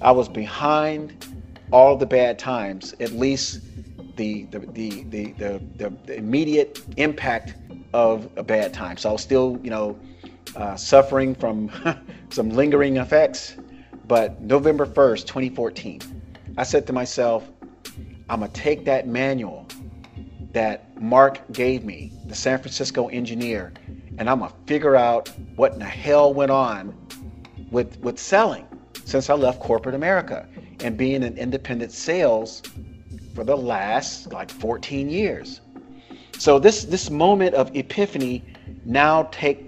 I 0.00 0.10
was 0.12 0.28
behind 0.28 1.24
all 1.72 1.96
the 1.96 2.06
bad 2.06 2.38
times, 2.38 2.94
at 3.00 3.12
least 3.12 3.62
the 4.16 4.44
the 4.44 4.60
the 4.60 5.04
the, 5.04 5.32
the, 5.32 5.62
the, 5.76 5.92
the 6.06 6.14
immediate 6.16 6.82
impact 6.96 7.54
of 7.92 8.28
a 8.36 8.42
bad 8.42 8.72
time. 8.72 8.96
So 8.96 9.08
I 9.08 9.12
was 9.12 9.22
still, 9.22 9.58
you 9.62 9.70
know, 9.70 9.98
uh, 10.54 10.76
suffering 10.76 11.34
from 11.34 11.70
some 12.30 12.50
lingering 12.50 12.98
effects 12.98 13.56
but 14.06 14.40
November 14.40 14.86
1st, 14.86 15.26
2014, 15.26 16.00
I 16.56 16.62
said 16.62 16.86
to 16.86 16.92
myself, 16.92 17.50
I'm 18.28 18.40
going 18.40 18.50
to 18.50 18.60
take 18.60 18.84
that 18.86 19.06
manual 19.06 19.66
that 20.52 21.00
Mark 21.00 21.40
gave 21.52 21.84
me, 21.84 22.12
the 22.26 22.34
San 22.34 22.58
Francisco 22.58 23.08
engineer, 23.08 23.72
and 24.18 24.28
I'm 24.28 24.38
going 24.38 24.50
to 24.50 24.56
figure 24.66 24.96
out 24.96 25.28
what 25.54 25.74
in 25.74 25.78
the 25.78 25.84
hell 25.84 26.32
went 26.32 26.50
on 26.50 26.96
with, 27.70 27.98
with 28.00 28.18
selling 28.18 28.66
since 29.04 29.30
I 29.30 29.34
left 29.34 29.60
corporate 29.60 29.94
America 29.94 30.48
and 30.80 30.96
being 30.96 31.22
in 31.22 31.36
independent 31.38 31.92
sales 31.92 32.62
for 33.34 33.44
the 33.44 33.56
last 33.56 34.32
like 34.32 34.50
14 34.50 35.08
years. 35.08 35.60
So 36.38 36.58
this 36.58 36.84
this 36.84 37.08
moment 37.10 37.54
of 37.54 37.74
epiphany 37.74 38.44
now 38.84 39.28
take 39.32 39.64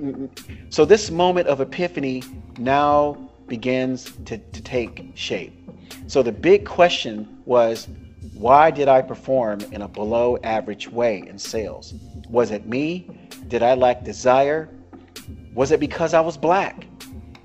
so 0.68 0.84
this 0.84 1.10
moment 1.10 1.48
of 1.48 1.60
epiphany 1.60 2.22
now 2.58 3.30
begins 3.46 4.12
to, 4.26 4.36
to 4.36 4.62
take 4.62 5.12
shape. 5.14 5.54
So 6.06 6.22
the 6.22 6.32
big 6.32 6.66
question 6.66 7.38
was 7.46 7.88
why 8.38 8.70
did 8.70 8.86
I 8.86 9.02
perform 9.02 9.60
in 9.72 9.82
a 9.82 9.88
below 9.88 10.38
average 10.44 10.88
way 10.88 11.24
in 11.26 11.40
sales? 11.40 11.94
Was 12.28 12.52
it 12.52 12.66
me? 12.66 13.28
Did 13.48 13.64
I 13.64 13.74
lack 13.74 14.04
desire? 14.04 14.68
Was 15.54 15.72
it 15.72 15.80
because 15.80 16.14
I 16.14 16.20
was 16.20 16.36
black? 16.36 16.86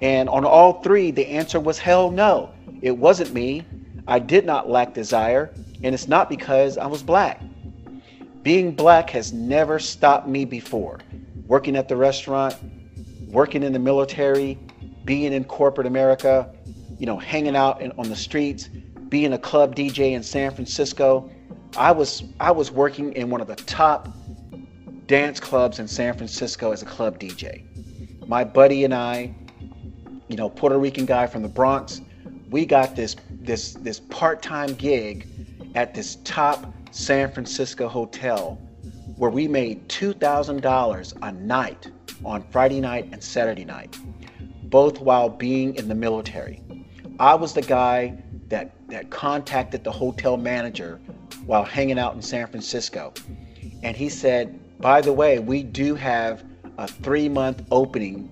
And 0.02 0.30
on 0.30 0.46
all 0.46 0.84
three, 0.84 1.10
the 1.10 1.26
answer 1.26 1.60
was 1.60 1.80
hell 1.80 2.12
no. 2.12 2.54
It 2.84 2.96
wasn't 2.96 3.34
me. 3.34 3.66
I 4.08 4.20
did 4.20 4.46
not 4.46 4.70
lack 4.70 4.94
desire, 4.94 5.52
and 5.82 5.96
it's 5.96 6.08
not 6.08 6.30
because 6.30 6.78
I 6.78 6.86
was 6.86 7.02
black. 7.02 7.42
Being 8.44 8.76
black 8.76 9.10
has 9.10 9.34
never 9.34 9.80
stopped 9.80 10.28
me 10.28 10.46
before. 10.46 11.00
Working 11.48 11.76
at 11.76 11.88
the 11.88 11.96
restaurant, 11.96 12.56
working 13.30 13.64
in 13.64 13.74
the 13.74 13.80
military, 13.80 14.60
being 15.06 15.34
in 15.34 15.44
corporate 15.46 15.88
America, 15.88 16.54
you 17.00 17.08
know, 17.08 17.18
hanging 17.18 17.56
out 17.56 17.82
in, 17.82 17.92
on 17.98 18.10
the 18.10 18.16
streets, 18.16 18.70
being 19.14 19.34
a 19.34 19.38
club 19.38 19.76
DJ 19.76 20.14
in 20.14 20.24
San 20.24 20.50
Francisco. 20.50 21.30
I 21.78 21.92
was 21.92 22.24
I 22.40 22.50
was 22.50 22.72
working 22.72 23.14
in 23.14 23.30
one 23.30 23.42
of 23.42 23.48
the 23.48 23.56
top 23.56 24.10
dance 25.06 25.40
clubs 25.40 25.78
in 25.78 25.88
San 25.88 26.18
Francisco 26.18 26.72
as 26.72 26.82
a 26.82 26.88
club 26.88 27.20
DJ. 27.20 27.62
My 28.28 28.44
buddy 28.44 28.86
and 28.86 28.92
I, 28.92 29.36
you 30.30 30.36
know, 30.36 30.50
Puerto 30.50 30.80
Rican 30.80 31.06
guy 31.06 31.28
from 31.28 31.44
the 31.44 31.48
Bronx, 31.48 32.02
we 32.50 32.66
got 32.66 32.96
this 32.96 33.16
this 33.30 33.74
this 33.74 34.00
part-time 34.00 34.74
gig 34.74 35.28
at 35.76 35.94
this 35.94 36.16
top 36.24 36.74
San 36.90 37.32
Francisco 37.32 37.88
hotel 37.88 38.56
where 39.18 39.30
we 39.30 39.48
made 39.48 39.88
$2,000 39.90 41.14
a 41.22 41.32
night 41.34 41.92
on 42.26 42.42
Friday 42.50 42.82
night 42.82 43.10
and 43.12 43.24
Saturday 43.24 43.64
night 43.64 43.96
both 44.72 45.00
while 45.02 45.30
being 45.30 45.76
in 45.76 45.88
the 45.88 45.94
military. 45.94 46.64
I 47.20 47.36
was 47.36 47.54
the 47.54 47.62
guy 47.62 48.18
that, 48.54 48.70
that 48.88 49.10
contacted 49.10 49.84
the 49.84 49.92
hotel 49.92 50.38
manager 50.38 51.00
while 51.48 51.64
hanging 51.64 51.98
out 51.98 52.14
in 52.14 52.22
San 52.22 52.46
Francisco. 52.46 53.12
And 53.82 53.98
he 53.98 54.10
said, 54.10 54.60
by 54.80 55.02
the 55.02 55.12
way, 55.12 55.40
we 55.40 55.64
do 55.64 55.96
have 55.96 56.44
a 56.78 56.88
three 56.88 57.28
month 57.28 57.64
opening 57.72 58.32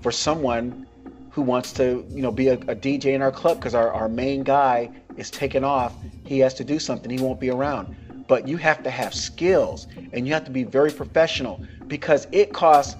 for 0.00 0.10
someone 0.10 0.86
who 1.30 1.42
wants 1.42 1.74
to, 1.74 2.06
you 2.08 2.22
know, 2.22 2.32
be 2.32 2.48
a, 2.48 2.54
a 2.54 2.74
DJ 2.74 3.12
in 3.12 3.20
our 3.20 3.30
club 3.30 3.58
because 3.58 3.74
our, 3.74 3.92
our 3.92 4.08
main 4.08 4.42
guy 4.42 4.90
is 5.18 5.30
taken 5.30 5.62
off. 5.62 5.92
He 6.24 6.38
has 6.38 6.54
to 6.54 6.64
do 6.64 6.78
something. 6.78 7.10
He 7.10 7.22
won't 7.22 7.38
be 7.38 7.50
around. 7.50 7.94
But 8.28 8.48
you 8.48 8.56
have 8.56 8.82
to 8.84 8.90
have 8.90 9.12
skills 9.12 9.88
and 10.14 10.26
you 10.26 10.32
have 10.32 10.46
to 10.46 10.50
be 10.50 10.64
very 10.64 10.90
professional 10.90 11.62
because 11.86 12.26
it 12.32 12.54
costs 12.54 12.96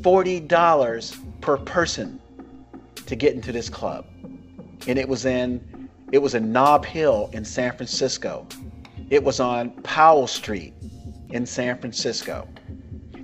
$40 0.00 1.40
per 1.40 1.56
person 1.56 2.20
to 3.06 3.16
get 3.16 3.34
into 3.34 3.50
this 3.50 3.68
club. 3.68 4.06
And 4.86 4.96
it 4.96 5.08
was 5.08 5.24
in 5.24 5.73
it 6.14 6.22
was 6.22 6.36
in 6.36 6.52
Nob 6.52 6.84
Hill 6.84 7.28
in 7.32 7.44
San 7.44 7.76
Francisco. 7.76 8.46
It 9.10 9.24
was 9.24 9.40
on 9.40 9.70
Powell 9.82 10.28
Street 10.28 10.72
in 11.30 11.44
San 11.44 11.76
Francisco. 11.76 12.46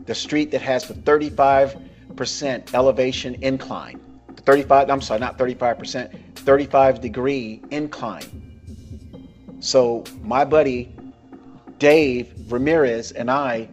The 0.07 0.15
street 0.17 0.51
that 0.51 0.61
has 0.63 0.89
the 0.89 0.95
35% 0.95 2.75
elevation 2.75 3.37
incline. 3.45 4.01
35, 4.39 4.91
I'm 4.91 5.01
sorry, 5.01 5.21
not 5.21 5.39
35%, 5.39 6.35
35 6.35 7.01
degree 7.01 7.63
incline. 7.71 8.59
So 9.61 10.03
my 10.21 10.45
buddy 10.45 10.93
Dave 11.79 12.35
Ramirez 12.51 13.13
and 13.13 13.31
I 13.31 13.69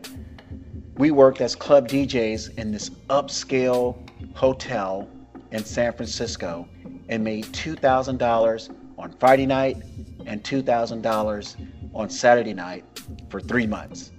we 0.97 1.09
worked 1.09 1.41
as 1.41 1.55
club 1.55 1.87
DJs 1.87 2.55
in 2.59 2.71
this 2.71 2.91
upscale 3.09 3.97
hotel 4.35 5.09
in 5.51 5.65
San 5.65 5.91
Francisco 5.93 6.69
and 7.09 7.23
made 7.23 7.45
$2,000 7.45 8.76
on 8.97 9.11
Friday 9.19 9.45
night 9.45 9.77
and 10.25 10.43
$2,000 10.43 11.67
on 11.93 12.09
Saturday 12.09 12.53
night 12.53 12.83
for 13.29 13.39
three 13.39 13.67
months. 13.67 14.11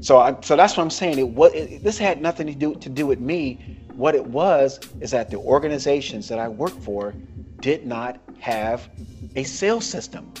So, 0.00 0.18
I, 0.18 0.36
so 0.40 0.56
that's 0.56 0.76
what 0.76 0.82
I'm 0.82 0.90
saying. 0.90 1.18
It, 1.18 1.28
what, 1.28 1.54
it, 1.54 1.84
this 1.84 1.98
had 1.98 2.20
nothing 2.20 2.46
to 2.48 2.54
do 2.54 2.74
to 2.74 2.88
do 2.88 3.06
with 3.06 3.20
me. 3.20 3.78
What 3.94 4.14
it 4.14 4.24
was 4.24 4.80
is 5.00 5.12
that 5.12 5.30
the 5.30 5.36
organizations 5.36 6.28
that 6.28 6.38
I 6.38 6.48
worked 6.48 6.82
for 6.82 7.14
did 7.60 7.86
not 7.86 8.20
have 8.40 8.90
a 9.36 9.44
sales 9.44 9.86
system. 9.86 10.32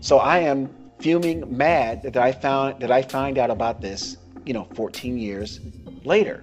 So 0.00 0.18
I 0.18 0.38
am 0.38 0.74
fuming 1.00 1.44
mad 1.54 2.02
that 2.02 2.16
I 2.16 2.32
found 2.32 2.80
that 2.80 2.90
I 2.90 3.02
find 3.02 3.36
out 3.36 3.50
about 3.50 3.82
this, 3.82 4.16
you 4.46 4.54
know, 4.54 4.66
14 4.74 5.18
years 5.18 5.60
later. 6.04 6.42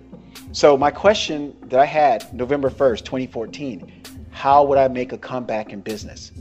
So 0.51 0.77
my 0.77 0.91
question 0.91 1.55
that 1.63 1.79
I 1.79 1.85
had 1.85 2.31
November 2.33 2.69
1st, 2.69 2.99
2014, 2.99 4.00
how 4.31 4.63
would 4.63 4.77
I 4.77 4.87
make 4.87 5.13
a 5.13 5.17
comeback 5.17 5.71
in 5.71 5.81
business? 5.81 6.31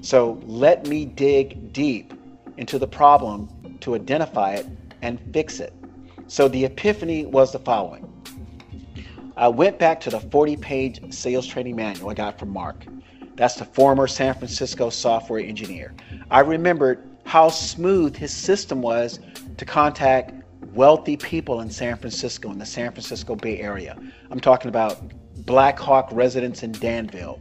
So 0.00 0.40
let 0.44 0.86
me 0.86 1.04
dig 1.04 1.72
deep 1.72 2.14
into 2.56 2.78
the 2.78 2.86
problem 2.86 3.78
to 3.80 3.94
identify 3.94 4.54
it 4.54 4.66
and 5.02 5.20
fix 5.32 5.60
it. 5.60 5.72
So 6.28 6.48
the 6.48 6.64
epiphany 6.64 7.26
was 7.26 7.52
the 7.52 7.58
following. 7.58 8.08
I 9.36 9.48
went 9.48 9.78
back 9.78 10.00
to 10.00 10.10
the 10.10 10.20
40 10.20 10.56
page 10.56 11.12
sales 11.12 11.46
training 11.46 11.76
manual 11.76 12.10
I 12.10 12.14
got 12.14 12.38
from 12.38 12.50
Mark. 12.50 12.84
That's 13.34 13.54
the 13.54 13.64
former 13.64 14.06
San 14.06 14.34
Francisco 14.34 14.90
software 14.90 15.40
engineer. 15.40 15.94
I 16.30 16.40
remembered 16.40 17.02
how 17.24 17.48
smooth 17.48 18.16
his 18.16 18.32
system 18.32 18.82
was 18.82 19.20
to 19.56 19.64
contact 19.64 20.32
wealthy 20.74 21.16
people 21.16 21.60
in 21.60 21.70
San 21.70 21.96
Francisco, 21.96 22.50
in 22.50 22.58
the 22.58 22.66
San 22.66 22.90
Francisco 22.92 23.34
Bay 23.34 23.58
Area. 23.60 23.96
I'm 24.30 24.40
talking 24.40 24.68
about 24.68 25.00
Black 25.44 25.78
Hawk 25.78 26.08
residents 26.12 26.62
in 26.62 26.72
Danville. 26.72 27.40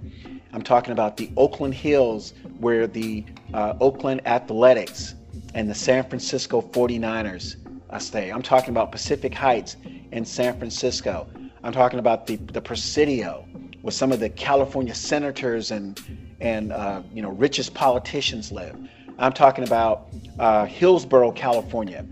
I'm 0.54 0.64
talking 0.64 0.92
about 0.92 1.18
the 1.18 1.30
Oakland 1.38 1.74
Hills, 1.74 2.34
where 2.60 2.88
the 2.88 3.24
uh, 3.54 3.76
Oakland 3.80 4.26
Athletics 4.26 5.16
and 5.54 5.70
the 5.70 5.76
San 5.76 6.04
Francisco 6.04 6.62
49ers 6.62 7.56
uh, 7.90 8.00
stay. 8.00 8.32
I'm 8.32 8.42
talking 8.42 8.72
about 8.72 8.92
Pacific 8.92 9.34
Heights 9.34 9.78
in 10.12 10.26
San 10.26 10.58
Francisco. 10.58 11.28
I'm 11.64 11.72
talking 11.72 12.00
about 12.00 12.26
the, 12.26 12.38
the 12.38 12.62
Presidio, 12.62 13.46
where 13.82 13.92
some 13.92 14.12
of 14.12 14.20
the 14.20 14.30
California 14.30 14.96
senators 14.96 15.72
and 15.72 16.02
and 16.40 16.72
uh, 16.72 17.04
you 17.14 17.22
know 17.22 17.30
richest 17.30 17.74
politicians 17.74 18.52
live. 18.52 18.76
I'm 19.20 19.34
talking 19.34 19.64
about 19.64 20.08
uh, 20.40 20.66
Hillsborough, 20.66 21.34
California. 21.34 22.06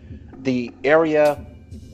The 0.43 0.71
area 0.83 1.43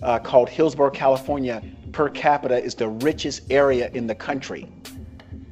uh, 0.03 0.19
called 0.19 0.49
Hillsborough, 0.49 0.91
California, 0.91 1.63
per 1.95 2.09
capita 2.09 2.61
is 2.61 2.75
the 2.75 2.89
richest 2.89 3.49
area 3.49 3.89
in 3.93 4.05
the 4.05 4.13
country, 4.13 4.69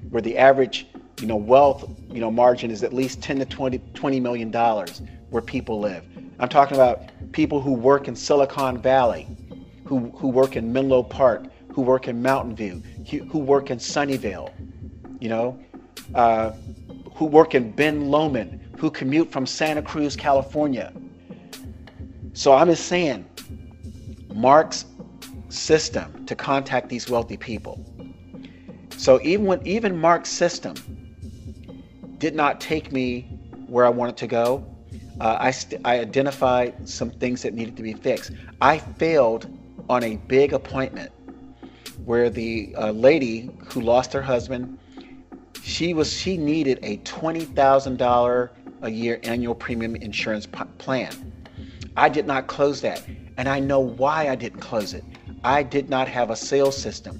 where 0.09 0.21
the 0.21 0.37
average 0.37 0.87
you 1.21 1.25
know 1.25 1.37
wealth 1.37 1.89
you 2.11 2.19
know 2.19 2.29
margin 2.29 2.69
is 2.69 2.83
at 2.83 2.91
least 2.91 3.23
10 3.23 3.39
to 3.39 3.45
20, 3.45 3.79
20 3.93 4.19
million 4.19 4.51
dollars 4.51 5.01
where 5.29 5.41
people 5.41 5.79
live. 5.79 6.03
I'm 6.39 6.49
talking 6.49 6.75
about 6.75 7.03
people 7.31 7.61
who 7.61 7.71
work 7.71 8.09
in 8.09 8.15
Silicon 8.15 8.77
Valley, 8.81 9.25
who, 9.85 10.09
who 10.17 10.27
work 10.27 10.57
in 10.57 10.73
Menlo 10.73 11.01
Park, 11.01 11.45
who 11.73 11.81
work 11.81 12.09
in 12.09 12.21
Mountain 12.21 12.57
View, 12.57 12.83
who 13.31 13.39
work 13.39 13.71
in 13.71 13.77
Sunnyvale, 13.77 14.51
you 15.21 15.29
know, 15.29 15.57
uh, 16.13 16.51
who 17.15 17.23
work 17.23 17.55
in 17.55 17.71
Ben 17.71 18.11
Lomond, 18.11 18.59
who 18.77 18.91
commute 18.91 19.31
from 19.31 19.45
Santa 19.45 19.81
Cruz, 19.81 20.17
California. 20.17 20.91
So 22.33 22.53
I'm 22.53 22.67
just 22.67 22.87
saying, 22.87 23.25
Mark's 24.33 24.85
system 25.53 26.25
to 26.25 26.35
contact 26.35 26.89
these 26.89 27.09
wealthy 27.09 27.37
people. 27.37 27.83
So 28.97 29.19
even 29.23 29.45
when 29.45 29.65
even 29.67 29.97
Mark's 29.97 30.29
system 30.29 30.75
did 32.17 32.35
not 32.35 32.59
take 32.61 32.91
me 32.91 33.21
where 33.67 33.85
I 33.85 33.89
wanted 33.89 34.17
to 34.17 34.27
go, 34.27 34.65
uh, 35.19 35.37
I, 35.39 35.51
st- 35.51 35.81
I 35.85 35.99
identified 35.99 36.87
some 36.87 37.11
things 37.11 37.41
that 37.43 37.53
needed 37.53 37.77
to 37.77 37.83
be 37.83 37.93
fixed. 37.93 38.31
I 38.61 38.77
failed 38.77 39.47
on 39.89 40.03
a 40.03 40.15
big 40.15 40.53
appointment 40.53 41.11
where 42.05 42.29
the 42.29 42.73
uh, 42.77 42.91
lady 42.91 43.49
who 43.67 43.81
lost 43.81 44.13
her 44.13 44.21
husband, 44.21 44.79
she 45.61 45.93
was 45.93 46.11
she 46.11 46.37
needed 46.37 46.79
a 46.81 46.97
twenty 46.97 47.45
thousand 47.45 47.97
dollar 47.97 48.51
a 48.81 48.89
year 48.89 49.19
annual 49.23 49.55
premium 49.55 49.95
insurance 49.95 50.45
p- 50.45 50.63
plan. 50.77 51.31
I 51.95 52.09
did 52.09 52.25
not 52.25 52.47
close 52.47 52.81
that, 52.81 53.03
and 53.37 53.47
I 53.47 53.59
know 53.59 53.79
why 53.79 54.29
I 54.29 54.35
didn't 54.35 54.59
close 54.59 54.93
it. 54.93 55.03
I 55.43 55.63
did 55.63 55.89
not 55.89 56.07
have 56.07 56.29
a 56.29 56.35
sales 56.35 56.77
system. 56.77 57.19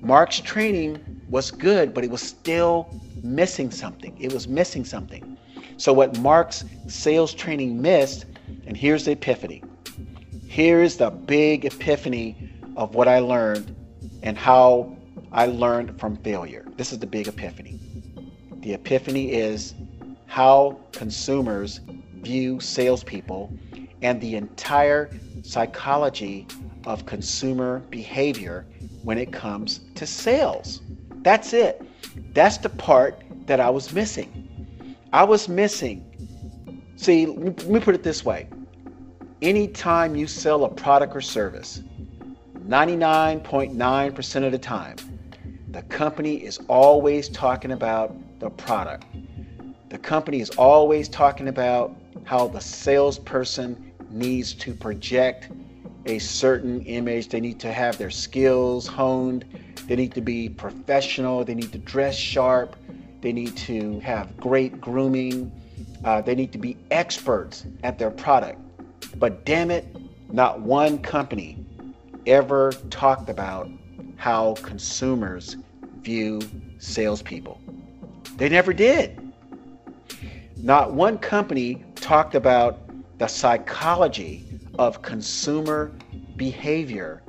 Mark's 0.00 0.40
training 0.40 1.22
was 1.28 1.50
good, 1.50 1.94
but 1.94 2.04
it 2.04 2.10
was 2.10 2.22
still 2.22 2.88
missing 3.22 3.70
something. 3.70 4.16
It 4.20 4.32
was 4.32 4.48
missing 4.48 4.84
something. 4.84 5.38
So, 5.76 5.92
what 5.92 6.18
Mark's 6.18 6.64
sales 6.86 7.32
training 7.32 7.80
missed, 7.80 8.26
and 8.66 8.76
here's 8.76 9.04
the 9.04 9.12
epiphany. 9.12 9.62
Here's 10.46 10.96
the 10.96 11.10
big 11.10 11.64
epiphany 11.64 12.52
of 12.76 12.94
what 12.94 13.08
I 13.08 13.18
learned 13.18 13.74
and 14.22 14.38
how 14.38 14.96
I 15.32 15.46
learned 15.46 15.98
from 15.98 16.16
failure. 16.18 16.64
This 16.76 16.92
is 16.92 16.98
the 16.98 17.06
big 17.06 17.26
epiphany. 17.26 17.80
The 18.58 18.74
epiphany 18.74 19.32
is 19.32 19.74
how 20.26 20.78
consumers 20.92 21.80
view 22.20 22.60
salespeople 22.60 23.52
and 24.02 24.20
the 24.20 24.36
entire 24.36 25.10
psychology 25.42 26.46
of 26.86 27.06
consumer 27.06 27.80
behavior 27.90 28.66
when 29.02 29.18
it 29.18 29.32
comes 29.32 29.80
to 29.94 30.06
sales. 30.06 30.82
That's 31.22 31.52
it. 31.52 31.82
That's 32.34 32.58
the 32.58 32.68
part 32.68 33.22
that 33.46 33.60
I 33.60 33.70
was 33.70 33.92
missing. 33.92 34.96
I 35.12 35.24
was 35.24 35.48
missing. 35.48 36.04
See, 36.96 37.26
let 37.26 37.66
me 37.66 37.80
put 37.80 37.94
it 37.94 38.02
this 38.02 38.24
way. 38.24 38.48
Anytime 39.42 40.16
you 40.16 40.26
sell 40.26 40.64
a 40.64 40.68
product 40.68 41.14
or 41.14 41.20
service, 41.20 41.82
99.9% 42.66 44.46
of 44.46 44.52
the 44.52 44.58
time, 44.58 44.96
the 45.68 45.82
company 45.82 46.36
is 46.36 46.58
always 46.68 47.28
talking 47.28 47.72
about 47.72 48.14
the 48.40 48.50
product. 48.50 49.06
The 49.90 49.98
company 49.98 50.40
is 50.40 50.50
always 50.50 51.08
talking 51.08 51.48
about 51.48 51.96
how 52.24 52.48
the 52.48 52.60
salesperson 52.60 53.92
needs 54.10 54.54
to 54.54 54.72
project 54.72 55.50
a 56.06 56.18
certain 56.18 56.82
image. 56.82 57.28
They 57.28 57.40
need 57.40 57.60
to 57.60 57.72
have 57.72 57.98
their 57.98 58.10
skills 58.10 58.86
honed. 58.86 59.44
They 59.86 59.96
need 59.96 60.14
to 60.14 60.20
be 60.20 60.48
professional. 60.48 61.44
They 61.44 61.54
need 61.54 61.72
to 61.72 61.78
dress 61.78 62.16
sharp. 62.16 62.76
They 63.20 63.32
need 63.32 63.56
to 63.58 64.00
have 64.00 64.36
great 64.36 64.80
grooming. 64.80 65.50
Uh, 66.04 66.20
they 66.20 66.34
need 66.34 66.52
to 66.52 66.58
be 66.58 66.76
experts 66.90 67.64
at 67.82 67.98
their 67.98 68.10
product. 68.10 68.60
But 69.18 69.44
damn 69.44 69.70
it, 69.70 69.86
not 70.32 70.60
one 70.60 70.98
company 70.98 71.64
ever 72.26 72.72
talked 72.90 73.28
about 73.28 73.68
how 74.16 74.54
consumers 74.54 75.56
view 76.00 76.40
salespeople. 76.78 77.60
They 78.36 78.48
never 78.48 78.72
did. 78.72 79.20
Not 80.56 80.92
one 80.92 81.18
company 81.18 81.84
talked 81.94 82.34
about 82.34 82.80
the 83.18 83.26
psychology 83.26 84.53
of 84.78 85.02
consumer 85.02 85.92
behavior 86.36 87.22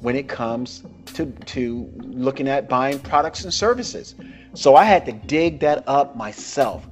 when 0.00 0.16
it 0.16 0.28
comes 0.28 0.84
to, 1.06 1.26
to 1.46 1.90
looking 1.96 2.48
at 2.48 2.68
buying 2.68 2.98
products 2.98 3.44
and 3.44 3.52
services. 3.52 4.14
So 4.54 4.76
I 4.76 4.84
had 4.84 5.04
to 5.06 5.12
dig 5.12 5.60
that 5.60 5.84
up 5.88 6.16
myself. 6.16 6.86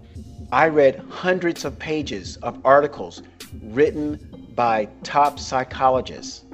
I 0.53 0.69
read 0.69 1.03
hundreds 1.09 1.65
of 1.65 1.79
pages 1.79 2.37
of 2.39 2.61
articles 2.65 3.23
written 3.63 4.53
by 4.55 4.87
top 5.03 5.39
psychologists 5.39 6.45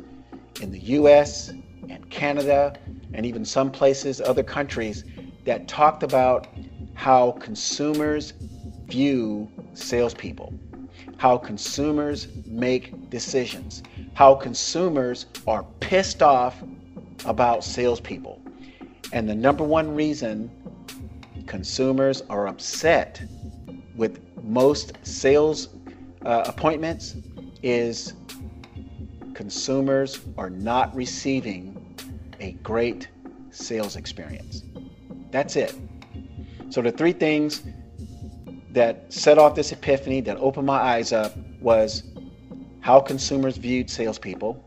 in 0.61 0.70
the 0.70 0.80
US 0.80 1.48
and 1.48 2.09
Canada 2.11 2.74
and 3.12 3.26
even 3.26 3.44
some 3.44 3.70
places, 3.70 4.20
other 4.20 4.42
countries, 4.42 5.05
that 5.44 5.68
talked 5.68 6.03
about 6.03 6.46
how 6.94 7.32
consumers 7.32 8.32
view 8.86 9.48
salespeople, 9.74 10.53
how 11.20 11.36
consumers 11.36 12.28
make 12.46 13.10
decisions, 13.10 13.82
how 14.14 14.34
consumers 14.34 15.26
are 15.46 15.64
pissed 15.78 16.22
off 16.22 16.62
about 17.26 17.62
salespeople. 17.62 18.40
And 19.12 19.28
the 19.28 19.34
number 19.34 19.62
one 19.62 19.94
reason 19.94 20.50
consumers 21.46 22.22
are 22.30 22.48
upset 22.48 23.22
with 23.96 24.18
most 24.42 24.96
sales 25.02 25.68
uh, 26.24 26.44
appointments 26.46 27.16
is 27.62 28.14
consumers 29.34 30.20
are 30.38 30.48
not 30.48 30.96
receiving 30.96 31.98
a 32.40 32.52
great 32.62 33.08
sales 33.50 33.96
experience. 33.96 34.62
That's 35.30 35.56
it. 35.56 35.74
So 36.70 36.80
the 36.80 36.90
three 36.90 37.12
things 37.12 37.60
that 38.72 39.12
set 39.12 39.38
off 39.38 39.54
this 39.54 39.72
epiphany 39.72 40.20
that 40.22 40.36
opened 40.38 40.66
my 40.66 40.78
eyes 40.78 41.12
up 41.12 41.36
was 41.60 42.04
how 42.80 43.00
consumers 43.00 43.56
viewed 43.56 43.90
salespeople, 43.90 44.64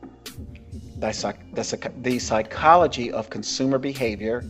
the, 0.98 2.20
psychology 2.20 3.12
of 3.12 3.30
consumer 3.30 3.78
behavior, 3.78 4.44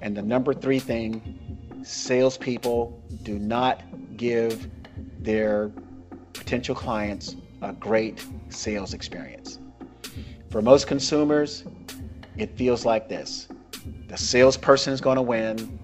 and 0.00 0.16
the 0.16 0.22
number 0.22 0.52
three 0.54 0.78
thing, 0.78 1.80
salespeople 1.84 3.00
do 3.22 3.38
not 3.38 3.82
give 4.16 4.68
their 5.20 5.70
potential 6.32 6.74
clients 6.74 7.36
a 7.62 7.72
great 7.72 8.24
sales 8.48 8.94
experience. 8.94 9.58
For 10.50 10.60
most 10.60 10.86
consumers, 10.86 11.64
it 12.36 12.56
feels 12.56 12.84
like 12.84 13.08
this 13.08 13.48
the 14.08 14.16
salesperson 14.16 14.92
is 14.92 15.00
going 15.00 15.16
to 15.16 15.22
win 15.22 15.78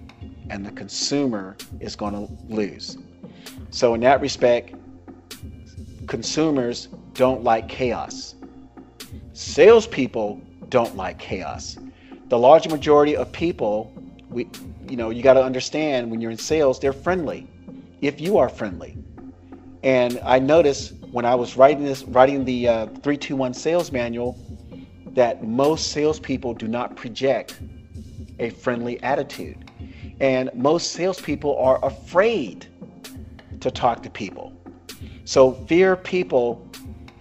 and 0.49 0.65
the 0.65 0.71
consumer 0.71 1.57
is 1.79 1.95
going 1.95 2.13
to 2.13 2.53
lose. 2.53 2.97
So, 3.71 3.93
in 3.93 4.01
that 4.01 4.21
respect, 4.21 4.73
consumers 6.07 6.87
don't 7.13 7.43
like 7.43 7.69
chaos. 7.69 8.35
Salespeople 9.33 10.41
don't 10.69 10.95
like 10.95 11.19
chaos. 11.19 11.77
The 12.29 12.37
large 12.37 12.67
majority 12.67 13.15
of 13.15 13.31
people, 13.31 13.93
we, 14.29 14.49
you 14.87 14.97
know, 14.97 15.09
you 15.11 15.23
got 15.23 15.33
to 15.33 15.43
understand 15.43 16.09
when 16.09 16.19
you're 16.21 16.31
in 16.31 16.37
sales, 16.37 16.79
they're 16.79 16.93
friendly. 16.93 17.47
If 18.01 18.21
you 18.21 18.37
are 18.37 18.49
friendly, 18.49 18.97
and 19.83 20.19
I 20.23 20.39
noticed 20.39 20.93
when 21.11 21.25
I 21.25 21.35
was 21.35 21.57
writing 21.57 21.83
this, 21.83 22.03
writing 22.03 22.45
the 22.45 22.67
uh, 22.67 22.85
321 22.85 23.53
sales 23.53 23.91
manual, 23.91 24.37
that 25.13 25.43
most 25.43 25.91
salespeople 25.91 26.53
do 26.53 26.67
not 26.67 26.95
project 26.95 27.59
a 28.39 28.49
friendly 28.49 29.01
attitude. 29.03 29.69
And 30.19 30.49
most 30.53 30.91
salespeople 30.91 31.57
are 31.57 31.83
afraid 31.83 32.67
to 33.61 33.71
talk 33.71 34.03
to 34.03 34.09
people. 34.09 34.53
So 35.25 35.53
fear 35.67 35.95
people 35.95 36.67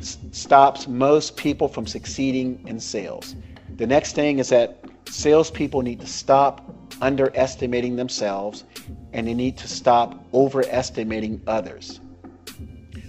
s- 0.01 0.18
stops 0.32 0.89
most 0.89 1.36
people 1.36 1.68
from 1.68 1.86
succeeding 1.86 2.62
in 2.66 2.80
sales. 2.80 3.34
The 3.76 3.86
next 3.86 4.14
thing 4.14 4.39
is 4.39 4.49
that 4.49 4.84
salespeople 5.09 5.82
need 5.82 6.01
to 6.01 6.07
stop 6.07 6.74
underestimating 7.01 7.97
themselves 7.97 8.64
and 9.12 9.26
they 9.26 9.34
need 9.34 9.57
to 9.59 9.68
stop 9.68 10.22
overestimating 10.34 11.41
others. 11.47 12.01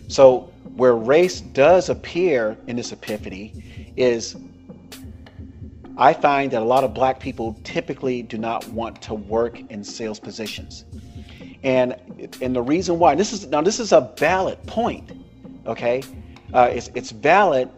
So, 0.07 0.51
where 0.75 0.95
race 0.95 1.41
does 1.41 1.89
appear 1.89 2.57
in 2.67 2.75
this 2.77 2.91
epiphany 2.91 3.91
is 3.97 4.35
I 5.97 6.13
find 6.13 6.51
that 6.51 6.61
a 6.61 6.65
lot 6.65 6.85
of 6.85 6.93
black 6.93 7.19
people 7.19 7.59
typically 7.65 8.21
do 8.21 8.37
not 8.37 8.65
want 8.69 9.01
to 9.03 9.13
work 9.13 9.59
in 9.69 9.83
sales 9.83 10.17
positions. 10.17 10.85
And 11.63 11.95
and 12.41 12.55
the 12.55 12.61
reason 12.61 12.99
why 12.99 13.15
this 13.15 13.33
is 13.33 13.47
now 13.47 13.61
this 13.61 13.79
is 13.79 13.91
a 13.91 14.13
valid 14.17 14.61
point, 14.65 15.11
okay? 15.65 16.01
Uh, 16.53 16.69
it's 16.71 16.89
it's 16.95 17.11
valid, 17.11 17.69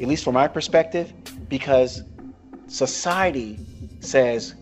at 0.00 0.08
least 0.08 0.24
from 0.24 0.34
my 0.34 0.48
perspective, 0.48 1.12
because 1.48 2.02
society 2.66 3.58
says 4.00 4.54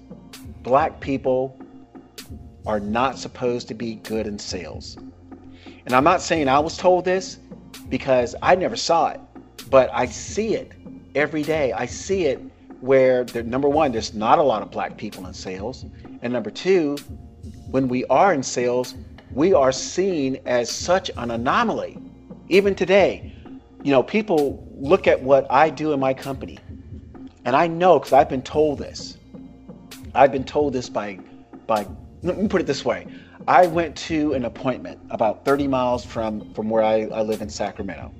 black 0.62 1.00
people 1.00 1.58
are 2.66 2.80
not 2.80 3.18
supposed 3.18 3.68
to 3.68 3.74
be 3.74 3.96
good 3.96 4.26
in 4.26 4.38
sales. 4.38 4.96
And 5.84 5.94
I'm 5.94 6.04
not 6.04 6.22
saying 6.22 6.48
I 6.48 6.60
was 6.60 6.76
told 6.76 7.04
this 7.04 7.38
because 7.88 8.34
I 8.42 8.54
never 8.54 8.76
saw 8.76 9.08
it, 9.08 9.20
but 9.70 9.90
I 9.92 10.06
see 10.06 10.54
it 10.54 10.72
every 11.14 11.42
day. 11.42 11.72
I 11.72 11.86
see 11.86 12.26
it 12.26 12.40
where, 12.80 13.24
number 13.44 13.68
one, 13.68 13.92
there's 13.92 14.14
not 14.14 14.38
a 14.38 14.42
lot 14.42 14.62
of 14.62 14.70
black 14.70 14.96
people 14.96 15.26
in 15.26 15.34
sales. 15.34 15.84
And 16.22 16.32
number 16.32 16.50
two, 16.50 16.96
when 17.72 17.88
we 17.88 18.04
are 18.04 18.32
in 18.32 18.42
sales, 18.42 18.94
we 19.32 19.54
are 19.54 19.72
seen 19.72 20.38
as 20.44 20.70
such 20.70 21.10
an 21.16 21.30
anomaly. 21.30 21.98
Even 22.48 22.74
today, 22.74 23.34
you 23.82 23.90
know, 23.90 24.02
people 24.02 24.68
look 24.76 25.06
at 25.06 25.20
what 25.20 25.50
I 25.50 25.70
do 25.70 25.92
in 25.92 25.98
my 25.98 26.12
company, 26.12 26.58
and 27.44 27.56
I 27.56 27.66
know 27.66 27.98
because 27.98 28.12
I've 28.12 28.28
been 28.28 28.42
told 28.42 28.78
this. 28.78 29.16
I've 30.14 30.30
been 30.30 30.44
told 30.44 30.74
this 30.74 30.88
by, 30.90 31.18
by. 31.66 31.86
Let 32.22 32.38
me 32.38 32.46
put 32.46 32.60
it 32.60 32.66
this 32.66 32.84
way: 32.84 33.06
I 33.48 33.66
went 33.66 33.96
to 34.08 34.34
an 34.34 34.44
appointment 34.44 35.00
about 35.10 35.44
30 35.44 35.66
miles 35.66 36.04
from, 36.04 36.52
from 36.54 36.68
where 36.68 36.82
I, 36.82 37.06
I 37.06 37.22
live 37.22 37.40
in 37.40 37.48
Sacramento. 37.48 38.12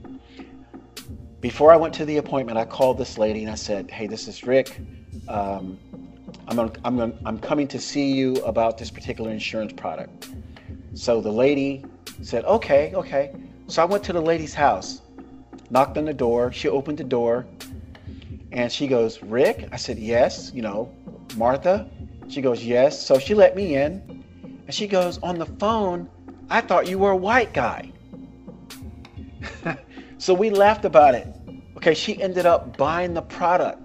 Before 1.40 1.72
I 1.72 1.76
went 1.76 1.92
to 1.94 2.05
the 2.05 2.16
appointment, 2.16 2.57
I 2.57 2.64
called 2.64 2.98
this 2.98 3.18
lady 3.18 3.42
and 3.42 3.50
I 3.50 3.57
said, 3.57 3.90
Hey, 3.90 4.07
this 4.07 4.28
is 4.28 4.44
Rick. 4.44 4.80
Um, 5.28 5.78
I'm, 6.49 6.70
I'm, 6.85 7.18
I'm 7.24 7.39
coming 7.39 7.68
to 7.68 7.78
see 7.78 8.12
you 8.12 8.35
about 8.45 8.78
this 8.78 8.91
particular 8.91 9.30
insurance 9.30 9.72
product. 9.72 10.28
So 10.95 11.20
the 11.20 11.30
lady 11.30 11.85
said, 12.22 12.45
Okay, 12.45 12.93
okay. 12.95 13.33
So 13.66 13.83
I 13.83 13.85
went 13.85 14.05
to 14.05 14.12
the 14.12 14.20
lady's 14.20 14.55
house, 14.55 15.01
knocked 15.70 15.97
on 15.97 16.05
the 16.05 16.14
door. 16.14 16.53
She 16.53 16.68
opened 16.68 16.99
the 16.99 17.05
door 17.05 17.47
and 18.53 18.70
she 18.70 18.87
goes, 18.87 19.22
Rick? 19.22 19.68
I 19.72 19.76
said, 19.76 19.99
Yes. 19.99 20.53
You 20.55 20.62
know, 20.62 20.95
Martha? 21.37 21.89
She 22.28 22.41
goes, 22.41 22.64
Yes. 22.64 23.05
So 23.05 23.18
she 23.18 23.35
let 23.35 23.57
me 23.57 23.76
in. 23.76 24.24
And 24.66 24.74
she 24.74 24.87
goes, 24.87 25.18
On 25.22 25.39
the 25.39 25.47
phone, 25.47 26.09
I 26.51 26.61
thought 26.61 26.87
you 26.87 26.99
were 26.99 27.12
a 27.12 27.16
white 27.16 27.55
guy. 27.55 27.91
so 30.18 30.35
we 30.35 30.51
laughed 30.51 30.85
about 30.85 31.14
it. 31.14 31.26
Okay, 31.78 31.95
she 31.95 32.20
ended 32.22 32.47
up 32.47 32.76
buying 32.76 33.14
the 33.14 33.22
product. 33.22 33.80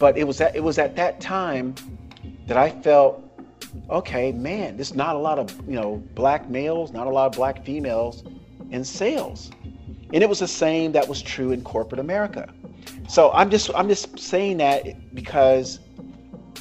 But 0.00 0.18
it 0.18 0.26
was 0.26 0.40
at 0.40 0.56
it 0.56 0.64
was 0.64 0.78
at 0.78 0.96
that 0.96 1.20
time 1.20 1.76
that 2.48 2.56
I 2.56 2.70
felt, 2.70 3.22
okay, 3.90 4.32
man, 4.32 4.76
there's 4.76 4.94
not 4.94 5.14
a 5.14 5.18
lot 5.18 5.38
of 5.38 5.56
you 5.68 5.76
know 5.76 6.02
black 6.16 6.50
males, 6.50 6.90
not 6.90 7.06
a 7.06 7.10
lot 7.10 7.26
of 7.26 7.32
black 7.32 7.64
females 7.64 8.24
in 8.70 8.82
sales. 8.82 9.52
And 10.12 10.24
it 10.24 10.28
was 10.28 10.40
the 10.40 10.48
same 10.48 10.90
that 10.92 11.06
was 11.06 11.22
true 11.22 11.52
in 11.52 11.62
corporate 11.62 12.00
America. 12.00 12.52
So 13.08 13.30
I'm 13.32 13.50
just 13.50 13.70
I'm 13.76 13.88
just 13.88 14.18
saying 14.18 14.56
that 14.56 15.14
because 15.14 15.78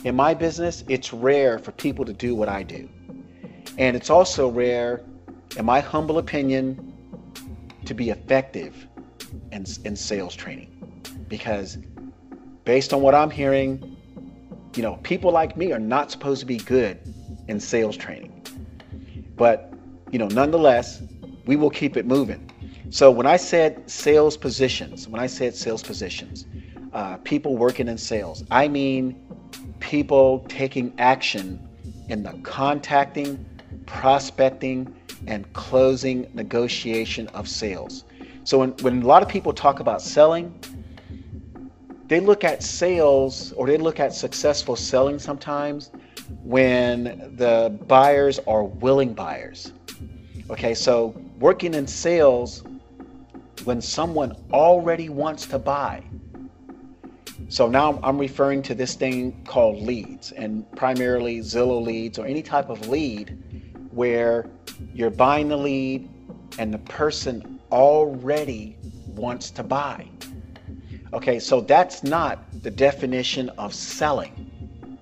in 0.04 0.16
my 0.16 0.34
business, 0.34 0.84
it's 0.88 1.14
rare 1.14 1.60
for 1.60 1.72
people 1.72 2.06
to 2.06 2.14
do 2.14 2.36
what 2.36 2.50
I 2.50 2.64
do. 2.64 2.90
And 3.78 3.96
it's 3.96 4.10
also 4.10 4.50
rare, 4.50 5.02
in 5.58 5.66
my 5.66 5.80
humble 5.80 6.18
opinion, 6.18 6.94
to 7.86 7.94
be 7.94 8.10
effective 8.10 8.88
in, 9.52 9.66
in 9.86 9.96
sales 9.96 10.36
training. 10.36 10.76
Because 11.28 11.78
based 12.70 12.94
on 12.94 13.02
what 13.02 13.16
I'm 13.16 13.32
hearing, 13.32 13.98
you 14.76 14.84
know, 14.84 14.98
people 14.98 15.32
like 15.32 15.58
me 15.58 15.72
are 15.72 15.80
not 15.80 16.12
supposed 16.12 16.40
to 16.42 16.46
be 16.46 16.58
good 16.58 17.00
in 17.48 17.60
sales 17.60 17.98
training. 17.98 18.46
But, 19.36 19.74
you 20.12 20.20
know, 20.20 20.28
nonetheless, 20.28 21.02
we 21.48 21.56
will 21.56 21.72
keep 21.72 21.98
it 21.98 22.06
moving. 22.06 22.48
So 22.92 23.10
when 23.10 23.26
I 23.26 23.38
said 23.38 23.90
sales 23.90 24.38
positions, 24.38 25.08
when 25.08 25.20
I 25.20 25.26
said 25.26 25.56
sales 25.56 25.82
positions, 25.82 26.46
uh, 26.94 27.18
people 27.18 27.58
working 27.58 27.88
in 27.88 27.98
sales, 27.98 28.44
I 28.52 28.68
mean 28.68 29.16
people 29.80 30.46
taking 30.48 30.94
action 31.00 31.68
in 32.08 32.22
the 32.22 32.34
contacting, 32.44 33.44
prospecting, 33.88 34.94
and 35.26 35.52
closing 35.54 36.30
negotiation 36.36 37.30
of 37.30 37.50
sales. 37.50 38.04
So 38.44 38.60
when, 38.60 38.74
when 38.82 39.02
a 39.02 39.08
lot 39.08 39.24
of 39.24 39.28
people 39.28 39.54
talk 39.54 39.80
about 39.80 40.04
selling, 40.04 40.54
they 42.10 42.20
look 42.20 42.44
at 42.44 42.64
sales 42.64 43.54
or 43.54 43.68
they 43.68 43.78
look 43.78 44.00
at 44.00 44.14
successful 44.14 44.76
selling 44.76 45.20
sometimes 45.20 45.92
when 46.44 47.34
the 47.36 47.78
buyers 47.88 48.40
are 48.48 48.64
willing 48.64 49.14
buyers. 49.14 49.72
Okay, 50.50 50.74
so 50.74 51.16
working 51.40 51.76
in 51.76 51.86
sales 51.86 52.64
when 53.64 53.80
someone 53.80 54.36
already 54.52 55.08
wants 55.08 55.46
to 55.46 55.60
buy. 55.60 56.04
So 57.48 57.70
now 57.70 58.00
I'm 58.02 58.18
referring 58.18 58.64
to 58.64 58.76
this 58.76 58.96
thing 58.96 59.44
called 59.46 59.80
leads 59.80 60.32
and 60.32 60.70
primarily 60.76 61.40
Zillow 61.40 61.84
leads 61.84 62.18
or 62.18 62.26
any 62.26 62.42
type 62.42 62.70
of 62.70 62.88
lead 62.88 63.38
where 63.92 64.50
you're 64.96 65.12
buying 65.12 65.48
the 65.48 65.58
lead 65.58 66.10
and 66.58 66.74
the 66.74 66.80
person 66.80 67.60
already 67.72 68.78
wants 69.08 69.52
to 69.52 69.64
buy. 69.64 70.08
Okay, 71.12 71.40
so 71.40 71.62
that's 71.62 72.04
not 72.04 72.40
the 72.62 72.70
definition 72.70 73.50
of 73.58 73.74
selling. 73.74 74.98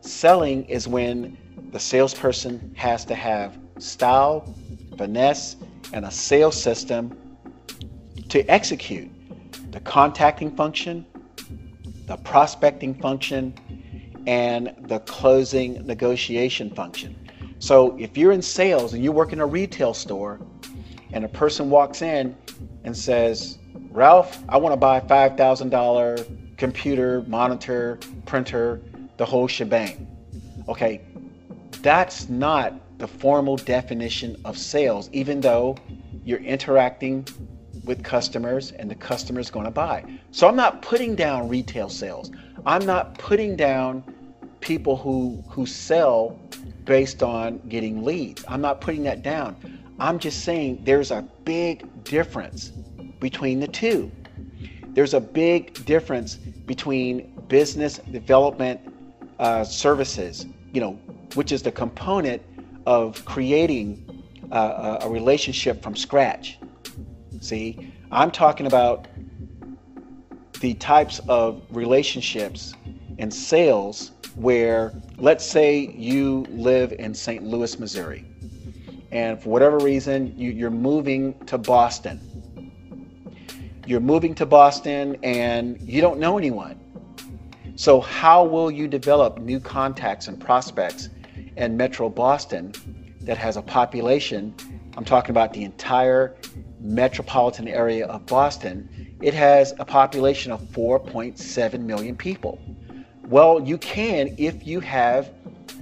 Selling 0.00 0.64
is 0.64 0.88
when 0.88 1.36
the 1.70 1.78
salesperson 1.78 2.74
has 2.76 3.04
to 3.04 3.14
have 3.14 3.56
style, 3.78 4.54
finesse, 4.98 5.56
and 5.92 6.04
a 6.04 6.10
sales 6.10 6.60
system 6.60 7.16
to 8.28 8.40
execute 8.50 9.08
the 9.70 9.80
contacting 9.80 10.54
function, 10.56 11.06
the 12.06 12.16
prospecting 12.18 12.94
function, 12.94 13.54
and 14.26 14.74
the 14.88 14.98
closing 15.00 15.86
negotiation 15.86 16.70
function. 16.70 17.16
So 17.60 17.96
if 17.98 18.18
you're 18.18 18.32
in 18.32 18.42
sales 18.42 18.94
and 18.94 19.04
you 19.04 19.12
work 19.12 19.32
in 19.32 19.40
a 19.40 19.46
retail 19.46 19.94
store 19.94 20.40
and 21.12 21.24
a 21.24 21.28
person 21.28 21.70
walks 21.70 22.02
in 22.02 22.36
and 22.82 22.96
says, 22.96 23.58
Ralph, 23.92 24.42
I 24.48 24.56
want 24.56 24.72
to 24.72 24.78
buy 24.78 25.00
$5,000 25.00 26.56
computer, 26.56 27.22
monitor, 27.26 27.98
printer, 28.24 28.80
the 29.18 29.26
whole 29.26 29.46
shebang. 29.46 30.06
Okay, 30.66 31.02
that's 31.82 32.30
not 32.30 32.72
the 32.98 33.06
formal 33.06 33.56
definition 33.56 34.40
of 34.46 34.56
sales, 34.56 35.10
even 35.12 35.42
though 35.42 35.76
you're 36.24 36.38
interacting 36.38 37.26
with 37.84 38.02
customers 38.02 38.72
and 38.72 38.90
the 38.90 38.94
customer's 38.94 39.50
going 39.50 39.66
to 39.66 39.70
buy. 39.70 40.02
So 40.30 40.48
I'm 40.48 40.56
not 40.56 40.80
putting 40.80 41.14
down 41.14 41.50
retail 41.50 41.90
sales. 41.90 42.30
I'm 42.64 42.86
not 42.86 43.18
putting 43.18 43.56
down 43.56 44.04
people 44.60 44.96
who 44.96 45.44
who 45.50 45.66
sell 45.66 46.38
based 46.84 47.22
on 47.22 47.58
getting 47.68 48.04
leads. 48.04 48.42
I'm 48.48 48.62
not 48.62 48.80
putting 48.80 49.02
that 49.02 49.22
down. 49.22 49.56
I'm 49.98 50.18
just 50.18 50.44
saying 50.44 50.80
there's 50.84 51.10
a 51.10 51.22
big 51.44 52.04
difference 52.04 52.72
between 53.22 53.60
the 53.60 53.68
two. 53.68 54.10
There's 54.88 55.14
a 55.14 55.20
big 55.20 55.86
difference 55.86 56.34
between 56.66 57.32
business 57.48 57.98
development 58.10 58.80
uh, 59.38 59.64
services, 59.64 60.44
you 60.72 60.80
know, 60.80 60.92
which 61.34 61.52
is 61.52 61.62
the 61.62 61.72
component 61.72 62.42
of 62.84 63.24
creating 63.24 64.22
uh, 64.50 64.98
a 65.00 65.08
relationship 65.08 65.82
from 65.82 65.96
scratch. 65.96 66.58
See, 67.40 67.94
I'm 68.10 68.30
talking 68.30 68.66
about 68.66 69.06
the 70.60 70.74
types 70.74 71.20
of 71.28 71.62
relationships 71.70 72.74
and 73.18 73.32
sales 73.32 74.12
where, 74.34 74.92
let's 75.16 75.44
say, 75.44 75.94
you 75.96 76.44
live 76.50 76.92
in 76.92 77.14
St. 77.14 77.44
Louis, 77.44 77.78
Missouri, 77.78 78.24
and 79.10 79.40
for 79.40 79.50
whatever 79.50 79.78
reason, 79.78 80.36
you, 80.38 80.66
are 80.66 80.70
moving 80.70 81.38
to 81.46 81.58
Boston. 81.58 82.20
You're 83.84 84.00
moving 84.00 84.32
to 84.36 84.46
Boston 84.46 85.16
and 85.24 85.80
you 85.82 86.00
don't 86.00 86.20
know 86.20 86.38
anyone. 86.38 86.78
So, 87.74 88.00
how 88.00 88.44
will 88.44 88.70
you 88.70 88.86
develop 88.86 89.38
new 89.38 89.58
contacts 89.58 90.28
and 90.28 90.38
prospects 90.38 91.08
in 91.56 91.76
Metro 91.76 92.08
Boston 92.08 92.72
that 93.22 93.38
has 93.38 93.56
a 93.56 93.62
population? 93.62 94.54
I'm 94.96 95.04
talking 95.04 95.30
about 95.30 95.52
the 95.52 95.64
entire 95.64 96.36
metropolitan 96.78 97.66
area 97.66 98.06
of 98.06 98.24
Boston. 98.26 99.16
It 99.20 99.34
has 99.34 99.74
a 99.80 99.84
population 99.84 100.52
of 100.52 100.60
4.7 100.68 101.80
million 101.80 102.14
people. 102.14 102.60
Well, 103.26 103.60
you 103.60 103.78
can 103.78 104.32
if 104.38 104.64
you 104.64 104.78
have 104.78 105.30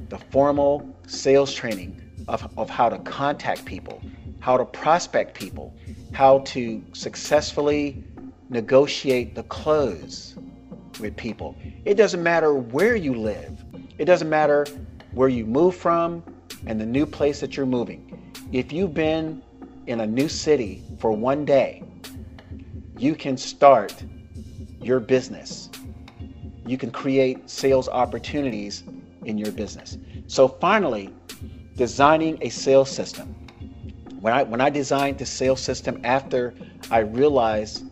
the 0.08 0.18
formal 0.30 0.88
sales 1.06 1.52
training 1.52 2.00
of, 2.28 2.50
of 2.56 2.70
how 2.70 2.88
to 2.88 2.98
contact 3.00 3.66
people, 3.66 4.00
how 4.40 4.56
to 4.56 4.64
prospect 4.64 5.34
people, 5.34 5.74
how 6.12 6.40
to 6.40 6.82
successfully 6.92 8.02
negotiate 8.48 9.34
the 9.34 9.42
close 9.44 10.34
with 10.98 11.16
people. 11.16 11.56
It 11.84 11.94
doesn't 11.94 12.22
matter 12.22 12.54
where 12.54 12.96
you 12.96 13.14
live, 13.14 13.64
it 13.98 14.06
doesn't 14.06 14.28
matter 14.28 14.66
where 15.12 15.28
you 15.28 15.46
move 15.46 15.76
from 15.76 16.22
and 16.66 16.80
the 16.80 16.86
new 16.86 17.06
place 17.06 17.40
that 17.40 17.56
you're 17.56 17.66
moving. 17.66 18.32
If 18.52 18.72
you've 18.72 18.94
been 18.94 19.42
in 19.86 20.00
a 20.00 20.06
new 20.06 20.28
city 20.28 20.82
for 20.98 21.12
one 21.12 21.44
day, 21.44 21.82
you 22.98 23.14
can 23.14 23.36
start 23.36 23.94
your 24.80 25.00
business. 25.00 25.70
You 26.66 26.76
can 26.76 26.90
create 26.90 27.48
sales 27.48 27.88
opportunities 27.88 28.84
in 29.24 29.38
your 29.38 29.52
business. 29.52 29.98
So, 30.26 30.46
finally, 30.48 31.10
designing 31.76 32.38
a 32.42 32.50
sales 32.50 32.90
system. 32.90 33.34
When 34.20 34.34
I, 34.34 34.42
when 34.42 34.60
I 34.60 34.68
designed 34.68 35.18
the 35.18 35.24
sales 35.24 35.62
system 35.62 36.00
after 36.04 36.52
I 36.90 36.98
realized 36.98 37.84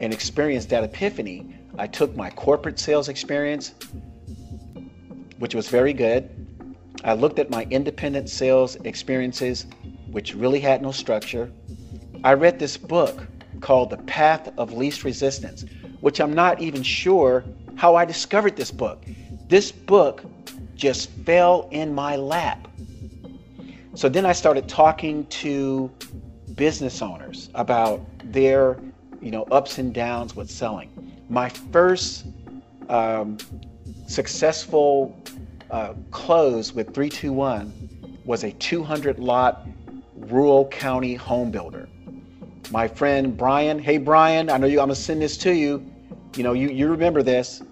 and 0.00 0.12
experienced 0.12 0.68
that 0.68 0.84
epiphany, 0.84 1.56
I 1.78 1.86
took 1.86 2.14
my 2.14 2.28
corporate 2.30 2.78
sales 2.78 3.08
experience, 3.08 3.72
which 5.38 5.54
was 5.54 5.68
very 5.68 5.94
good. 5.94 6.28
I 7.02 7.14
looked 7.14 7.38
at 7.38 7.48
my 7.48 7.66
independent 7.70 8.28
sales 8.28 8.76
experiences, 8.84 9.66
which 10.10 10.34
really 10.34 10.60
had 10.60 10.82
no 10.82 10.92
structure. 10.92 11.50
I 12.22 12.34
read 12.34 12.58
this 12.58 12.76
book 12.76 13.26
called 13.60 13.88
The 13.88 13.96
Path 13.98 14.52
of 14.58 14.74
Least 14.74 15.02
Resistance, 15.02 15.64
which 16.00 16.20
I'm 16.20 16.34
not 16.34 16.60
even 16.60 16.82
sure 16.82 17.42
how 17.76 17.96
I 17.96 18.04
discovered 18.04 18.54
this 18.54 18.70
book. 18.70 19.02
This 19.48 19.72
book 19.72 20.22
just 20.74 21.10
fell 21.10 21.68
in 21.70 21.94
my 21.94 22.16
lap. 22.16 22.68
So 23.94 24.08
then 24.08 24.26
I 24.26 24.32
started 24.32 24.68
talking 24.68 25.26
to 25.26 25.90
business 26.54 27.00
owners 27.02 27.50
about 27.54 28.00
their, 28.24 28.78
you 29.20 29.30
know, 29.30 29.44
ups 29.44 29.78
and 29.78 29.94
downs 29.94 30.34
with 30.36 30.50
selling 30.50 30.90
my 31.28 31.48
first 31.48 32.26
um, 32.88 33.38
successful 34.06 35.16
uh, 35.70 35.94
close 36.10 36.72
with 36.72 36.94
321 36.94 38.20
was 38.24 38.44
a 38.44 38.52
200 38.52 39.18
lot 39.18 39.66
rural 40.14 40.66
county 40.68 41.14
home 41.14 41.50
builder. 41.50 41.88
My 42.70 42.88
friend 42.88 43.36
Brian, 43.36 43.78
hey 43.78 43.98
Brian, 43.98 44.50
I 44.50 44.56
know 44.56 44.66
you. 44.66 44.80
I'm 44.80 44.86
gonna 44.86 44.94
send 44.94 45.20
this 45.20 45.36
to 45.38 45.52
you. 45.52 45.84
You 46.36 46.42
know, 46.42 46.52
you 46.52 46.68
you 46.70 46.88
remember 46.88 47.22
this. 47.22 47.62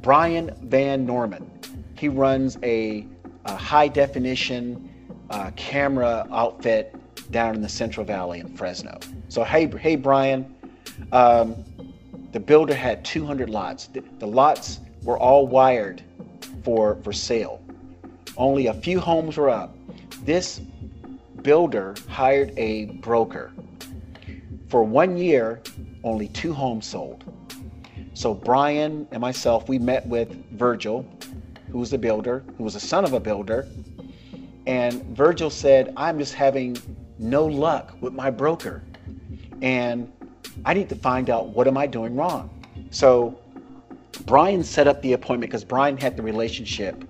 Brian 0.00 0.54
Van 0.62 1.04
Norman. 1.04 1.50
He 1.96 2.08
runs 2.08 2.58
a, 2.62 3.06
a 3.44 3.56
high 3.56 3.88
definition 3.88 4.91
uh, 5.30 5.50
camera 5.56 6.26
outfit 6.32 6.94
down 7.30 7.54
in 7.54 7.62
the 7.62 7.68
Central 7.68 8.04
Valley 8.04 8.40
in 8.40 8.56
Fresno. 8.56 8.98
So 9.28 9.44
hey 9.44 9.66
hey 9.78 9.96
Brian, 9.96 10.54
um, 11.12 11.64
the 12.32 12.40
builder 12.40 12.74
had 12.74 13.04
200 13.04 13.50
lots. 13.50 13.86
The, 13.88 14.02
the 14.18 14.26
lots 14.26 14.80
were 15.02 15.18
all 15.18 15.46
wired 15.46 16.02
for, 16.64 16.96
for 17.02 17.12
sale. 17.12 17.60
Only 18.36 18.68
a 18.68 18.74
few 18.74 19.00
homes 19.00 19.36
were 19.36 19.50
up. 19.50 19.76
This 20.24 20.60
builder 21.42 21.94
hired 22.08 22.56
a 22.56 22.86
broker. 22.86 23.52
For 24.68 24.82
one 24.82 25.18
year, 25.18 25.60
only 26.04 26.28
two 26.28 26.52
homes 26.52 26.86
sold. 26.86 27.24
So 28.14 28.32
Brian 28.32 29.06
and 29.10 29.20
myself, 29.20 29.68
we 29.68 29.78
met 29.78 30.06
with 30.06 30.32
Virgil, 30.52 31.06
who 31.70 31.78
was 31.78 31.90
the 31.90 31.98
builder, 31.98 32.44
who 32.56 32.64
was 32.64 32.74
a 32.74 32.80
son 32.80 33.04
of 33.04 33.12
a 33.12 33.20
builder. 33.20 33.66
And 34.66 35.02
Virgil 35.16 35.50
said, 35.50 35.92
I'm 35.96 36.18
just 36.18 36.34
having 36.34 36.76
no 37.18 37.46
luck 37.46 37.96
with 38.00 38.12
my 38.12 38.30
broker. 38.30 38.82
And 39.60 40.12
I 40.64 40.74
need 40.74 40.88
to 40.88 40.96
find 40.96 41.30
out 41.30 41.48
what 41.48 41.66
am 41.66 41.76
I 41.76 41.86
doing 41.86 42.16
wrong. 42.16 42.50
So 42.90 43.38
Brian 44.26 44.62
set 44.62 44.86
up 44.86 45.02
the 45.02 45.14
appointment 45.14 45.50
because 45.50 45.64
Brian 45.64 45.96
had 45.96 46.16
the 46.16 46.22
relationship 46.22 47.04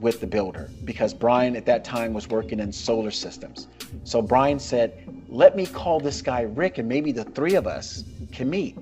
with 0.00 0.20
the 0.20 0.26
builder 0.26 0.70
because 0.84 1.12
Brian 1.12 1.56
at 1.56 1.66
that 1.66 1.84
time 1.84 2.12
was 2.14 2.28
working 2.28 2.60
in 2.60 2.72
solar 2.72 3.10
systems. 3.10 3.66
So 4.04 4.22
Brian 4.22 4.58
said, 4.58 5.24
"Let 5.28 5.56
me 5.56 5.66
call 5.66 5.98
this 5.98 6.22
guy 6.22 6.42
Rick, 6.42 6.78
and 6.78 6.88
maybe 6.88 7.10
the 7.12 7.24
three 7.24 7.54
of 7.54 7.66
us 7.66 8.04
can 8.32 8.48
meet." 8.48 8.76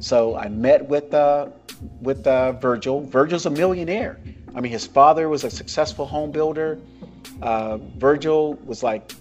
So 0.00 0.36
I 0.36 0.48
met 0.48 0.88
with 0.88 1.12
uh, 1.12 1.48
with 2.00 2.26
uh, 2.26 2.52
Virgil. 2.52 3.02
Virgil's 3.02 3.46
a 3.46 3.50
millionaire. 3.50 4.18
I 4.54 4.60
mean, 4.60 4.72
his 4.72 4.86
father 4.86 5.28
was 5.28 5.44
a 5.44 5.50
successful 5.50 6.06
home 6.06 6.30
builder. 6.30 6.78
Uh, 7.42 7.78
Virgil 7.96 8.54
was 8.64 8.82
like 8.82 9.12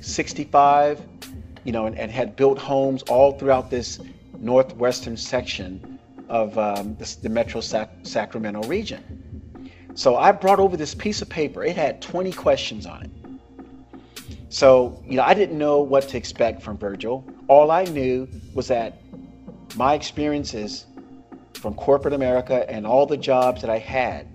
65 0.00 1.00
you 1.66 1.72
know, 1.72 1.86
and, 1.86 1.98
and 1.98 2.12
had 2.12 2.36
built 2.36 2.58
homes 2.58 3.02
all 3.02 3.32
throughout 3.32 3.70
this 3.70 3.98
northwestern 4.38 5.16
section 5.16 5.98
of 6.28 6.56
um, 6.56 6.94
the, 6.96 7.16
the, 7.22 7.28
Metro 7.28 7.60
Sac- 7.60 7.90
Sacramento 8.04 8.62
region. 8.68 9.68
So 9.94 10.14
I 10.14 10.30
brought 10.30 10.60
over 10.60 10.76
this 10.76 10.94
piece 10.94 11.22
of 11.22 11.28
paper. 11.28 11.64
It 11.64 11.76
had 11.76 12.00
20 12.00 12.32
questions 12.32 12.86
on 12.86 13.02
it. 13.02 13.10
So, 14.48 15.02
you 15.04 15.16
know, 15.16 15.24
I 15.24 15.34
didn't 15.34 15.58
know 15.58 15.80
what 15.80 16.08
to 16.08 16.16
expect 16.16 16.62
from 16.62 16.78
Virgil. 16.78 17.24
All 17.48 17.72
I 17.72 17.82
knew 17.84 18.28
was 18.54 18.68
that 18.68 19.00
my 19.74 19.94
experiences 19.94 20.86
from 21.54 21.74
corporate 21.74 22.14
America 22.14 22.64
and 22.70 22.86
all 22.86 23.06
the 23.06 23.16
jobs 23.16 23.60
that 23.62 23.70
I 23.70 23.78
had 23.78 24.28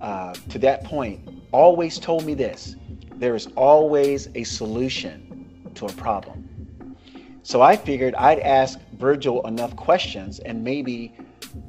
uh, 0.00 0.34
to 0.50 0.58
that 0.58 0.82
point 0.82 1.28
always 1.54 2.00
told 2.00 2.26
me 2.26 2.34
this 2.34 2.74
there 3.14 3.36
is 3.36 3.46
always 3.54 4.28
a 4.34 4.42
solution 4.42 5.70
to 5.76 5.86
a 5.86 5.92
problem. 5.92 6.96
So 7.44 7.62
I 7.62 7.76
figured 7.76 8.16
I'd 8.16 8.40
ask 8.40 8.80
Virgil 8.98 9.46
enough 9.46 9.76
questions 9.76 10.40
and 10.40 10.64
maybe 10.64 11.16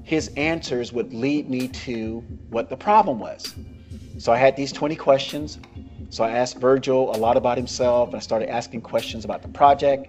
his 0.01 0.29
answers 0.37 0.91
would 0.91 1.13
lead 1.13 1.47
me 1.49 1.67
to 1.67 2.23
what 2.49 2.67
the 2.67 2.75
problem 2.75 3.19
was. 3.19 3.53
So 4.17 4.33
I 4.33 4.37
had 4.37 4.55
these 4.55 4.71
20 4.71 4.95
questions. 4.95 5.59
So 6.09 6.23
I 6.23 6.31
asked 6.31 6.57
Virgil 6.57 7.15
a 7.15 7.17
lot 7.17 7.37
about 7.37 7.55
himself 7.55 8.09
and 8.09 8.15
I 8.15 8.21
started 8.21 8.49
asking 8.49 8.81
questions 8.81 9.23
about 9.23 9.43
the 9.43 9.49
project. 9.49 10.07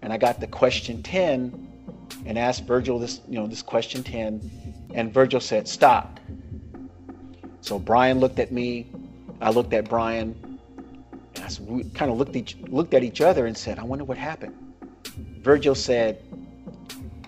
And 0.00 0.10
I 0.10 0.16
got 0.16 0.40
the 0.40 0.46
question 0.46 1.02
10 1.02 1.68
and 2.24 2.38
asked 2.38 2.64
Virgil 2.64 2.98
this, 2.98 3.20
you 3.28 3.38
know, 3.38 3.46
this 3.46 3.60
question 3.60 4.02
10. 4.02 4.88
And 4.94 5.12
Virgil 5.12 5.40
said, 5.40 5.68
stop. 5.68 6.18
So 7.60 7.78
Brian 7.78 8.20
looked 8.20 8.38
at 8.38 8.52
me. 8.52 8.90
I 9.40 9.50
looked 9.50 9.72
at 9.72 9.88
Brian. 9.88 10.58
And 11.34 11.44
I 11.44 11.62
we 11.62 11.84
kind 11.90 12.10
of 12.10 12.18
looked, 12.18 12.36
each, 12.36 12.56
looked 12.68 12.94
at 12.94 13.02
each 13.02 13.20
other 13.20 13.46
and 13.46 13.56
said, 13.56 13.78
I 13.78 13.84
wonder 13.84 14.04
what 14.04 14.18
happened. 14.18 14.54
Virgil 15.40 15.74
said, 15.74 16.22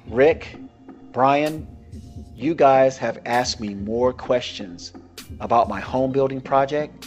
Rick, 0.08 0.56
Brian, 1.12 1.66
you 2.34 2.54
guys 2.54 2.96
have 2.98 3.20
asked 3.26 3.60
me 3.60 3.74
more 3.74 4.12
questions 4.12 4.92
about 5.40 5.68
my 5.68 5.80
home 5.80 6.12
building 6.12 6.40
project 6.40 7.06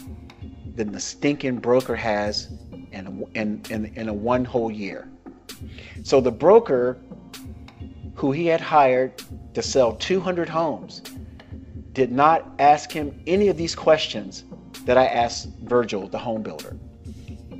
than 0.75 0.91
the 0.91 0.99
stinking 0.99 1.57
broker 1.57 1.95
has 1.95 2.49
in, 2.91 3.25
in, 3.35 3.61
in, 3.69 3.85
in 3.95 4.09
a 4.09 4.13
one 4.13 4.45
whole 4.45 4.71
year. 4.71 5.07
So 6.03 6.21
the 6.21 6.31
broker 6.31 6.97
who 8.15 8.31
he 8.31 8.45
had 8.45 8.61
hired 8.61 9.21
to 9.53 9.61
sell 9.61 9.95
200 9.95 10.49
homes 10.49 11.01
did 11.93 12.11
not 12.11 12.49
ask 12.59 12.91
him 12.91 13.21
any 13.27 13.49
of 13.49 13.57
these 13.57 13.75
questions 13.75 14.45
that 14.85 14.97
I 14.97 15.05
asked 15.05 15.49
Virgil, 15.63 16.07
the 16.07 16.17
home 16.17 16.43
builder. 16.43 16.77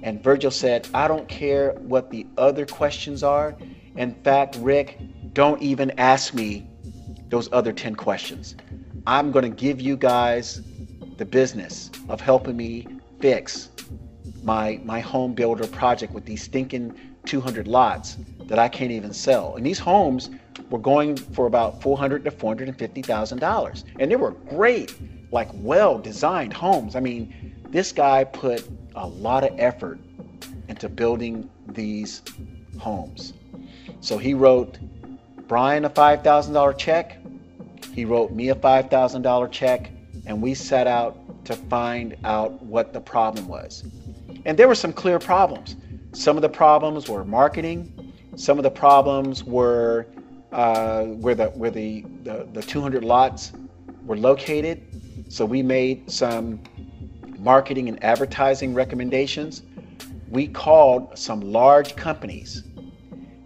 And 0.03 0.23
Virgil 0.23 0.51
said, 0.51 0.87
I 0.93 1.07
don't 1.07 1.27
care 1.29 1.73
what 1.73 2.11
the 2.11 2.27
other 2.37 2.65
questions 2.65 3.23
are. 3.23 3.55
In 3.95 4.13
fact, 4.23 4.57
Rick, 4.59 4.99
don't 5.33 5.61
even 5.61 5.91
ask 5.97 6.33
me 6.33 6.67
those 7.29 7.49
other 7.51 7.71
10 7.71 7.95
questions. 7.95 8.55
I'm 9.07 9.31
going 9.31 9.43
to 9.43 9.55
give 9.55 9.81
you 9.81 9.95
guys 9.97 10.61
the 11.17 11.25
business 11.25 11.89
of 12.09 12.21
helping 12.21 12.57
me 12.57 12.87
fix 13.19 13.69
my 14.43 14.79
my 14.83 14.99
home 14.99 15.33
builder 15.33 15.67
project 15.67 16.13
with 16.13 16.25
these 16.25 16.43
stinking 16.43 16.93
200 17.25 17.67
lots 17.67 18.17
that 18.45 18.59
I 18.59 18.67
can't 18.67 18.91
even 18.91 19.13
sell. 19.13 19.55
And 19.55 19.65
these 19.65 19.79
homes 19.79 20.29
were 20.69 20.79
going 20.79 21.15
for 21.15 21.45
about 21.45 21.81
400 21.81 22.25
to 22.25 22.31
450 22.31 23.01
thousand 23.01 23.39
dollars, 23.39 23.85
and 23.99 24.11
they 24.11 24.15
were 24.15 24.31
great, 24.31 24.95
like 25.33 25.49
well 25.53 25.97
designed 25.97 26.53
homes. 26.53 26.95
I 26.95 26.99
mean, 26.99 27.55
this 27.69 27.91
guy 27.91 28.23
put 28.23 28.69
a 28.95 29.07
lot 29.07 29.43
of 29.43 29.59
effort 29.59 29.99
into 30.69 30.87
building 30.87 31.49
these 31.67 32.21
homes. 32.79 33.33
So 33.99 34.17
he 34.17 34.33
wrote 34.33 34.77
Brian 35.47 35.85
a 35.85 35.89
$5,000 35.89 36.77
check. 36.77 37.17
He 37.93 38.05
wrote 38.05 38.31
me 38.31 38.49
a 38.49 38.55
$5,000 38.55 39.51
check, 39.51 39.91
and 40.25 40.41
we 40.41 40.53
set 40.53 40.87
out 40.87 41.45
to 41.45 41.55
find 41.55 42.15
out 42.23 42.61
what 42.61 42.93
the 42.93 43.01
problem 43.01 43.47
was. 43.47 43.83
And 44.45 44.57
there 44.57 44.67
were 44.67 44.75
some 44.75 44.93
clear 44.93 45.19
problems. 45.19 45.75
Some 46.13 46.37
of 46.37 46.41
the 46.41 46.49
problems 46.49 47.09
were 47.09 47.25
marketing. 47.25 48.13
Some 48.35 48.59
of 48.59 48.63
the 48.63 48.71
problems 48.71 49.43
were 49.43 50.07
uh, 50.51 51.05
where 51.05 51.33
the 51.33 51.47
where 51.47 51.71
the, 51.71 52.05
the 52.23 52.47
the 52.53 52.61
200 52.61 53.03
lots 53.03 53.51
were 54.05 54.17
located. 54.17 54.81
So 55.33 55.45
we 55.45 55.63
made 55.63 56.11
some 56.11 56.59
marketing 57.39 57.89
and 57.89 58.03
advertising 58.03 58.75
recommendations. 58.75 59.63
We 60.29 60.47
called 60.47 61.17
some 61.17 61.41
large 61.41 61.95
companies 61.95 62.63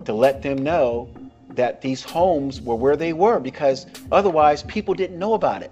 to 0.03 0.11
let 0.11 0.41
them 0.41 0.57
know 0.57 1.09
that 1.51 1.81
these 1.81 2.03
homes 2.03 2.59
were 2.59 2.75
where 2.75 2.97
they 2.97 3.13
were 3.13 3.39
because 3.39 3.85
otherwise 4.11 4.63
people 4.63 4.95
didn't 4.95 5.17
know 5.17 5.33
about 5.33 5.63
it. 5.63 5.71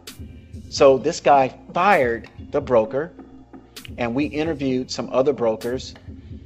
So 0.69 0.97
this 0.97 1.19
guy 1.19 1.53
fired 1.73 2.29
the 2.49 2.61
broker 2.61 3.11
and 3.97 4.15
we 4.15 4.23
interviewed 4.23 4.89
some 4.89 5.09
other 5.11 5.33
brokers. 5.33 5.95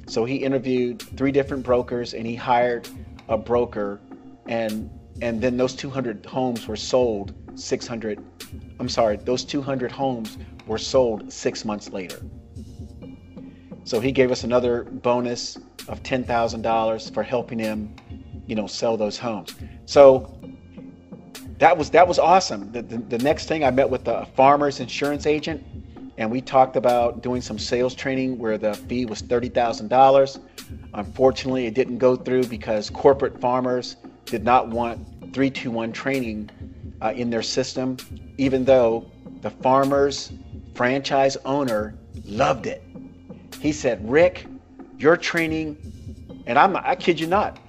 So 0.08 0.26
he 0.26 0.38
interviewed 0.38 1.00
three 1.16 1.32
different 1.32 1.62
brokers 1.62 2.16
and 2.16 2.26
he 2.26 2.34
hired 2.34 2.90
a 3.28 3.38
broker 3.38 4.02
and 4.48 4.90
and 5.22 5.40
then 5.42 5.58
those 5.58 5.76
200 5.76 6.26
homes 6.26 6.68
were 6.68 6.76
sold 6.76 7.36
600 7.60 8.24
I'm 8.80 8.90
sorry, 8.90 9.18
those 9.18 9.44
200 9.44 9.92
homes 9.92 10.38
were 10.66 10.78
sold 10.78 11.32
6 11.32 11.66
months 11.66 11.90
later. 11.90 12.20
So 13.84 14.00
he 14.00 14.12
gave 14.12 14.32
us 14.32 14.44
another 14.44 14.84
bonus 14.84 15.58
of 15.88 16.04
$10,000 16.04 17.14
for 17.14 17.24
helping 17.24 17.60
him, 17.60 17.96
you 18.46 18.56
know, 18.56 18.68
sell 18.68 18.96
those 18.98 19.18
homes. 19.18 19.56
So 19.86 20.40
that 21.58 21.78
was 21.78 21.90
that 21.90 22.08
was 22.08 22.20
awesome. 22.20 22.72
The, 22.72 22.82
the, 22.82 22.98
the 22.98 23.18
next 23.18 23.48
thing 23.48 23.64
I 23.64 23.72
met 23.72 23.90
with 23.90 24.08
a 24.08 24.26
farmer's 24.36 24.80
insurance 24.80 25.26
agent 25.26 25.64
and 26.20 26.30
we 26.30 26.42
talked 26.42 26.76
about 26.76 27.24
doing 27.24 27.42
some 27.42 27.58
sales 27.58 27.96
training 27.96 28.38
where 28.38 28.58
the 28.58 28.74
fee 28.74 29.06
was 29.06 29.22
$30,000. 29.22 30.42
Unfortunately, 30.94 31.66
it 31.66 31.74
didn't 31.74 31.98
go 31.98 32.18
through 32.18 32.44
because 32.46 32.90
corporate 32.90 33.40
farmers 33.40 33.96
did 34.26 34.44
not 34.44 34.68
want 34.68 35.00
321 35.34 35.94
training 35.94 36.50
uh, 37.02 37.14
in 37.16 37.30
their 37.30 37.42
system, 37.42 37.96
even 38.38 38.66
though 38.66 39.10
the 39.42 39.50
farmer's 39.50 40.32
franchise 40.76 41.38
owner 41.46 41.96
loved 42.26 42.68
it. 42.68 42.84
He 43.60 43.72
said, 43.72 44.08
Rick, 44.10 44.46
your 44.98 45.16
training, 45.18 45.78
and 46.46 46.58
I'm 46.58 46.76
I 46.76 46.96
kid 46.96 47.20
you 47.20 47.28
not. 47.28 47.60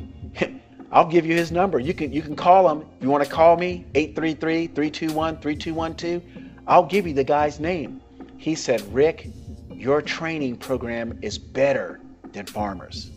I'll 0.92 1.08
give 1.08 1.24
you 1.24 1.34
his 1.34 1.52
number. 1.52 1.78
You 1.78 1.94
can 1.94 2.12
you 2.12 2.22
can 2.22 2.34
call 2.36 2.68
him. 2.68 2.84
If 2.96 3.04
you 3.04 3.10
want 3.10 3.24
to 3.24 3.30
call 3.30 3.56
me, 3.56 3.86
833-321-3212. 3.94 6.22
I'll 6.66 6.84
give 6.84 7.06
you 7.06 7.14
the 7.14 7.24
guy's 7.24 7.60
name. 7.60 8.02
He 8.36 8.54
said, 8.54 8.82
Rick, 8.92 9.30
your 9.72 10.02
training 10.02 10.56
program 10.56 11.18
is 11.22 11.38
better 11.38 12.00
than 12.32 12.46
farmers. 12.46 13.10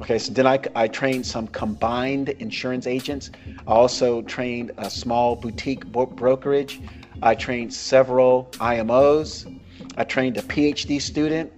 Okay, 0.00 0.18
so 0.18 0.32
then 0.32 0.46
I, 0.46 0.60
I 0.74 0.88
trained 0.88 1.24
some 1.24 1.48
combined 1.48 2.28
insurance 2.28 2.86
agents. 2.86 3.30
I 3.66 3.72
also 3.72 4.20
trained 4.22 4.72
a 4.76 4.90
small 4.90 5.36
boutique 5.36 5.86
brokerage. 5.86 6.80
I 7.22 7.34
trained 7.34 7.72
several 7.72 8.50
IMOs. 8.54 9.60
I 9.96 10.04
trained 10.04 10.36
a 10.36 10.42
PhD 10.42 11.00
student 11.00 11.50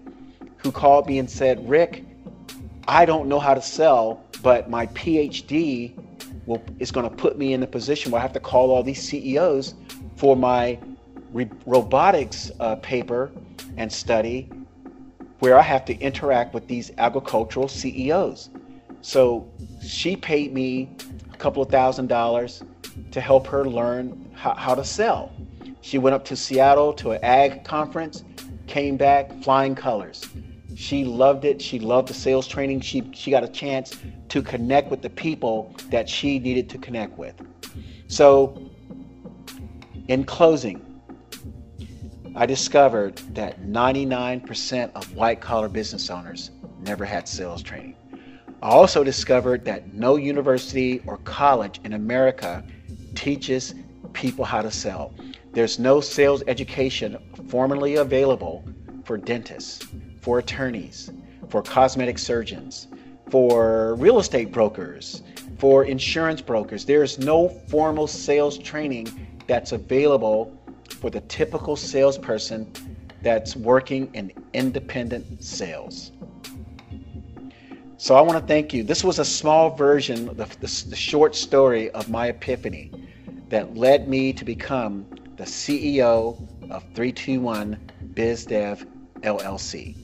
who 0.59 0.71
called 0.71 1.09
me 1.09 1.19
and 1.19 1.29
said, 1.29 1.69
Rick, 1.69 2.05
I 2.87 3.05
don't 3.05 3.29
know 3.29 3.41
how 3.41 3.55
to 3.55 3.63
sell, 3.63 4.25
but 4.41 4.71
my 4.71 4.87
PhD 4.89 5.93
will, 6.47 6.63
is 6.79 6.93
going 6.93 7.09
to 7.09 7.15
put 7.15 7.39
me 7.39 7.55
in 7.55 7.63
a 7.65 7.67
position 7.67 8.13
where 8.13 8.21
I 8.21 8.23
have 8.23 8.33
to 8.35 8.41
call 8.41 8.71
all 8.71 8.85
these 8.85 9.03
CEOs 9.03 9.75
for 10.17 10.37
my 10.37 10.79
robotics 11.67 12.53
uh, 12.61 12.77
paper 12.77 13.33
and 13.77 13.93
study 13.93 14.49
where 15.39 15.59
I 15.59 15.63
have 15.63 15.85
to 15.87 15.95
interact 15.99 16.55
with 16.55 16.67
these 16.67 16.91
agricultural 16.99 17.69
CEOs. 17.69 18.51
So 19.03 19.49
she 19.81 20.17
paid 20.17 20.53
me 20.53 20.91
a 21.33 21.37
couple 21.37 21.63
of 21.63 21.71
thousand 21.71 22.09
dollars 22.09 22.63
to 23.13 23.21
help 23.21 23.47
her 23.47 23.65
learn 23.65 24.31
how, 24.35 24.55
how 24.55 24.75
to 24.75 24.85
sell. 24.85 25.33
She 25.81 25.99
went 25.99 26.15
up 26.15 26.25
to 26.27 26.37
Seattle 26.37 26.93
to 26.95 27.13
an 27.13 27.25
ag 27.25 27.65
conference, 27.65 28.25
came 28.67 28.97
back 28.97 29.43
flying 29.43 29.75
colors. 29.75 30.29
She 30.75 31.05
loved 31.05 31.45
it. 31.45 31.61
She 31.61 31.79
loved 31.79 32.09
the 32.09 32.15
sales 32.15 32.47
training. 32.47 32.81
She, 32.83 33.11
she 33.13 33.31
got 33.31 33.43
a 33.43 33.49
chance 33.49 33.97
to 34.29 34.43
connect 34.43 34.91
with 34.91 35.03
the 35.03 35.11
people 35.11 35.75
that 35.91 36.09
she 36.09 36.39
needed 36.39 36.69
to 36.71 36.79
connect 36.79 37.19
with. 37.19 37.35
So, 38.07 38.71
in 40.07 40.25
closing, 40.25 40.85
I 42.39 42.47
discovered 42.47 43.17
that 43.35 43.63
99% 43.63 44.93
of 44.95 45.13
white 45.17 45.41
collar 45.41 45.69
business 45.69 46.09
owners 46.09 46.53
never 46.79 47.05
had 47.05 47.27
sales 47.27 47.65
training. 47.65 47.97
I 48.63 48.69
also 48.69 49.03
discovered 49.03 49.65
that 49.65 49.93
no 49.93 50.15
university 50.15 51.03
or 51.05 51.17
college 51.17 51.81
in 51.83 51.95
America 51.95 52.63
teaches 53.17 53.75
people 54.13 54.45
how 54.45 54.63
to 54.63 54.71
sell. 54.71 55.13
There's 55.53 55.81
no 55.81 56.01
sales 56.01 56.45
education 56.47 57.19
formally 57.49 57.97
available 57.97 58.65
for 59.03 59.17
dentists, 59.17 59.85
for 60.21 60.39
attorneys, 60.39 61.11
for 61.49 61.61
cosmetic 61.61 62.21
surgeons, 62.21 62.87
for 63.31 63.97
real 63.97 64.21
estate 64.21 64.53
brokers, 64.53 65.25
for 65.59 65.87
insurance 65.87 66.41
brokers. 66.41 66.85
There's 66.85 67.19
no 67.19 67.49
formal 67.49 68.07
sales 68.07 68.59
training 68.59 69.09
that's 69.49 69.73
available 69.73 70.57
for 70.89 71.11
the 71.11 71.21
typical 71.23 71.77
salesperson 71.77 72.73
that's 73.23 73.57
working 73.57 74.11
in 74.15 74.33
independent 74.53 75.43
sales. 75.43 76.13
So 77.97 78.15
I 78.15 78.21
want 78.21 78.39
to 78.39 78.47
thank 78.47 78.73
you. 78.73 78.85
This 78.85 79.03
was 79.03 79.19
a 79.19 79.25
small 79.25 79.75
version, 79.75 80.27
the, 80.27 80.45
the, 80.61 80.85
the, 80.89 80.97
short 80.97 81.35
story 81.35 81.91
of 81.91 82.09
my 82.09 82.29
epiphany 82.29 82.93
that 83.49 83.77
led 83.77 84.09
me 84.09 84.33
to 84.35 84.45
become 84.45 85.05
the 85.37 85.45
CEO 85.45 86.41
of 86.71 86.85
321 86.95 87.77
BizDev 88.15 88.87
LLC. 89.23 89.97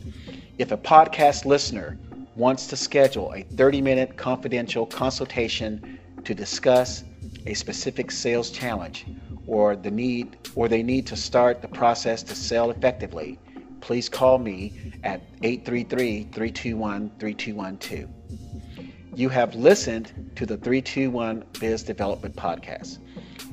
If 0.59 0.73
a 0.73 0.77
podcast 0.77 1.45
listener 1.45 1.99
wants 2.35 2.67
to 2.67 2.77
schedule 2.77 3.33
a 3.33 3.43
30 3.43 3.81
minute 3.81 4.17
confidential 4.17 4.87
consultation 4.87 6.01
to 6.25 6.35
discuss 6.35 7.05
a 7.47 7.55
specific 7.55 8.11
sales 8.11 8.51
challenge 8.51 9.07
or 9.47 9.77
the 9.77 9.91
need 9.91 10.39
or 10.55 10.69
they 10.69 10.83
need 10.83 11.07
to 11.07 11.17
start 11.17 11.63
the 11.63 11.69
process 11.69 12.23
to 12.23 12.35
sell 12.35 12.71
effectively, 12.71 13.39
please 13.81 14.09
call 14.09 14.39
me 14.39 14.93
at 15.03 15.21
833-321-3212. 15.43 18.09
You 19.15 19.29
have 19.29 19.55
listened 19.55 20.33
to 20.37 20.47
the 20.47 20.57
321 20.57 21.45
Biz 21.61 21.83
Development 21.85 22.35
Podcast. 22.35 22.99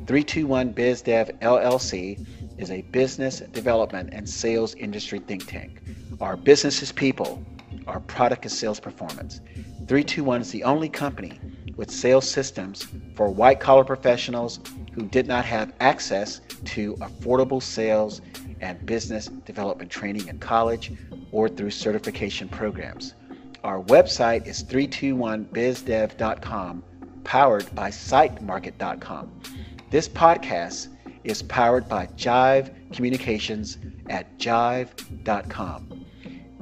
321 0.07 0.71
Biz 0.71 1.01
Dev 1.03 1.29
LLC 1.41 2.25
is 2.57 2.71
a 2.71 2.81
business 2.81 3.41
development 3.51 4.09
and 4.13 4.27
sales 4.27 4.73
industry 4.75 5.19
think 5.19 5.45
tank. 5.47 5.81
Our 6.19 6.35
business 6.37 6.81
is 6.81 6.91
people, 6.91 7.43
our 7.87 7.99
product 7.99 8.45
is 8.45 8.57
sales 8.57 8.79
performance. 8.79 9.41
321 9.87 10.41
is 10.41 10.51
the 10.51 10.63
only 10.63 10.89
company 10.89 11.39
with 11.75 11.91
sales 11.91 12.29
systems 12.29 12.87
for 13.15 13.29
white 13.29 13.59
collar 13.59 13.83
professionals 13.83 14.59
who 14.91 15.03
did 15.03 15.27
not 15.27 15.45
have 15.45 15.73
access 15.79 16.41
to 16.65 16.95
affordable 16.95 17.61
sales 17.61 18.21
and 18.59 18.83
business 18.85 19.27
development 19.45 19.89
training 19.89 20.27
in 20.27 20.37
college 20.39 20.91
or 21.31 21.47
through 21.49 21.71
certification 21.71 22.49
programs. 22.49 23.15
Our 23.63 23.81
website 23.83 24.47
is 24.47 24.63
321bizdev.com, 24.63 26.83
powered 27.23 27.75
by 27.75 27.89
sitemarket.com. 27.89 29.41
This 29.89 30.09
podcast 30.09 30.89
is 31.23 31.41
powered 31.43 31.87
by 31.87 32.07
Jive 32.07 32.73
Communications 32.91 33.77
at 34.09 34.37
jive.com. 34.39 36.05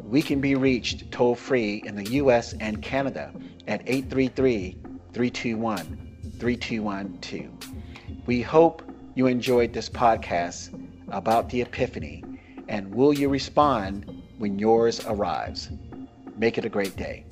We 0.03 0.21
can 0.21 0.41
be 0.41 0.55
reached 0.55 1.09
toll 1.11 1.35
free 1.35 1.81
in 1.85 1.95
the 1.95 2.11
US 2.13 2.53
and 2.59 2.81
Canada 2.81 3.31
at 3.67 3.81
833 3.85 4.77
321 5.13 6.09
3212. 6.39 7.78
We 8.29 8.43
hope 8.43 8.83
you 9.15 9.25
enjoyed 9.25 9.73
this 9.73 9.89
podcast 9.89 10.69
about 11.07 11.49
the 11.49 11.63
Epiphany 11.63 12.23
and 12.67 12.93
will 12.93 13.11
you 13.11 13.27
respond 13.27 14.21
when 14.37 14.59
yours 14.59 15.03
arrives? 15.07 15.71
Make 16.37 16.59
it 16.59 16.63
a 16.63 16.69
great 16.69 16.95
day. 16.95 17.25